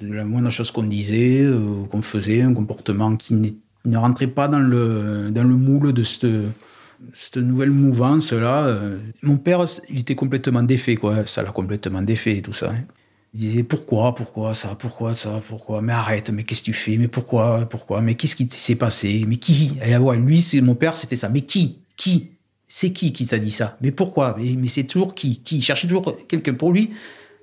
la 0.01 0.25
moindre 0.25 0.51
chose 0.51 0.71
qu'on 0.71 0.85
disait, 0.85 1.43
euh, 1.43 1.85
qu'on 1.91 2.03
faisait, 2.03 2.43
un 2.43 2.55
comportement 2.55 3.17
qui 3.17 3.57
ne 3.85 3.97
rentrait 3.97 4.29
pas 4.29 4.49
dans 4.49 4.59
le, 4.59 5.31
dans 5.31 5.45
le 5.45 5.57
moule 5.57 5.93
de 5.93 6.03
cette, 6.03 6.27
cette 7.13 7.39
nouvelle 7.39 7.71
mouvance-là. 7.71 8.67
Euh. 8.67 8.99
Mon 9.23 9.37
père, 9.37 9.65
il 9.89 10.01
était 10.01 10.15
complètement 10.15 10.63
défait, 10.63 10.97
quoi. 10.97 11.27
Ça 11.27 11.43
l'a 11.43 11.51
complètement 11.51 12.03
défait, 12.03 12.41
tout 12.43 12.53
ça. 12.53 12.71
Hein. 12.71 12.85
Il 13.35 13.41
disait 13.41 13.63
pourquoi, 13.63 14.15
pourquoi 14.15 14.55
ça, 14.55 14.75
pourquoi 14.75 15.13
ça, 15.15 15.43
pourquoi, 15.47 15.83
mais 15.83 15.93
arrête, 15.93 16.31
mais 16.31 16.45
qu'est-ce 16.45 16.61
que 16.61 16.67
tu 16.67 16.73
fais, 16.73 16.97
mais 16.97 17.09
pourquoi, 17.09 17.67
pourquoi, 17.69 18.01
mais 18.01 18.15
qu'est-ce 18.15 18.35
qui 18.35 18.49
s'est 18.51 18.75
passé, 18.75 19.25
mais 19.29 19.37
qui? 19.37 19.75
Et 19.85 19.97
ouais, 19.97 20.17
Lui, 20.17 20.41
c'est 20.41 20.63
mon 20.63 20.75
père, 20.75 20.97
c'était 20.97 21.17
ça, 21.17 21.29
mais 21.29 21.43
qui, 21.43 21.81
qui, 21.97 22.31
c'est 22.69 22.91
qui 22.91 23.13
qui 23.13 23.27
t'a 23.27 23.39
dit 23.39 23.51
ça, 23.51 23.77
mais 23.83 23.91
pourquoi, 23.91 24.35
mais, 24.39 24.55
mais 24.57 24.69
c'est 24.69 24.85
toujours 24.85 25.15
qui, 25.15 25.43
qui, 25.43 25.59
il 25.59 25.63
cherchait 25.63 25.87
toujours 25.87 26.17
quelqu'un 26.27 26.55
pour 26.55 26.73
lui. 26.73 26.91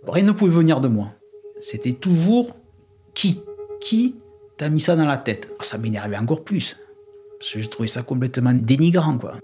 Rien 0.08 0.24
ne 0.24 0.32
pouvait 0.32 0.52
venir 0.52 0.82
de 0.82 0.88
moi 0.88 1.14
c'était 1.60 1.94
toujours 1.94 2.56
qui? 3.14 3.42
Qui 3.80 4.16
t'a 4.58 4.70
mis 4.70 4.80
ça 4.80 4.96
dans 4.96 5.06
la 5.06 5.18
tête? 5.18 5.54
Ah, 5.60 5.64
Ça 5.64 5.78
m'énervait 5.78 6.18
encore 6.18 6.44
plus. 6.44 6.78
Parce 7.40 7.54
que 7.54 7.60
je 7.60 7.70
trouvais 7.70 7.88
ça 7.88 8.04
complètement 8.04 8.54
dénigrant, 8.54 9.18
quoi. 9.18 9.40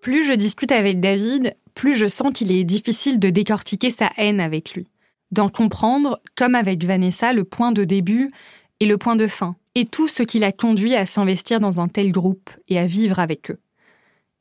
Plus 0.00 0.24
je 0.24 0.32
discute 0.32 0.72
avec 0.72 1.00
David, 1.00 1.54
plus 1.74 1.94
je 1.94 2.08
sens 2.08 2.32
qu'il 2.32 2.52
est 2.52 2.64
difficile 2.64 3.18
de 3.18 3.28
décortiquer 3.28 3.90
sa 3.90 4.10
haine 4.16 4.40
avec 4.40 4.72
lui, 4.72 4.86
d'en 5.30 5.50
comprendre, 5.50 6.20
comme 6.36 6.54
avec 6.54 6.84
Vanessa, 6.84 7.34
le 7.34 7.44
point 7.44 7.72
de 7.72 7.84
début 7.84 8.32
et 8.80 8.86
le 8.86 8.96
point 8.96 9.16
de 9.16 9.26
fin, 9.26 9.56
et 9.74 9.84
tout 9.84 10.08
ce 10.08 10.22
qui 10.22 10.38
l'a 10.38 10.52
conduit 10.52 10.94
à 10.94 11.04
s'investir 11.04 11.60
dans 11.60 11.80
un 11.80 11.88
tel 11.88 12.12
groupe 12.12 12.48
et 12.68 12.78
à 12.78 12.86
vivre 12.86 13.18
avec 13.18 13.50
eux. 13.50 13.60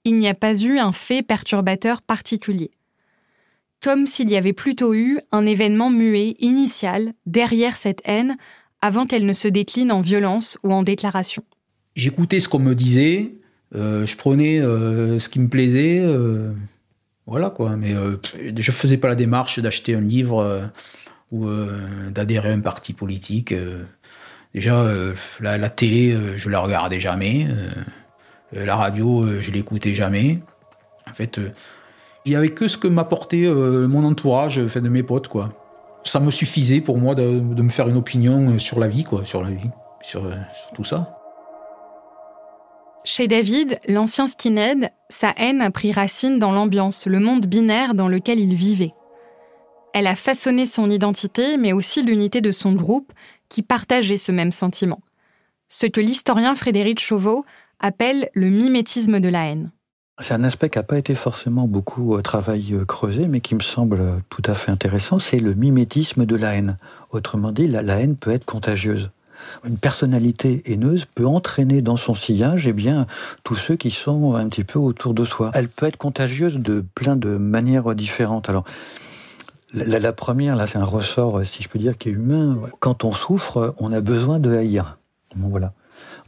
Il 0.05 0.17
n'y 0.17 0.29
a 0.29 0.33
pas 0.33 0.57
eu 0.61 0.79
un 0.79 0.93
fait 0.93 1.23
perturbateur 1.23 2.01
particulier 2.01 2.71
comme 3.81 4.07
s'il 4.07 4.29
y 4.29 4.35
avait 4.35 4.53
plutôt 4.53 4.93
eu 4.93 5.19
un 5.31 5.45
événement 5.45 5.89
muet 5.89 6.35
initial 6.39 7.13
derrière 7.25 7.77
cette 7.77 8.01
haine 8.05 8.37
avant 8.81 9.05
qu'elle 9.05 9.25
ne 9.25 9.33
se 9.33 9.47
décline 9.47 9.91
en 9.91 10.01
violence 10.01 10.57
ou 10.63 10.73
en 10.73 10.83
déclaration. 10.83 11.43
J'écoutais 11.95 12.39
ce 12.39 12.47
qu'on 12.47 12.59
me 12.59 12.75
disait, 12.75 13.33
euh, 13.75 14.05
je 14.05 14.15
prenais 14.15 14.59
euh, 14.59 15.19
ce 15.19 15.29
qui 15.29 15.39
me 15.39 15.49
plaisait, 15.49 15.99
euh, 16.01 16.51
voilà 17.25 17.49
quoi, 17.49 17.75
mais 17.75 17.93
je 18.57 18.71
faisais 18.71 18.97
pas 18.97 19.07
la 19.07 19.15
démarche 19.15 19.59
d'acheter 19.59 19.93
un 19.93 20.01
livre 20.01 20.71
ou 21.31 21.47
d'adhérer 22.09 22.49
à 22.49 22.53
un 22.53 22.59
parti 22.59 22.93
politique. 22.93 23.53
déjà, 24.55 24.83
la, 25.39 25.69
télé, 25.69 26.17
je 26.37 26.49
la 26.49 26.59
regardais 26.59 26.99
jamais. 26.99 27.47
la 28.51 28.75
radio, 28.75 29.27
je 29.39 29.51
l'écoutais 29.51 29.93
jamais. 29.93 30.39
En 31.07 31.13
fait, 31.13 31.39
il 32.25 32.31
n'y 32.31 32.35
avait 32.35 32.51
que 32.51 32.67
ce 32.67 32.77
que 32.77 32.87
m'apportait 32.87 33.47
mon 33.47 34.03
entourage, 34.03 34.65
fait 34.67 34.81
de 34.81 34.89
mes 34.89 35.03
potes, 35.03 35.27
quoi. 35.27 35.49
Ça 36.03 36.19
me 36.19 36.31
suffisait 36.31 36.81
pour 36.81 36.97
moi 36.97 37.15
de, 37.15 37.23
me 37.23 37.69
faire 37.69 37.87
une 37.87 37.97
opinion 37.97 38.57
sur 38.59 38.79
la 38.79 38.87
vie, 38.87 39.03
quoi, 39.03 39.25
sur 39.25 39.41
la 39.43 39.49
vie, 39.49 39.69
sur 40.01 40.21
tout 40.73 40.83
ça. 40.83 41.19
Chez 43.05 43.27
David, 43.27 43.79
l'ancien 43.87 44.27
skinhead, 44.27 44.91
sa 45.09 45.33
haine 45.37 45.61
a 45.61 45.71
pris 45.71 45.91
racine 45.91 46.37
dans 46.37 46.51
l'ambiance, 46.51 47.07
le 47.07 47.19
monde 47.19 47.45
binaire 47.45 47.95
dans 47.95 48.09
lequel 48.09 48.39
il 48.39 48.53
vivait. 48.55 48.93
Elle 49.93 50.07
a 50.07 50.15
façonné 50.15 50.65
son 50.65 50.91
identité, 50.91 51.57
mais 51.57 51.73
aussi 51.73 52.03
l'unité 52.03 52.41
de 52.41 52.51
son 52.51 52.73
groupe, 52.73 53.11
qui 53.47 53.63
partageait 53.63 54.17
ce 54.17 54.31
même 54.31 54.51
sentiment. 54.51 55.01
Ce 55.69 55.87
que 55.87 56.01
l'historien 56.01 56.55
Frédéric 56.55 56.99
Chauveau 56.99 57.45
appelle 57.79 58.29
le 58.33 58.49
mimétisme 58.49 59.19
de 59.19 59.29
la 59.29 59.47
haine. 59.47 59.71
C'est 60.21 60.33
un 60.33 60.43
aspect 60.43 60.69
qui 60.69 60.77
n'a 60.77 60.83
pas 60.83 60.97
été 60.97 61.15
forcément 61.15 61.67
beaucoup 61.67 62.15
euh, 62.15 62.21
travaillé, 62.21 62.75
euh, 62.75 62.85
creusé, 62.85 63.27
mais 63.27 63.39
qui 63.39 63.55
me 63.55 63.61
semble 63.61 64.21
tout 64.29 64.43
à 64.45 64.53
fait 64.53 64.71
intéressant, 64.71 65.19
c'est 65.19 65.39
le 65.39 65.53
mimétisme 65.53 66.25
de 66.25 66.35
la 66.35 66.55
haine. 66.55 66.77
Autrement 67.11 67.51
dit, 67.51 67.67
la 67.67 67.81
haine 67.99 68.15
peut 68.15 68.31
être 68.31 68.45
contagieuse 68.45 69.09
une 69.65 69.77
personnalité 69.77 70.61
haineuse 70.65 71.05
peut 71.05 71.25
entraîner 71.25 71.81
dans 71.81 71.97
son 71.97 72.15
sillage 72.15 72.67
eh 72.67 72.73
bien, 72.73 73.07
tous 73.43 73.55
ceux 73.55 73.75
qui 73.75 73.91
sont 73.91 74.35
un 74.35 74.47
petit 74.49 74.63
peu 74.63 74.79
autour 74.79 75.13
de 75.13 75.25
soi. 75.25 75.51
Elle 75.53 75.69
peut 75.69 75.85
être 75.85 75.97
contagieuse 75.97 76.57
de 76.57 76.83
plein 76.95 77.15
de 77.15 77.37
manières 77.37 77.93
différentes. 77.95 78.49
Alors, 78.49 78.63
la, 79.73 80.13
première, 80.13 80.55
là, 80.55 80.65
c'est 80.65 80.79
un 80.79 80.85
ressort, 80.85 81.45
si 81.45 81.61
je 81.61 81.69
peux 81.69 81.79
dire, 81.79 81.97
qui 81.97 82.09
est 82.09 82.13
humain. 82.13 82.57
Quand 82.79 83.03
on 83.03 83.13
souffre, 83.13 83.75
on 83.77 83.93
a 83.93 84.01
besoin 84.01 84.39
de 84.39 84.55
haïr. 84.55 84.97
voilà. 85.35 85.73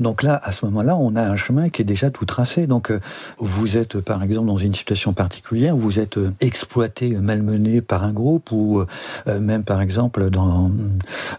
Donc 0.01 0.23
là, 0.23 0.41
à 0.43 0.51
ce 0.51 0.65
moment-là, 0.65 0.95
on 0.95 1.15
a 1.15 1.21
un 1.21 1.35
chemin 1.35 1.69
qui 1.69 1.83
est 1.83 1.85
déjà 1.85 2.09
tout 2.09 2.25
tracé. 2.25 2.65
Donc 2.65 2.89
euh, 2.89 2.99
vous 3.37 3.77
êtes, 3.77 3.99
par 3.99 4.23
exemple, 4.23 4.47
dans 4.47 4.57
une 4.57 4.73
situation 4.73 5.13
particulière, 5.13 5.75
vous 5.75 5.99
êtes 5.99 6.17
euh, 6.17 6.33
exploité, 6.39 7.09
malmené 7.09 7.81
par 7.81 8.03
un 8.03 8.11
groupe, 8.11 8.51
ou 8.51 8.79
euh, 9.27 9.39
même, 9.39 9.63
par 9.63 9.79
exemple, 9.79 10.31
dans 10.31 10.71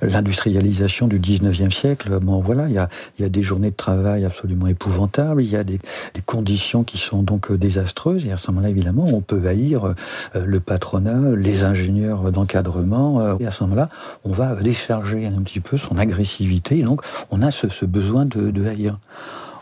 l'industrialisation 0.00 1.08
du 1.08 1.18
19e 1.18 1.72
siècle, 1.72 2.20
bon 2.20 2.40
voilà, 2.40 2.68
il 2.68 2.74
y 2.74 3.24
a, 3.24 3.28
des 3.28 3.42
journées 3.42 3.70
de 3.70 3.76
travail 3.76 4.24
absolument 4.24 4.68
épouvantables, 4.68 5.42
il 5.42 5.50
y 5.50 5.56
a 5.56 5.64
des, 5.64 5.80
conditions 6.24 6.84
qui 6.84 6.98
sont 6.98 7.22
donc 7.22 7.52
désastreuses, 7.52 8.24
et 8.26 8.32
à 8.32 8.36
ce 8.36 8.50
moment-là, 8.50 8.70
évidemment, 8.70 9.04
on 9.06 9.20
peut 9.20 9.46
haïr 9.46 9.94
le 10.34 10.60
patronat, 10.60 11.34
les 11.36 11.64
ingénieurs 11.64 12.30
d'encadrement, 12.30 13.38
et 13.38 13.46
à 13.46 13.50
ce 13.50 13.64
moment-là, 13.64 13.88
on 14.24 14.32
va 14.32 14.54
décharger 14.54 15.26
un 15.26 15.42
petit 15.42 15.60
peu 15.60 15.76
son 15.76 15.98
agressivité, 15.98 16.78
et 16.78 16.82
donc 16.82 17.02
on 17.30 17.42
a 17.42 17.50
ce 17.50 17.84
besoin 17.84 18.24
de, 18.24 18.51
de 18.52 18.66
haïr. 18.66 18.98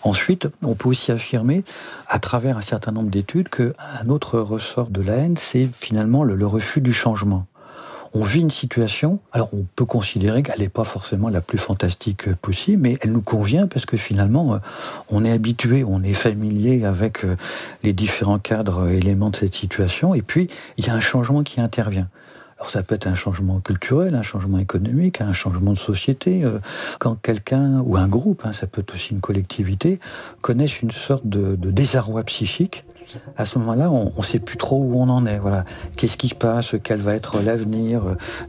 Ensuite, 0.03 0.49
on 0.63 0.75
peut 0.75 0.89
aussi 0.89 1.13
affirmer, 1.13 1.63
à 2.09 2.19
travers 2.19 2.57
un 2.57 2.63
certain 2.63 2.93
nombre 2.93 3.11
d'études, 3.11 3.51
qu'un 3.51 4.09
autre 4.09 4.39
ressort 4.41 4.89
de 4.89 5.03
la 5.03 5.17
haine, 5.17 5.37
c'est 5.37 5.69
finalement 5.71 6.25
le, 6.25 6.47
refus 6.47 6.81
du 6.81 6.93
changement. 6.93 7.47
On 8.13 8.25
vit 8.25 8.41
une 8.41 8.51
situation, 8.51 9.21
alors 9.31 9.51
on 9.53 9.65
peut 9.77 9.85
considérer 9.85 10.43
qu'elle 10.43 10.59
n'est 10.59 10.69
pas 10.69 10.85
forcément 10.85 11.29
la 11.29 11.41
plus 11.41 11.59
fantastique 11.59 12.33
possible, 12.35 12.83
mais 12.83 12.99
elle 13.03 13.13
nous 13.13 13.21
convient 13.21 13.69
parce 13.69 13.87
que 13.87 13.97
finalement, 13.97 14.55
euh, 14.55 14.59
on 15.11 15.25
est 15.25 15.31
habitué, 15.31 15.85
on 15.85 16.03
est 16.03 16.15
familier 16.15 16.85
avec 16.85 17.25
euh, 17.25 17.37
les 17.85 17.93
différents 17.93 18.41
cadres, 18.41 18.89
éléments 18.89 19.31
de 19.31 19.37
cette 19.37 19.55
situation, 19.55 20.13
et 20.13 20.23
puis 20.23 20.49
il 20.77 20.87
y 20.87 20.91
a 20.91 20.95
un 20.95 21.01
changement 21.01 21.45
qui 21.45 21.61
intervient. 21.61 22.09
Alors 22.61 22.71
ça 22.71 22.83
peut 22.83 22.95
être 22.95 23.07
un 23.07 23.15
changement 23.15 23.59
culturel, 23.61 24.15
un 24.15 24.23
changement 24.23 24.59
économique, 24.59 25.23
un 25.23 25.33
changement 25.33 25.73
de 25.73 25.79
société. 25.79 26.45
Euh, 26.45 26.59
quand 26.99 27.15
quelqu'un 27.15 27.81
ou 27.87 27.97
un 27.97 28.07
groupe, 28.07 28.45
hein, 28.45 28.53
ça 28.53 28.67
peut 28.67 28.83
être 28.83 28.95
aussi 28.95 29.15
une 29.15 29.21
collectivité, 29.21 29.99
connaissent 30.43 30.83
une 30.83 30.91
sorte 30.91 31.27
de, 31.27 31.57
désarroi 31.57 32.23
psychique, 32.25 32.85
à 33.39 33.47
ce 33.47 33.59
moment-là, 33.59 33.91
on 33.91 34.13
ne 34.17 34.25
sait 34.25 34.39
plus 34.39 34.59
trop 34.59 34.79
où 34.79 35.01
on 35.01 35.09
en 35.09 35.25
est. 35.25 35.39
Voilà, 35.39 35.65
qu'est-ce 35.97 36.19
qui 36.19 36.29
se 36.29 36.35
passe, 36.35 36.75
quel 36.85 37.01
va 37.01 37.15
être 37.15 37.41
l'avenir, 37.41 38.03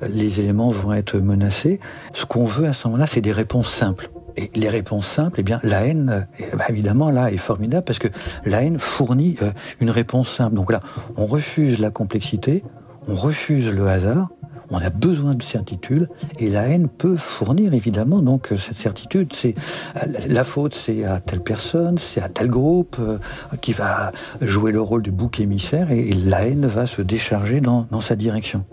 les 0.07 0.41
éléments 0.41 0.69
vont 0.69 0.93
être 0.93 1.17
menacés. 1.17 1.79
Ce 2.13 2.25
qu'on 2.25 2.45
veut 2.45 2.67
à 2.67 2.73
ce 2.73 2.87
moment-là, 2.89 3.07
c'est 3.07 3.21
des 3.21 3.31
réponses 3.31 3.73
simples. 3.73 4.11
Et 4.37 4.51
les 4.55 4.69
réponses 4.69 5.07
simples, 5.07 5.39
eh 5.39 5.43
bien, 5.43 5.59
la 5.63 5.85
haine, 5.85 6.27
eh 6.37 6.55
ben, 6.55 6.65
évidemment, 6.69 7.09
là, 7.09 7.31
est 7.31 7.37
formidable 7.37 7.83
parce 7.85 7.99
que 7.99 8.07
la 8.45 8.63
haine 8.63 8.79
fournit 8.79 9.37
euh, 9.41 9.51
une 9.79 9.89
réponse 9.89 10.29
simple. 10.29 10.55
Donc 10.55 10.71
là, 10.71 10.81
on 11.17 11.25
refuse 11.25 11.79
la 11.79 11.91
complexité, 11.91 12.63
on 13.07 13.15
refuse 13.15 13.67
le 13.67 13.87
hasard, 13.87 14.29
on 14.71 14.77
a 14.77 14.89
besoin 14.89 15.35
de 15.35 15.43
certitude 15.43 16.07
et 16.39 16.49
la 16.49 16.67
haine 16.67 16.87
peut 16.87 17.17
fournir 17.17 17.73
évidemment 17.73 18.21
donc 18.21 18.51
euh, 18.51 18.57
cette 18.57 18.77
certitude. 18.77 19.33
C'est 19.33 19.53
euh, 19.97 20.07
la 20.29 20.45
faute, 20.45 20.73
c'est 20.73 21.03
à 21.03 21.19
telle 21.19 21.43
personne, 21.43 21.99
c'est 21.99 22.21
à 22.21 22.29
tel 22.29 22.47
groupe 22.47 22.95
euh, 22.99 23.17
qui 23.61 23.73
va 23.73 24.13
jouer 24.39 24.71
le 24.71 24.81
rôle 24.81 25.01
du 25.01 25.11
bouc 25.11 25.39
émissaire 25.39 25.91
et, 25.91 26.11
la 26.13 26.47
haine 26.47 26.67
va 26.67 26.85
se 26.85 27.01
décharger 27.01 27.59
dans, 27.59 27.85
dans 27.91 27.99
sa 27.99 28.15
direction. 28.15 28.65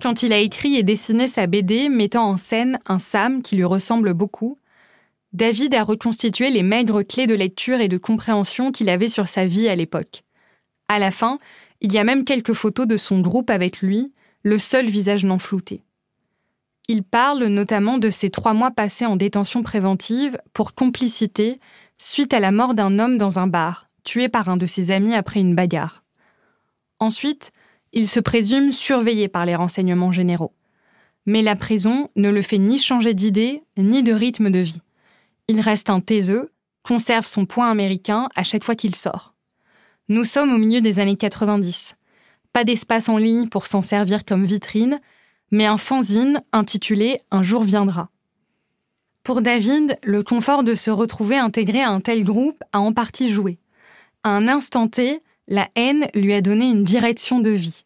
Quand 0.00 0.22
il 0.22 0.32
a 0.32 0.38
écrit 0.38 0.76
et 0.76 0.82
dessiné 0.82 1.28
sa 1.28 1.46
BD 1.46 1.88
mettant 1.88 2.30
en 2.30 2.36
scène 2.36 2.78
un 2.86 2.98
Sam 2.98 3.42
qui 3.42 3.56
lui 3.56 3.64
ressemble 3.64 4.14
beaucoup, 4.14 4.58
David 5.32 5.74
a 5.74 5.82
reconstitué 5.82 6.50
les 6.50 6.62
maigres 6.62 7.02
clés 7.02 7.26
de 7.26 7.34
lecture 7.34 7.80
et 7.80 7.88
de 7.88 7.98
compréhension 7.98 8.72
qu'il 8.72 8.88
avait 8.88 9.10
sur 9.10 9.28
sa 9.28 9.44
vie 9.44 9.68
à 9.68 9.74
l'époque. 9.74 10.22
À 10.88 10.98
la 10.98 11.10
fin, 11.10 11.38
il 11.80 11.92
y 11.92 11.98
a 11.98 12.04
même 12.04 12.24
quelques 12.24 12.54
photos 12.54 12.86
de 12.86 12.96
son 12.96 13.20
groupe 13.20 13.50
avec 13.50 13.80
lui, 13.80 14.12
le 14.42 14.58
seul 14.58 14.86
visage 14.86 15.24
non 15.24 15.38
flouté. 15.38 15.82
Il 16.88 17.02
parle 17.02 17.44
notamment 17.44 17.98
de 17.98 18.08
ses 18.08 18.30
trois 18.30 18.54
mois 18.54 18.70
passés 18.70 19.04
en 19.04 19.16
détention 19.16 19.62
préventive 19.62 20.40
pour 20.54 20.74
complicité 20.74 21.60
suite 21.98 22.32
à 22.32 22.40
la 22.40 22.50
mort 22.50 22.74
d'un 22.74 22.98
homme 22.98 23.18
dans 23.18 23.38
un 23.38 23.46
bar, 23.46 23.88
tué 24.04 24.28
par 24.28 24.48
un 24.48 24.56
de 24.56 24.64
ses 24.64 24.90
amis 24.90 25.14
après 25.14 25.40
une 25.40 25.54
bagarre. 25.54 26.02
Ensuite, 26.98 27.52
il 27.92 28.08
se 28.08 28.20
présume 28.20 28.72
surveillé 28.72 29.28
par 29.28 29.44
les 29.44 29.54
renseignements 29.54 30.12
généraux. 30.12 30.54
Mais 31.26 31.42
la 31.42 31.56
prison 31.56 32.08
ne 32.16 32.30
le 32.30 32.40
fait 32.40 32.58
ni 32.58 32.78
changer 32.78 33.12
d'idée 33.12 33.62
ni 33.76 34.02
de 34.02 34.12
rythme 34.12 34.50
de 34.50 34.60
vie. 34.60 34.80
Il 35.46 35.60
reste 35.60 35.90
un 35.90 36.00
taiseux, 36.00 36.50
conserve 36.82 37.26
son 37.26 37.44
point 37.44 37.70
américain 37.70 38.28
à 38.34 38.44
chaque 38.44 38.64
fois 38.64 38.74
qu'il 38.74 38.94
sort. 38.94 39.34
Nous 40.10 40.24
sommes 40.24 40.54
au 40.54 40.56
milieu 40.56 40.80
des 40.80 41.00
années 41.00 41.16
90. 41.16 41.94
Pas 42.54 42.64
d'espace 42.64 43.10
en 43.10 43.18
ligne 43.18 43.48
pour 43.48 43.66
s'en 43.66 43.82
servir 43.82 44.24
comme 44.24 44.46
vitrine, 44.46 45.00
mais 45.50 45.66
un 45.66 45.76
fanzine 45.76 46.42
intitulé 46.52 47.20
Un 47.30 47.42
jour 47.42 47.62
viendra. 47.62 48.08
Pour 49.22 49.42
David, 49.42 49.98
le 50.02 50.22
confort 50.22 50.64
de 50.64 50.74
se 50.74 50.90
retrouver 50.90 51.36
intégré 51.36 51.82
à 51.82 51.90
un 51.90 52.00
tel 52.00 52.24
groupe 52.24 52.64
a 52.72 52.80
en 52.80 52.94
partie 52.94 53.28
joué. 53.28 53.58
À 54.22 54.30
un 54.30 54.48
instant 54.48 54.88
T, 54.88 55.20
la 55.46 55.68
haine 55.74 56.08
lui 56.14 56.32
a 56.32 56.40
donné 56.40 56.70
une 56.70 56.84
direction 56.84 57.40
de 57.40 57.50
vie. 57.50 57.84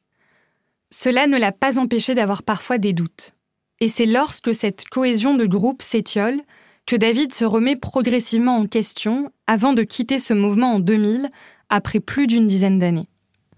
Cela 0.91 1.27
ne 1.27 1.39
l'a 1.39 1.51
pas 1.51 1.81
empêché 1.81 2.15
d'avoir 2.15 2.45
parfois 2.45 2.79
des 2.79 2.93
doutes. 2.93 3.35
Et 3.81 3.89
c'est 3.89 4.07
lorsque 4.07 4.55
cette 4.55 4.89
cohésion 4.89 5.35
de 5.35 5.47
groupe 5.47 5.83
s'étiole 5.83 6.41
que 6.87 6.95
David 6.95 7.35
se 7.35 7.45
remet 7.45 7.75
progressivement 7.75 8.59
en 8.59 8.67
question 8.67 9.33
avant 9.49 9.73
de 9.73 9.83
quitter 9.83 10.21
ce 10.21 10.35
mouvement 10.35 10.75
en 10.75 10.79
2000 10.79 11.31
après 11.73 12.01
plus 12.01 12.27
d'une 12.27 12.47
dizaine 12.47 12.79
d'années. 12.79 13.09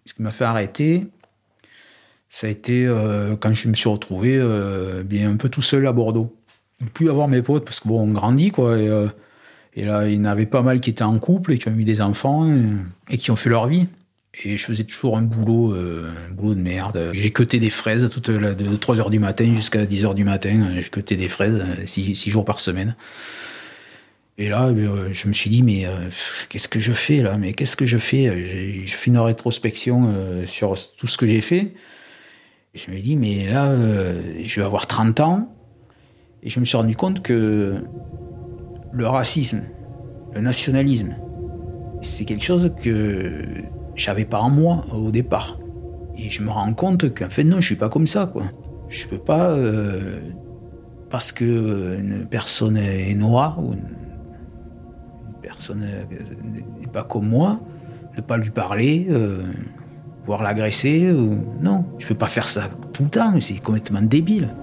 Ce 0.07 0.15
qui 0.15 0.23
m'a 0.23 0.31
fait 0.31 0.45
arrêter, 0.45 1.07
ça 2.29 2.47
a 2.47 2.51
été 2.51 2.87
euh, 2.87 3.37
quand 3.37 3.53
je 3.53 3.69
me 3.69 3.75
suis 3.75 3.89
retrouvé 3.89 4.37
euh, 4.37 5.03
bien 5.03 5.31
un 5.31 5.37
peu 5.37 5.49
tout 5.49 5.63
seul 5.63 5.87
à 5.87 5.93
Bordeaux. 5.93 6.35
Ne 6.81 6.87
plus 6.87 7.11
avoir 7.11 7.27
mes 7.29 7.43
potes 7.43 7.65
parce 7.65 7.81
que 7.81 7.89
bon, 7.89 8.01
on 8.01 8.13
grandit 8.13 8.51
quoi. 8.51 8.79
Et, 8.79 8.89
euh, 8.89 9.09
là, 9.77 10.07
il 10.07 10.15
y 10.15 10.19
en 10.19 10.27
avait 10.27 10.47
pas 10.47 10.63
mal 10.63 10.81
qui 10.81 10.91
étaient 10.91 11.03
en 11.03 11.19
couple 11.19 11.53
et 11.53 11.59
qui 11.59 11.69
ont 11.69 11.75
eu 11.75 11.85
des 11.85 12.01
enfants 12.01 12.49
et, 13.11 13.19
qui 13.19 13.33
ont 13.33 13.37
fait 13.37 13.51
leur 13.51 13.67
vie. 13.67 13.89
Et 14.45 14.57
je 14.57 14.65
faisais 14.65 14.85
toujours 14.85 15.17
un 15.17 15.23
boulot, 15.23 15.75
un 15.75 16.33
boulot 16.33 16.55
de 16.55 16.61
merde. 16.61 17.11
J'ai 17.13 17.33
cuté 17.33 17.61
des 17.61 17.71
fraises 17.71 18.09
toute 18.11 18.31
de 18.31 18.77
3h 18.77 19.11
du 19.11 19.21
matin 19.21 19.53
jusqu'à 19.55 19.85
10h 19.85 20.15
du 20.15 20.25
matin. 20.25 20.71
J'ai 20.75 20.89
cuté 20.89 21.17
des 21.17 21.29
fraises 21.29 21.65
6 21.85 22.31
jours 22.31 22.45
par 22.45 22.59
semaine. 22.59 22.97
Et 24.37 24.49
là, 24.49 24.67
euh, 24.67 25.13
je 25.13 25.29
me 25.29 25.33
suis 25.33 25.49
dit, 25.49 25.63
mais 25.63 25.87
euh, 25.87 26.11
qu'est-ce 26.49 26.69
que 26.69 26.81
je 26.81 26.93
fais 26.93 27.23
là? 27.23 27.37
Mais 27.39 27.53
qu'est-ce 27.53 27.77
que 27.77 27.87
je 27.87 27.99
fais? 27.99 28.85
Je 28.87 28.95
fais 28.95 29.11
une 29.11 29.19
rétrospection 29.19 30.09
euh, 30.09 30.47
sur 30.47 30.75
tout 30.97 31.07
ce 31.07 31.17
que 31.17 31.27
j'ai 31.27 31.41
fait. 31.41 31.73
Je 32.75 32.91
me 32.91 32.99
dis, 32.99 33.15
mais 33.17 33.47
là, 33.47 33.73
je 34.43 34.61
vais 34.61 34.67
avoir 34.67 34.89
30 34.89 35.21
ans. 35.21 35.49
Et 36.43 36.51
je 36.51 36.59
me 36.59 36.65
suis 36.65 36.77
rendu 36.77 36.97
compte 36.97 37.23
que 37.23 37.77
le 38.93 39.07
racisme, 39.07 39.63
le 40.35 40.41
nationalisme, 40.41 41.15
c'est 42.01 42.25
quelque 42.25 42.45
chose 42.45 42.73
que 42.83 43.43
j'avais 43.95 44.25
pas 44.25 44.41
en 44.41 44.51
moi 44.51 44.85
au 44.93 45.13
départ. 45.13 45.59
Et 46.19 46.29
je 46.31 46.43
me 46.43 46.51
rends 46.51 46.75
compte 46.75 47.15
qu'en 47.15 47.31
fait, 47.31 47.45
non, 47.45 47.61
je 47.61 47.67
suis 47.67 47.77
pas 47.77 47.89
comme 47.89 48.09
ça, 48.09 48.27
quoi. 48.27 48.51
Je 48.89 49.07
peux 49.07 49.19
pas, 49.19 49.57
parce 51.11 51.31
que 51.31 51.97
une 52.01 52.27
personne 52.27 52.77
est 52.77 53.15
noire 53.15 53.63
ou 53.63 53.75
personne 55.65 55.89
n'est 56.79 56.87
pas 56.89 57.05
comme 57.05 57.27
moi, 57.27 57.59
ne 58.17 58.21
pas 58.21 58.37
lui 58.37 58.51
parler, 58.51 59.07
euh, 59.09 59.43
voire 60.27 60.43
l'agresser. 60.43 61.11
Ou... 61.11 61.39
Non, 61.63 61.87
je 61.99 62.07
peux 62.07 62.15
pas 62.15 62.27
faire 62.27 62.49
ça 62.49 62.69
tout 62.93 63.05
le 63.05 63.11
temps, 63.11 63.41
c'est 63.41 63.63
complètement 63.63 64.03
débile. 64.03 64.55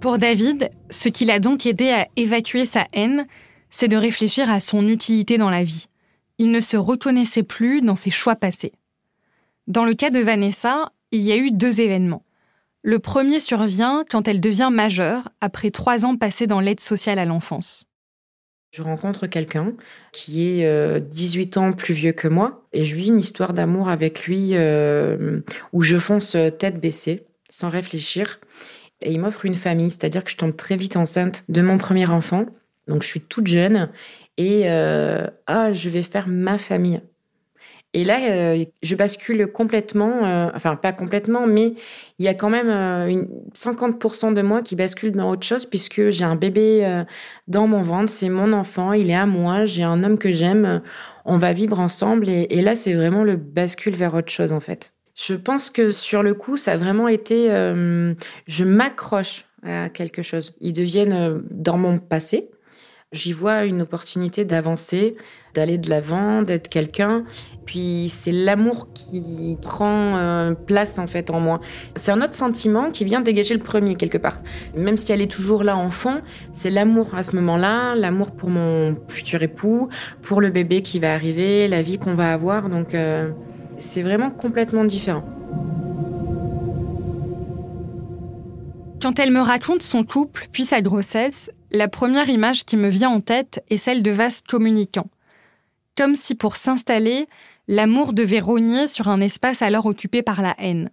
Pour 0.00 0.18
David, 0.18 0.70
ce 0.88 1.08
qui 1.08 1.26
l'a 1.26 1.38
donc 1.38 1.64
aidé 1.64 1.90
à 1.90 2.08
évacuer 2.16 2.66
sa 2.66 2.86
haine, 2.92 3.26
c'est 3.70 3.88
de 3.88 3.96
réfléchir 3.96 4.50
à 4.50 4.58
son 4.58 4.88
utilité 4.88 5.38
dans 5.38 5.50
la 5.50 5.62
vie. 5.62 5.86
Il 6.38 6.50
ne 6.50 6.60
se 6.60 6.76
reconnaissait 6.76 7.44
plus 7.44 7.82
dans 7.82 7.96
ses 7.96 8.10
choix 8.10 8.34
passés. 8.34 8.72
Dans 9.68 9.84
le 9.84 9.94
cas 9.94 10.10
de 10.10 10.18
Vanessa, 10.18 10.90
il 11.12 11.20
y 11.20 11.30
a 11.30 11.36
eu 11.36 11.52
deux 11.52 11.80
événements. 11.80 12.24
Le 12.82 12.98
premier 12.98 13.40
survient 13.40 14.04
quand 14.08 14.26
elle 14.26 14.40
devient 14.40 14.70
majeure, 14.72 15.28
après 15.40 15.70
trois 15.70 16.06
ans 16.06 16.16
passés 16.16 16.46
dans 16.46 16.60
l'aide 16.60 16.80
sociale 16.80 17.18
à 17.18 17.26
l'enfance. 17.26 17.84
Je 18.72 18.82
rencontre 18.82 19.26
quelqu'un 19.26 19.74
qui 20.12 20.48
est 20.48 21.00
18 21.00 21.56
euh, 21.56 21.60
ans 21.60 21.72
plus 21.72 21.92
vieux 21.92 22.12
que 22.12 22.28
moi 22.28 22.64
et 22.72 22.84
je 22.84 22.94
vis 22.94 23.08
une 23.08 23.18
histoire 23.18 23.52
d'amour 23.52 23.88
avec 23.88 24.26
lui 24.26 24.50
euh, 24.52 25.40
où 25.72 25.82
je 25.82 25.98
fonce 25.98 26.36
tête 26.58 26.80
baissée, 26.80 27.26
sans 27.50 27.68
réfléchir. 27.68 28.38
Et 29.02 29.12
il 29.12 29.18
m'offre 29.18 29.44
une 29.44 29.56
famille, 29.56 29.90
c'est-à-dire 29.90 30.22
que 30.22 30.30
je 30.30 30.36
tombe 30.36 30.56
très 30.56 30.76
vite 30.76 30.96
enceinte 30.96 31.44
de 31.48 31.62
mon 31.62 31.78
premier 31.78 32.06
enfant. 32.06 32.46
Donc 32.86 33.02
je 33.02 33.08
suis 33.08 33.20
toute 33.20 33.46
jeune 33.46 33.90
et 34.36 34.70
euh, 34.70 35.26
ah, 35.46 35.72
je 35.72 35.88
vais 35.88 36.02
faire 36.02 36.28
ma 36.28 36.56
famille. 36.56 37.00
Et 37.92 38.04
là, 38.04 38.20
euh, 38.30 38.64
je 38.82 38.94
bascule 38.94 39.50
complètement, 39.50 40.24
euh, 40.24 40.50
enfin 40.54 40.76
pas 40.76 40.92
complètement, 40.92 41.46
mais 41.46 41.74
il 42.18 42.24
y 42.24 42.28
a 42.28 42.34
quand 42.34 42.48
même 42.48 42.68
une 43.08 43.28
50% 43.54 44.32
de 44.32 44.42
moi 44.42 44.62
qui 44.62 44.76
bascule 44.76 45.12
dans 45.12 45.30
autre 45.30 45.44
chose 45.44 45.66
puisque 45.66 46.10
j'ai 46.10 46.24
un 46.24 46.36
bébé 46.36 47.04
dans 47.48 47.66
mon 47.66 47.82
ventre, 47.82 48.10
c'est 48.10 48.28
mon 48.28 48.52
enfant, 48.52 48.92
il 48.92 49.10
est 49.10 49.14
à 49.14 49.26
moi, 49.26 49.64
j'ai 49.64 49.82
un 49.82 50.04
homme 50.04 50.18
que 50.18 50.30
j'aime, 50.30 50.82
on 51.24 51.36
va 51.36 51.52
vivre 51.52 51.80
ensemble 51.80 52.28
et, 52.28 52.46
et 52.50 52.62
là 52.62 52.76
c'est 52.76 52.94
vraiment 52.94 53.24
le 53.24 53.36
bascule 53.36 53.94
vers 53.94 54.14
autre 54.14 54.30
chose 54.30 54.52
en 54.52 54.60
fait. 54.60 54.92
Je 55.16 55.34
pense 55.34 55.70
que 55.70 55.90
sur 55.90 56.22
le 56.22 56.34
coup, 56.34 56.56
ça 56.56 56.72
a 56.72 56.76
vraiment 56.76 57.08
été, 57.08 57.48
je 57.48 58.64
m'accroche 58.64 59.46
à 59.64 59.88
quelque 59.88 60.22
chose. 60.22 60.54
Ils 60.60 60.72
deviennent 60.72 61.42
dans 61.50 61.76
mon 61.76 61.98
passé, 61.98 62.50
J'y 63.12 63.32
vois 63.32 63.64
une 63.64 63.82
opportunité 63.82 64.44
d'avancer, 64.44 65.16
d'aller 65.54 65.78
de 65.78 65.90
l'avant, 65.90 66.42
d'être 66.42 66.68
quelqu'un. 66.68 67.24
Puis 67.66 68.08
c'est 68.08 68.32
l'amour 68.32 68.88
qui 68.92 69.56
prend 69.62 70.16
euh, 70.16 70.54
place 70.54 70.98
en 70.98 71.06
fait 71.06 71.30
en 71.30 71.38
moi. 71.38 71.60
C'est 71.94 72.10
un 72.10 72.20
autre 72.20 72.34
sentiment 72.34 72.90
qui 72.90 73.04
vient 73.04 73.20
dégager 73.20 73.54
le 73.54 73.60
premier 73.60 73.94
quelque 73.94 74.18
part. 74.18 74.40
Même 74.74 74.96
si 74.96 75.12
elle 75.12 75.20
est 75.20 75.30
toujours 75.30 75.62
là 75.62 75.76
en 75.76 75.90
fond, 75.90 76.20
c'est 76.52 76.70
l'amour 76.70 77.14
à 77.14 77.22
ce 77.22 77.36
moment-là, 77.36 77.94
l'amour 77.94 78.32
pour 78.32 78.48
mon 78.48 78.96
futur 79.08 79.42
époux, 79.42 79.88
pour 80.22 80.40
le 80.40 80.50
bébé 80.50 80.82
qui 80.82 80.98
va 80.98 81.14
arriver, 81.14 81.68
la 81.68 81.82
vie 81.82 81.98
qu'on 81.98 82.14
va 82.14 82.32
avoir. 82.32 82.68
Donc 82.70 82.94
euh, 82.94 83.30
c'est 83.78 84.02
vraiment 84.02 84.30
complètement 84.30 84.84
différent. 84.84 85.24
Quand 89.00 89.18
elle 89.18 89.30
me 89.30 89.40
raconte 89.40 89.82
son 89.82 90.04
couple 90.04 90.48
puis 90.52 90.64
sa 90.64 90.82
grossesse, 90.82 91.50
la 91.70 91.88
première 91.88 92.28
image 92.28 92.64
qui 92.64 92.76
me 92.76 92.88
vient 92.88 93.10
en 93.10 93.20
tête 93.20 93.64
est 93.70 93.78
celle 93.78 94.02
de 94.02 94.10
vases 94.10 94.42
communicants. 94.42 95.08
Comme 96.00 96.14
si 96.14 96.34
pour 96.34 96.56
s'installer, 96.56 97.28
l'amour 97.68 98.14
devait 98.14 98.40
rogner 98.40 98.86
sur 98.86 99.08
un 99.08 99.20
espace 99.20 99.60
alors 99.60 99.84
occupé 99.84 100.22
par 100.22 100.40
la 100.40 100.54
haine. 100.56 100.88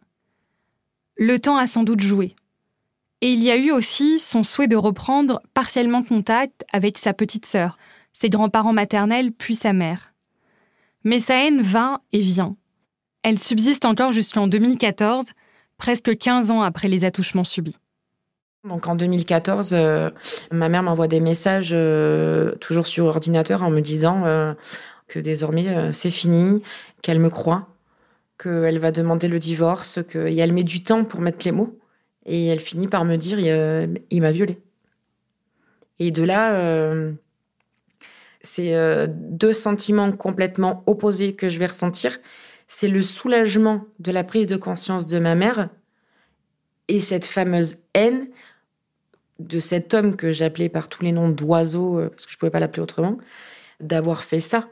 Le 1.15 1.39
temps 1.39 1.55
a 1.55 1.65
sans 1.65 1.83
doute 1.83 2.01
joué. 2.01 2.35
Et 3.21 3.31
il 3.31 3.41
y 3.41 3.49
a 3.49 3.55
eu 3.55 3.71
aussi 3.71 4.19
son 4.19 4.43
souhait 4.43 4.67
de 4.67 4.75
reprendre 4.75 5.41
partiellement 5.53 6.03
contact 6.03 6.65
avec 6.73 6.97
sa 6.97 7.13
petite 7.13 7.45
sœur, 7.45 7.77
ses 8.11 8.29
grands-parents 8.29 8.73
maternels 8.73 9.31
puis 9.31 9.55
sa 9.55 9.71
mère. 9.71 10.13
Mais 11.05 11.21
sa 11.21 11.35
haine 11.35 11.61
va 11.61 12.01
et 12.11 12.19
vient. 12.19 12.57
Elle 13.23 13.39
subsiste 13.39 13.85
encore 13.85 14.11
jusqu'en 14.11 14.49
2014, 14.49 15.27
presque 15.77 16.17
15 16.17 16.51
ans 16.51 16.63
après 16.63 16.89
les 16.89 17.05
attouchements 17.05 17.45
subis. 17.45 17.77
Donc 18.67 18.87
en 18.87 18.95
2014, 18.95 19.69
euh, 19.71 20.09
ma 20.51 20.69
mère 20.69 20.83
m'envoie 20.83 21.07
des 21.07 21.19
messages 21.19 21.69
euh, 21.71 22.55
toujours 22.55 22.87
sur 22.87 23.05
ordinateur 23.05 23.63
en 23.63 23.69
me 23.69 23.79
disant 23.79 24.23
euh, 24.25 24.53
que 25.07 25.19
désormais 25.19 25.91
c'est 25.93 26.09
fini, 26.09 26.61
qu'elle 27.01 27.19
me 27.19 27.29
croit, 27.29 27.69
qu'elle 28.41 28.79
va 28.79 28.91
demander 28.91 29.27
le 29.27 29.39
divorce, 29.39 29.99
qu'elle 30.07 30.53
met 30.53 30.63
du 30.63 30.83
temps 30.83 31.03
pour 31.05 31.21
mettre 31.21 31.45
les 31.45 31.51
mots. 31.51 31.79
Et 32.25 32.47
elle 32.47 32.59
finit 32.59 32.87
par 32.87 33.05
me 33.05 33.15
dire 33.15 33.39
il 33.39 34.21
m'a 34.21 34.31
violée. 34.31 34.59
Et 35.99 36.11
de 36.11 36.23
là, 36.23 36.91
c'est 38.41 39.07
deux 39.07 39.53
sentiments 39.53 40.11
complètement 40.11 40.83
opposés 40.87 41.35
que 41.35 41.47
je 41.47 41.57
vais 41.57 41.67
ressentir. 41.67 42.17
C'est 42.67 42.89
le 42.89 43.01
soulagement 43.01 43.85
de 43.99 44.11
la 44.11 44.25
prise 44.25 44.47
de 44.47 44.57
conscience 44.57 45.07
de 45.07 45.19
ma 45.19 45.35
mère 45.35 45.69
et 46.87 46.99
cette 46.99 47.25
fameuse 47.25 47.77
haine 47.93 48.27
de 49.39 49.59
cet 49.59 49.93
homme 49.93 50.15
que 50.15 50.31
j'appelais 50.31 50.69
par 50.69 50.89
tous 50.89 51.03
les 51.03 51.11
noms 51.11 51.29
d'oiseau, 51.29 51.99
euh, 51.99 52.09
parce 52.09 52.25
que 52.25 52.31
je 52.31 52.37
ne 52.37 52.39
pouvais 52.39 52.49
pas 52.49 52.59
l'appeler 52.59 52.81
autrement, 52.81 53.17
d'avoir 53.79 54.23
fait 54.23 54.39
ça, 54.39 54.67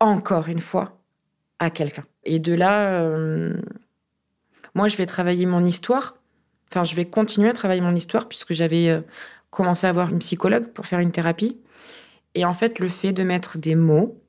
encore 0.00 0.48
une 0.48 0.60
fois, 0.60 0.98
à 1.58 1.70
quelqu'un. 1.70 2.04
Et 2.24 2.38
de 2.38 2.52
là, 2.54 3.00
euh, 3.00 3.54
moi, 4.74 4.88
je 4.88 4.96
vais 4.96 5.06
travailler 5.06 5.46
mon 5.46 5.64
histoire. 5.64 6.16
Enfin, 6.70 6.84
je 6.84 6.94
vais 6.94 7.04
continuer 7.04 7.48
à 7.48 7.52
travailler 7.52 7.80
mon 7.80 7.94
histoire, 7.94 8.28
puisque 8.28 8.52
j'avais 8.52 8.88
euh, 8.88 9.00
commencé 9.50 9.86
à 9.86 9.90
avoir 9.90 10.10
une 10.10 10.18
psychologue 10.18 10.68
pour 10.68 10.86
faire 10.86 11.00
une 11.00 11.12
thérapie. 11.12 11.58
Et 12.34 12.44
en 12.44 12.54
fait, 12.54 12.78
le 12.78 12.88
fait 12.88 13.12
de 13.12 13.22
mettre 13.22 13.58
des 13.58 13.74
mots 13.74 14.20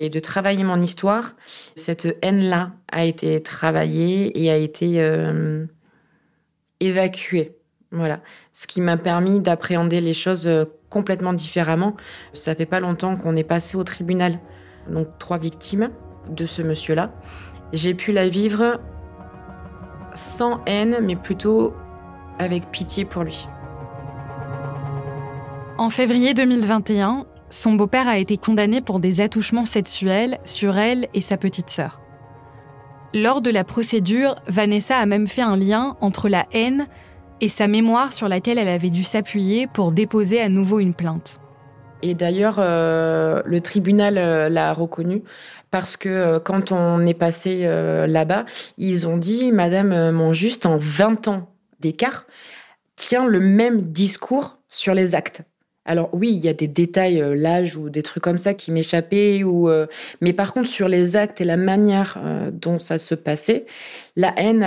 et 0.00 0.10
de 0.10 0.20
travailler 0.20 0.64
mon 0.64 0.80
histoire, 0.80 1.34
cette 1.76 2.16
haine-là 2.22 2.72
a 2.90 3.04
été 3.04 3.42
travaillée 3.42 4.42
et 4.42 4.50
a 4.50 4.56
été 4.56 4.98
évacuée 6.80 7.56
voilà, 7.92 8.20
ce 8.54 8.66
qui 8.66 8.80
m'a 8.80 8.96
permis 8.96 9.38
d'appréhender 9.38 10.00
les 10.00 10.14
choses 10.14 10.46
euh, 10.46 10.64
complètement 10.88 11.34
différemment. 11.34 11.94
Ça 12.32 12.54
fait 12.54 12.66
pas 12.66 12.80
longtemps 12.80 13.16
qu'on 13.16 13.36
est 13.36 13.44
passé 13.44 13.76
au 13.76 13.84
tribunal, 13.84 14.38
donc 14.88 15.06
trois 15.18 15.38
victimes 15.38 15.90
de 16.28 16.46
ce 16.46 16.62
monsieur-là. 16.62 17.10
J'ai 17.72 17.94
pu 17.94 18.12
la 18.12 18.28
vivre 18.28 18.80
sans 20.14 20.60
haine, 20.66 20.98
mais 21.02 21.16
plutôt 21.16 21.74
avec 22.38 22.70
pitié 22.70 23.04
pour 23.04 23.24
lui. 23.24 23.48
En 25.78 25.90
février 25.90 26.34
2021, 26.34 27.24
son 27.50 27.74
beau-père 27.74 28.08
a 28.08 28.18
été 28.18 28.36
condamné 28.36 28.80
pour 28.80 29.00
des 29.00 29.20
attouchements 29.20 29.64
sexuels 29.64 30.38
sur 30.44 30.78
elle 30.78 31.08
et 31.14 31.20
sa 31.20 31.36
petite 31.36 31.70
sœur. 31.70 32.00
Lors 33.14 33.42
de 33.42 33.50
la 33.50 33.64
procédure, 33.64 34.36
Vanessa 34.46 34.96
a 34.96 35.06
même 35.06 35.26
fait 35.26 35.42
un 35.42 35.56
lien 35.56 35.96
entre 36.00 36.28
la 36.28 36.46
haine 36.52 36.86
et 37.42 37.50
sa 37.50 37.68
mémoire 37.68 38.12
sur 38.12 38.28
laquelle 38.28 38.56
elle 38.56 38.68
avait 38.68 38.90
dû 38.90 39.04
s'appuyer 39.04 39.66
pour 39.66 39.92
déposer 39.92 40.40
à 40.40 40.48
nouveau 40.48 40.80
une 40.80 40.94
plainte. 40.94 41.41
Et 42.02 42.14
d'ailleurs, 42.14 42.56
euh, 42.58 43.42
le 43.44 43.60
tribunal 43.60 44.18
euh, 44.18 44.48
l'a 44.48 44.74
reconnu 44.74 45.22
parce 45.70 45.96
que 45.96 46.08
euh, 46.08 46.40
quand 46.40 46.72
on 46.72 47.06
est 47.06 47.14
passé 47.14 47.62
là-bas, 47.62 48.44
ils 48.76 49.06
ont 49.06 49.16
dit, 49.16 49.52
Madame 49.52 50.10
Montjuste, 50.10 50.66
en 50.66 50.76
20 50.76 51.28
ans 51.28 51.48
d'écart, 51.80 52.26
tient 52.96 53.26
le 53.26 53.40
même 53.40 53.82
discours 53.82 54.58
sur 54.68 54.94
les 54.94 55.14
actes. 55.14 55.42
Alors 55.84 56.10
oui, 56.12 56.32
il 56.32 56.44
y 56.44 56.48
a 56.48 56.54
des 56.54 56.68
détails, 56.68 57.22
l'âge 57.34 57.76
ou 57.76 57.90
des 57.90 58.02
trucs 58.02 58.22
comme 58.22 58.38
ça 58.38 58.54
qui 58.54 58.70
m'échappaient, 58.70 59.42
ou 59.42 59.68
mais 60.20 60.32
par 60.32 60.52
contre 60.52 60.68
sur 60.68 60.88
les 60.88 61.16
actes 61.16 61.40
et 61.40 61.44
la 61.44 61.56
manière 61.56 62.20
dont 62.52 62.78
ça 62.78 63.00
se 63.00 63.16
passait, 63.16 63.66
la 64.14 64.32
haine 64.36 64.64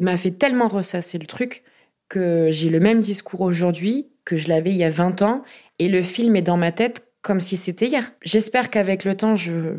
m'a 0.00 0.16
fait 0.16 0.30
tellement 0.32 0.66
ressasser 0.66 1.18
le 1.18 1.26
truc 1.26 1.62
que 2.08 2.48
j'ai 2.50 2.68
le 2.68 2.80
même 2.80 3.00
discours 3.00 3.42
aujourd'hui 3.42 4.08
que 4.24 4.36
je 4.36 4.48
l'avais 4.48 4.70
il 4.70 4.76
y 4.76 4.84
a 4.84 4.90
20 4.90 5.22
ans 5.22 5.42
et 5.80 5.88
le 5.88 6.02
film 6.02 6.36
est 6.36 6.42
dans 6.42 6.58
ma 6.58 6.70
tête 6.70 7.06
comme 7.22 7.40
si 7.40 7.56
c'était 7.56 7.86
hier. 7.86 8.10
J'espère 8.22 8.70
qu'avec 8.70 9.04
le 9.04 9.16
temps, 9.16 9.34
je, 9.34 9.74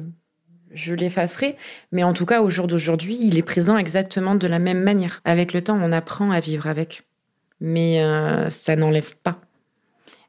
l'effacerai, 0.93 1.55
mais 1.91 2.03
en 2.03 2.13
tout 2.13 2.25
cas, 2.25 2.41
au 2.41 2.49
jour 2.49 2.67
d'aujourd'hui, 2.67 3.17
il 3.21 3.37
est 3.37 3.43
présent 3.43 3.77
exactement 3.77 4.35
de 4.35 4.47
la 4.47 4.59
même 4.59 4.81
manière. 4.81 5.21
Avec 5.25 5.53
le 5.53 5.63
temps, 5.63 5.79
on 5.81 5.91
apprend 5.91 6.31
à 6.31 6.39
vivre 6.39 6.67
avec. 6.67 7.03
Mais 7.59 8.01
euh, 8.01 8.49
ça 8.49 8.75
n'enlève 8.75 9.15
pas. 9.17 9.39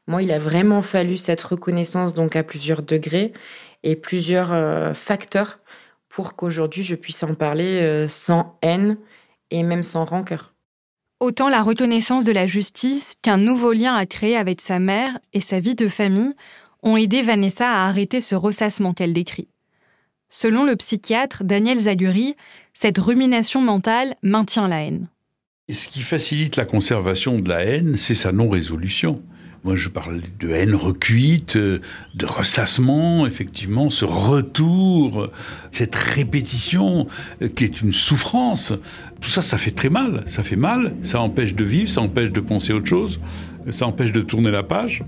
Moi, 0.05 0.21
il 0.21 0.31
a 0.31 0.39
vraiment 0.39 0.83
fallu 0.83 1.17
cette 1.17 1.41
reconnaissance, 1.41 2.13
donc 2.13 2.35
à 2.35 2.43
plusieurs 2.43 2.83
degrés 2.83 3.33
et 3.81 3.95
plusieurs 3.95 4.53
euh, 4.53 4.93
facteurs 4.93 5.59
pour 6.07 6.35
qu'aujourd'hui 6.35 6.83
je 6.83 6.93
puisse 6.93 7.23
en 7.23 7.33
parler 7.33 7.81
euh, 7.81 8.07
sans 8.07 8.59
haine 8.61 8.97
et 9.49 9.63
même 9.63 9.81
sans 9.81 10.05
rancœur. 10.05 10.52
Autant 11.23 11.47
la 11.47 11.63
reconnaissance 11.63 12.25
de 12.25 12.33
la 12.33 12.47
justice 12.47 13.13
qu'un 13.21 13.37
nouveau 13.37 13.71
lien 13.71 13.95
à 13.95 14.05
créer 14.05 14.35
avec 14.35 14.59
sa 14.59 14.77
mère 14.77 15.19
et 15.31 15.39
sa 15.39 15.61
vie 15.61 15.73
de 15.73 15.87
famille 15.87 16.33
ont 16.81 16.97
aidé 16.97 17.21
Vanessa 17.21 17.65
à 17.65 17.87
arrêter 17.87 18.19
ce 18.19 18.35
ressassement 18.35 18.93
qu'elle 18.93 19.13
décrit. 19.13 19.47
Selon 20.27 20.65
le 20.65 20.75
psychiatre 20.75 21.45
Daniel 21.45 21.79
Zaguri, 21.79 22.35
cette 22.73 22.97
rumination 22.97 23.61
mentale 23.61 24.15
maintient 24.21 24.67
la 24.67 24.83
haine. 24.83 25.07
ce 25.71 25.87
qui 25.87 26.01
facilite 26.01 26.57
la 26.57 26.65
conservation 26.65 27.39
de 27.39 27.47
la 27.47 27.63
haine, 27.63 27.95
c'est 27.95 28.15
sa 28.15 28.33
non-résolution. 28.33 29.23
Moi, 29.63 29.77
je 29.77 29.87
parle 29.87 30.21
de 30.41 30.49
haine 30.49 30.75
recuite, 30.75 31.55
de 31.55 31.79
ressassement, 32.25 33.25
effectivement, 33.25 33.89
ce 33.89 34.03
retour, 34.03 35.29
cette 35.71 35.95
répétition 35.95 37.07
euh, 37.41 37.47
qui 37.47 37.63
est 37.63 37.81
une 37.81 37.93
souffrance. 37.93 38.73
Tout 39.21 39.29
ça, 39.29 39.41
ça 39.41 39.57
fait 39.57 39.71
très 39.71 39.89
mal. 39.89 40.23
Ça 40.25 40.43
fait 40.43 40.57
mal, 40.57 40.93
ça 41.01 41.21
empêche 41.21 41.55
de 41.55 41.63
vivre, 41.63 41.89
ça 41.89 42.01
empêche 42.01 42.31
de 42.31 42.41
penser 42.41 42.73
autre 42.73 42.87
chose, 42.87 43.21
ça 43.69 43.87
empêche 43.87 44.11
de 44.11 44.21
tourner 44.21 44.51
la 44.51 44.63
page. 44.63 45.03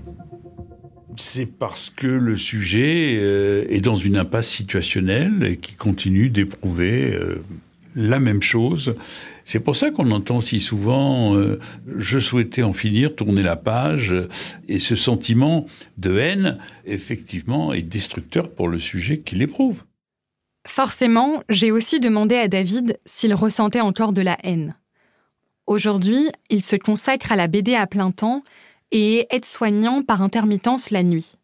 C'est 1.18 1.46
parce 1.46 1.92
que 1.94 2.06
le 2.06 2.36
sujet 2.36 3.18
euh, 3.20 3.64
est 3.68 3.80
dans 3.80 3.96
une 3.96 4.16
impasse 4.16 4.48
situationnelle 4.48 5.44
et 5.44 5.56
qui 5.58 5.74
continue 5.74 6.30
d'éprouver 6.30 7.14
euh, 7.14 7.42
la 7.96 8.20
même 8.20 8.42
chose. 8.42 8.94
C'est 9.44 9.58
pour 9.58 9.74
ça 9.74 9.90
qu'on 9.90 10.10
entend 10.12 10.40
si 10.40 10.60
souvent 10.60 11.34
euh, 11.34 11.58
je 11.96 12.18
souhaitais 12.18 12.62
en 12.62 12.72
finir, 12.72 13.16
tourner 13.16 13.42
la 13.42 13.56
page, 13.56 14.14
et 14.68 14.78
ce 14.78 14.94
sentiment 14.94 15.66
de 15.96 16.16
haine, 16.18 16.58
effectivement, 16.84 17.72
est 17.72 17.82
destructeur 17.82 18.50
pour 18.50 18.68
le 18.68 18.78
sujet 18.78 19.20
qu'il 19.20 19.42
éprouve. 19.42 19.82
Forcément, 20.68 21.42
j'ai 21.48 21.72
aussi 21.72 21.98
demandé 22.00 22.36
à 22.36 22.48
David 22.48 22.98
s'il 23.06 23.34
ressentait 23.34 23.80
encore 23.80 24.12
de 24.12 24.22
la 24.22 24.36
haine. 24.42 24.76
Aujourd'hui, 25.66 26.28
il 26.50 26.62
se 26.62 26.76
consacre 26.76 27.32
à 27.32 27.36
la 27.36 27.48
BD 27.48 27.74
à 27.74 27.86
plein 27.86 28.10
temps 28.10 28.42
et 28.92 29.18
est 29.18 29.26
aide-soignant 29.30 30.02
par 30.02 30.22
intermittence 30.22 30.90
la 30.90 31.02
nuit. 31.02 31.38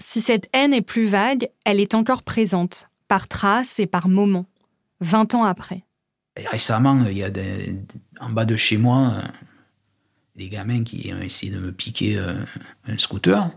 Si 0.00 0.20
cette 0.20 0.48
haine 0.52 0.72
est 0.74 0.82
plus 0.82 1.06
vague, 1.06 1.48
elle 1.64 1.78
est 1.78 1.94
encore 1.94 2.22
présente, 2.22 2.88
par 3.06 3.28
traces 3.28 3.78
et 3.78 3.86
par 3.86 4.08
moments, 4.08 4.46
20 5.00 5.34
ans 5.34 5.44
après. 5.44 5.84
récemment, 6.36 7.04
il 7.06 7.18
y 7.18 7.24
a 7.24 7.30
en 8.20 8.30
bas 8.30 8.44
de 8.44 8.56
chez 8.56 8.76
moi 8.76 9.22
des 10.36 10.48
gamins 10.48 10.82
qui 10.82 11.12
ont 11.12 11.20
essayé 11.20 11.52
de 11.52 11.58
me 11.58 11.72
piquer 11.72 12.18
euh, 12.18 12.34
un, 12.86 12.98
scooter. 12.98 13.50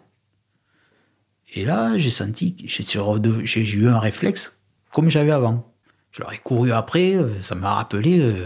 Et 1.53 1.65
là, 1.65 1.97
j'ai 1.97 2.09
senti, 2.09 2.55
j'ai 2.67 3.77
eu 3.77 3.88
un 3.88 3.99
réflexe 3.99 4.59
comme 4.91 5.09
j'avais 5.09 5.31
avant. 5.31 5.73
Je 6.11 6.21
leur 6.21 6.33
ai 6.33 6.38
couru 6.38 6.71
après, 6.71 7.15
euh, 7.15 7.41
ça 7.41 7.55
m'a 7.55 7.75
rappelé, 7.75 8.19
euh, 8.19 8.45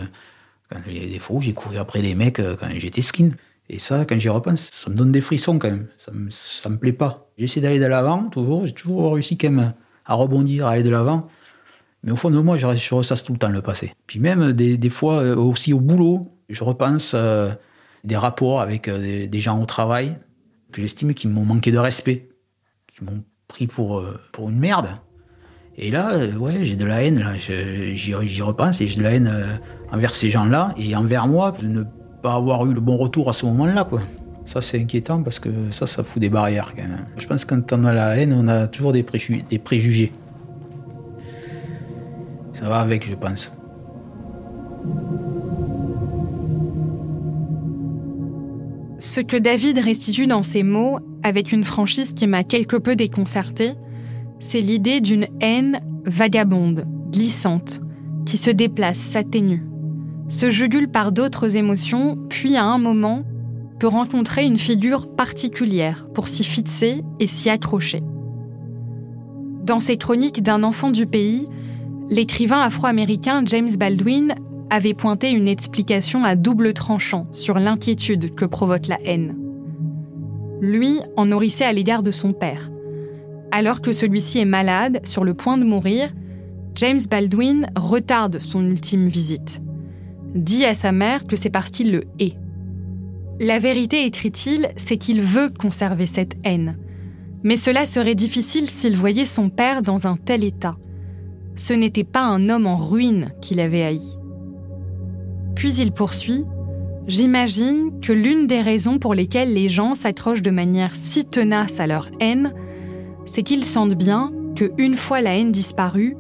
quand 0.70 0.80
il 0.88 1.04
y 1.04 1.06
a 1.06 1.10
des 1.10 1.20
fois 1.20 1.40
j'ai 1.42 1.54
couru 1.54 1.78
après 1.78 2.02
des 2.02 2.16
mecs 2.16 2.42
quand 2.60 2.70
j'étais 2.78 3.02
skin. 3.02 3.32
Et 3.70 3.80
ça, 3.80 4.06
quand 4.06 4.20
j'y 4.20 4.28
repense, 4.28 4.70
ça 4.74 4.90
me 4.90 4.96
donne 4.96 5.14
des 5.14 5.22
frissons 5.22 5.58
quand 5.58 5.70
même. 5.70 5.88
Ça 5.98 6.12
me, 6.12 6.30
ça 6.30 6.68
me 6.68 6.78
plaît 6.78 6.92
pas. 6.94 7.32
J'essaie 7.38 7.62
d'aller 7.62 7.80
de 7.80 7.86
l'avant, 7.86 8.30
toujours. 8.30 8.68
J'ai 8.68 8.74
toujours 8.74 9.14
réussi 9.14 9.38
quand 9.38 9.50
même 9.50 9.74
à 10.06 10.14
rebondir, 10.14 10.68
à 10.68 10.72
aller 10.72 10.84
de 10.84 10.90
l'avant. 10.90 11.28
Mais 12.04 12.12
au 12.12 12.16
fond 12.16 12.32
de 12.32 12.40
moi, 12.40 12.58
je, 12.58 12.94
ressasse 12.94 13.24
tout 13.24 13.34
le 13.34 13.40
temps 13.40 13.50
le 13.50 13.62
passé. 13.62 13.94
Puis 14.08 14.20
même 14.20 14.54
des, 14.54 14.90
fois 14.90 15.22
euh, 15.22 15.36
aussi 15.36 15.74
au 15.74 15.80
boulot, 15.80 16.28
je 16.50 16.64
repense 16.64 17.14
euh, 17.16 17.52
des 18.04 18.18
rapports 18.18 18.62
avec 18.62 18.88
euh, 18.88 19.28
des, 19.28 19.40
gens 19.40 19.62
au 19.62 19.66
travail 19.66 20.18
que 20.72 20.82
j'estime 20.82 21.14
qu'ils 21.14 21.30
m'ont 21.30 21.46
manqué 21.46 21.72
de 21.72 21.78
respect, 21.78 22.30
qui 22.88 23.04
m'ont 23.04 23.24
pris 23.48 23.68
pour, 23.68 24.04
pour 24.32 24.50
une 24.50 24.58
merde. 24.58 24.90
Et 25.78 25.92
là, 25.92 26.28
ouais, 26.38 26.64
j'ai 26.64 26.76
de 26.76 26.86
la 26.86 27.04
haine. 27.04 27.26
J'y 27.38 28.42
repense 28.42 28.82
et 28.82 28.88
j'ai 28.88 28.98
de 28.98 29.04
la 29.04 29.12
haine 29.12 29.60
envers 29.92 30.16
ces 30.16 30.32
gens-là 30.32 30.74
et 30.78 30.96
envers 30.96 31.28
moi 31.28 31.52
de 31.52 31.68
ne 31.68 31.84
pas 32.24 32.36
avoir 32.36 32.66
eu 32.66 32.74
le 32.74 32.80
bon 32.80 32.98
retour 32.98 33.30
à 33.30 33.34
ce 33.34 33.46
moment-là. 33.48 33.88
Ça, 34.46 34.62
c'est 34.62 34.80
inquiétant 34.80 35.22
parce 35.24 35.40
que 35.40 35.50
ça, 35.72 35.88
ça 35.88 36.04
fout 36.06 36.22
des 36.22 36.30
barrières 36.30 36.74
quand 36.74 36.84
même. 36.84 37.06
Je 37.18 37.28
pense 37.28 37.44
que 37.44 37.54
quand 37.56 37.74
on 37.74 37.84
a 37.84 37.94
la 37.94 38.16
haine, 38.18 38.32
on 38.32 38.48
a 38.48 38.68
toujours 38.68 38.94
des 38.94 39.04
préjugés. 39.04 40.14
Ça 42.62 42.70
va 42.70 42.80
avec, 42.80 43.06
je 43.06 43.16
pense. 43.16 43.52
Ce 49.00 49.20
que 49.20 49.36
David 49.36 49.80
restitue 49.80 50.28
dans 50.28 50.44
ses 50.44 50.64
mots, 50.64 51.00
avec 51.24 51.52
une 51.52 51.66
franchise 51.66 52.14
qui 52.14 52.28
m'a 52.28 52.44
quelque 52.44 52.78
peu 52.78 52.96
déconcertée, 52.96 53.74
c'est 54.40 54.62
l'idée 54.62 55.02
d'une 55.02 55.28
haine 55.42 55.82
vagabonde, 56.06 56.86
glissante, 57.12 57.82
qui 58.26 58.38
se 58.38 58.52
déplace, 58.52 58.98
s'atténue 58.98 59.66
se 60.32 60.50
jugule 60.50 60.88
par 60.88 61.12
d'autres 61.12 61.58
émotions, 61.58 62.18
puis 62.30 62.56
à 62.56 62.64
un 62.64 62.78
moment 62.78 63.24
peut 63.80 63.88
rencontrer 63.88 64.46
une 64.46 64.58
figure 64.58 65.14
particulière 65.14 66.08
pour 66.14 66.28
s'y 66.28 66.44
fixer 66.44 67.04
et 67.20 67.28
s'y 67.28 67.50
accrocher. 67.50 68.02
Dans 69.66 69.80
ses 69.80 69.98
chroniques 69.98 70.42
d'un 70.42 70.64
enfant 70.64 70.90
du 70.90 71.06
pays, 71.06 71.48
l'écrivain 72.12 72.62
afro-américain 72.62 73.42
James 73.48 73.76
Baldwin 73.76 74.36
avait 74.70 74.94
pointé 74.94 75.32
une 75.32 75.48
explication 75.48 76.24
à 76.24 76.36
double 76.36 76.74
tranchant 76.74 77.26
sur 77.32 77.58
l'inquiétude 77.58 78.36
que 78.36 78.46
provoque 78.46 78.86
la 78.86 79.00
haine. 79.04 79.36
Lui 80.62 81.00
en 81.18 81.26
nourrissait 81.26 81.66
à 81.66 81.74
l'égard 81.74 82.04
de 82.04 82.12
son 82.12 82.34
père. 82.34 82.70
Alors 83.50 83.82
que 83.82 83.92
celui-ci 83.92 84.38
est 84.38 84.46
malade, 84.46 85.02
sur 85.04 85.24
le 85.24 85.34
point 85.34 85.58
de 85.58 85.66
mourir, 85.66 86.14
James 86.76 87.02
Baldwin 87.10 87.66
retarde 87.76 88.38
son 88.38 88.64
ultime 88.64 89.08
visite 89.08 89.62
dit 90.36 90.66
à 90.66 90.74
sa 90.74 90.92
mère 90.92 91.28
que 91.28 91.36
c'est 91.36 91.50
parce 91.50 91.72
qu'il 91.72 91.92
le 91.92 92.04
hait. 92.20 92.34
La 93.40 93.60
vérité, 93.60 94.06
écrit-il, 94.06 94.70
c'est 94.78 94.98
qu'il 94.98 95.22
veut 95.22 95.50
conserver 95.50 96.08
cette 96.08 96.36
haine. 96.44 96.78
Mais 97.44 97.58
cela 97.58 97.86
serait 97.86 98.16
difficile 98.16 98.70
s'il 98.70 98.96
voyait 98.96 99.26
son 99.26 99.50
père 99.50 99.82
dans 99.82 100.08
un 100.08 100.16
tel 100.16 100.44
état. 100.44 100.78
Ce 101.62 101.74
n'était 101.74 102.04
pas 102.04 102.24
un 102.24 102.50
homme 102.50 102.66
en 102.66 102.76
ruine 102.76 103.34
qu'il 103.40 103.60
avait 103.60 103.84
haï. 103.84 104.02
Puis 105.54 105.76
il 105.76 105.92
poursuit 105.92 106.44
J'imagine 107.08 108.00
que 108.02 108.12
l'une 108.12 108.48
des 108.48 108.62
raisons 108.62 108.98
pour 108.98 109.14
lesquelles 109.14 109.54
les 109.54 109.70
gens 109.70 109.94
s'accrochent 109.94 110.42
de 110.42 110.50
manière 110.50 110.96
si 110.96 111.24
tenace 111.24 111.80
à 111.80 111.86
leur 111.86 112.10
haine, 112.20 112.52
c'est 113.26 113.44
qu'ils 113.44 113.64
sentent 113.64 113.94
bien 113.94 114.34
que, 114.56 114.72
une 114.80 114.98
fois 114.98 115.22
la 115.22 115.38
haine 115.38 115.52
disparue, 115.52 116.18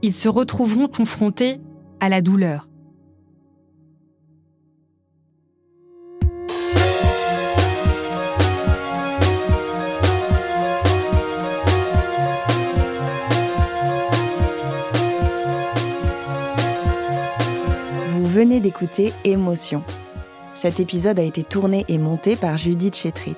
ils 0.00 0.14
se 0.14 0.30
retrouveront 0.30 0.88
confrontés 0.88 1.60
à 2.00 2.08
la 2.08 2.22
douleur. 2.22 2.69
Venez 18.40 18.60
d'écouter 18.60 19.12
Émotion. 19.24 19.82
Cet 20.54 20.80
épisode 20.80 21.18
a 21.18 21.22
été 21.22 21.44
tourné 21.44 21.84
et 21.88 21.98
monté 21.98 22.36
par 22.36 22.56
Judith 22.56 22.96
Chetrit. 22.96 23.36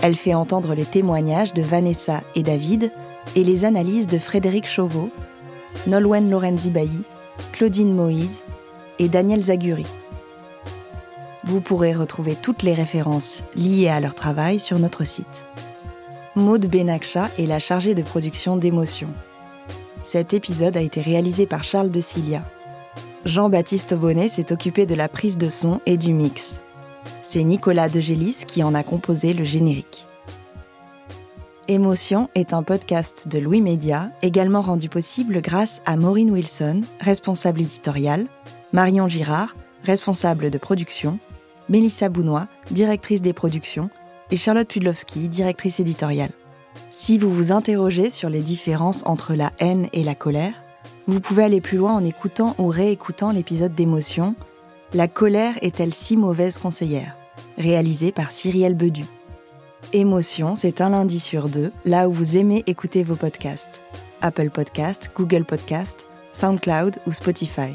Elle 0.00 0.16
fait 0.16 0.34
entendre 0.34 0.74
les 0.74 0.84
témoignages 0.84 1.54
de 1.54 1.62
Vanessa 1.62 2.22
et 2.34 2.42
David 2.42 2.90
et 3.36 3.44
les 3.44 3.64
analyses 3.64 4.08
de 4.08 4.18
Frédéric 4.18 4.66
Chauveau, 4.66 5.10
Nolwenn 5.86 6.28
Lorenzi 6.28 6.70
Bailly, 6.70 7.04
Claudine 7.52 7.94
Moïse 7.94 8.40
et 8.98 9.08
Daniel 9.08 9.42
Zaguri. 9.42 9.86
Vous 11.44 11.60
pourrez 11.60 11.94
retrouver 11.94 12.34
toutes 12.34 12.64
les 12.64 12.74
références 12.74 13.44
liées 13.54 13.90
à 13.90 14.00
leur 14.00 14.16
travail 14.16 14.58
sur 14.58 14.80
notre 14.80 15.04
site. 15.04 15.46
Maude 16.34 16.66
Benakcha 16.66 17.30
est 17.38 17.46
la 17.46 17.60
chargée 17.60 17.94
de 17.94 18.02
production 18.02 18.56
d'Émotion. 18.56 19.06
Cet 20.02 20.34
épisode 20.34 20.76
a 20.76 20.80
été 20.80 21.00
réalisé 21.00 21.46
par 21.46 21.62
Charles 21.62 21.92
de 21.92 22.00
Cilia. 22.00 22.42
Jean-Baptiste 23.24 23.94
Bonnet 23.94 24.28
s'est 24.28 24.52
occupé 24.52 24.84
de 24.84 24.96
la 24.96 25.08
prise 25.08 25.38
de 25.38 25.48
son 25.48 25.80
et 25.86 25.96
du 25.96 26.12
mix. 26.12 26.56
C'est 27.22 27.44
Nicolas 27.44 27.88
Degélis 27.88 28.44
qui 28.46 28.64
en 28.64 28.74
a 28.74 28.82
composé 28.82 29.32
le 29.32 29.44
générique. 29.44 30.04
Émotion 31.68 32.28
est 32.34 32.52
un 32.52 32.64
podcast 32.64 33.28
de 33.28 33.38
Louis 33.38 33.60
Média, 33.60 34.10
également 34.22 34.60
rendu 34.60 34.88
possible 34.88 35.40
grâce 35.40 35.82
à 35.86 35.96
Maureen 35.96 36.32
Wilson, 36.32 36.80
responsable 37.00 37.60
éditoriale, 37.60 38.26
Marion 38.72 39.08
Girard, 39.08 39.54
responsable 39.84 40.50
de 40.50 40.58
production, 40.58 41.20
Mélissa 41.68 42.08
Bounois, 42.08 42.48
directrice 42.72 43.22
des 43.22 43.32
productions, 43.32 43.88
et 44.32 44.36
Charlotte 44.36 44.66
Pudlowski, 44.66 45.28
directrice 45.28 45.78
éditoriale. 45.78 46.32
Si 46.90 47.18
vous 47.18 47.32
vous 47.32 47.52
interrogez 47.52 48.10
sur 48.10 48.28
les 48.28 48.40
différences 48.40 49.02
entre 49.06 49.34
la 49.34 49.52
haine 49.60 49.88
et 49.92 50.02
la 50.02 50.16
colère, 50.16 50.61
vous 51.08 51.20
pouvez 51.20 51.42
aller 51.42 51.60
plus 51.60 51.78
loin 51.78 51.94
en 51.94 52.04
écoutant 52.04 52.54
ou 52.58 52.68
réécoutant 52.68 53.32
l'épisode 53.32 53.74
d'émotion 53.74 54.34
La 54.94 55.08
colère 55.08 55.54
est-elle 55.60 55.92
si 55.92 56.16
mauvaise 56.16 56.58
conseillère? 56.58 57.16
Réalisé 57.58 58.12
par 58.12 58.30
Cyrielle 58.30 58.74
Bedu. 58.74 59.04
Émotion, 59.92 60.54
c'est 60.54 60.80
un 60.80 60.90
lundi 60.90 61.18
sur 61.18 61.48
deux, 61.48 61.70
là 61.84 62.08
où 62.08 62.12
vous 62.12 62.36
aimez 62.36 62.62
écouter 62.66 63.02
vos 63.02 63.16
podcasts. 63.16 63.80
Apple 64.20 64.50
Podcast, 64.50 65.10
Google 65.16 65.44
Podcast, 65.44 66.04
SoundCloud 66.32 66.98
ou 67.06 67.12
Spotify. 67.12 67.74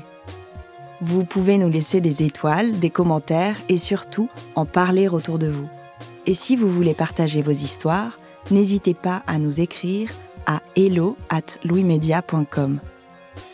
Vous 1.01 1.25
pouvez 1.25 1.57
nous 1.57 1.69
laisser 1.69 2.01
des 2.01 2.23
étoiles, 2.23 2.80
des 2.80 2.89
commentaires 2.89 3.57
et 3.69 3.78
surtout 3.78 4.30
en 4.55 4.65
parler 4.65 5.09
autour 5.09 5.38
de 5.38 5.47
vous. 5.47 5.69
Et 6.25 6.34
si 6.34 6.55
vous 6.55 6.69
voulez 6.69 6.93
partager 6.93 7.41
vos 7.41 7.51
histoires, 7.51 8.17
n'hésitez 8.51 8.93
pas 8.93 9.21
à 9.28 9.38
nous 9.38 9.59
écrire 9.59 10.09
à 10.45 10.61
hello 10.75 11.17
at 11.30 11.59
louismedia.com. 11.65 12.80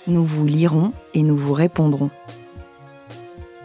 Nous 0.07 0.25
vous 0.25 0.45
lirons 0.45 0.93
et 1.13 1.23
nous 1.23 1.37
vous 1.37 1.53
répondrons. 1.53 2.09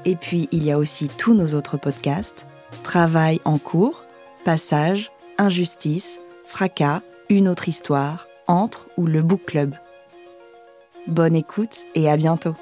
Et 0.04 0.16
puis, 0.16 0.48
il 0.52 0.64
y 0.64 0.72
a 0.72 0.78
aussi 0.78 1.08
tous 1.08 1.34
nos 1.34 1.54
autres 1.54 1.76
podcasts 1.76 2.46
Travail 2.82 3.40
en 3.44 3.58
cours, 3.58 4.04
Passage, 4.44 5.10
Injustice, 5.36 6.18
Fracas, 6.46 7.02
Une 7.28 7.48
autre 7.48 7.68
histoire, 7.68 8.26
Entre 8.46 8.86
ou 8.96 9.06
le 9.06 9.22
Book 9.22 9.44
Club. 9.46 9.74
Bonne 11.06 11.36
écoute 11.36 11.84
et 11.94 12.10
à 12.10 12.16
bientôt. 12.16 12.54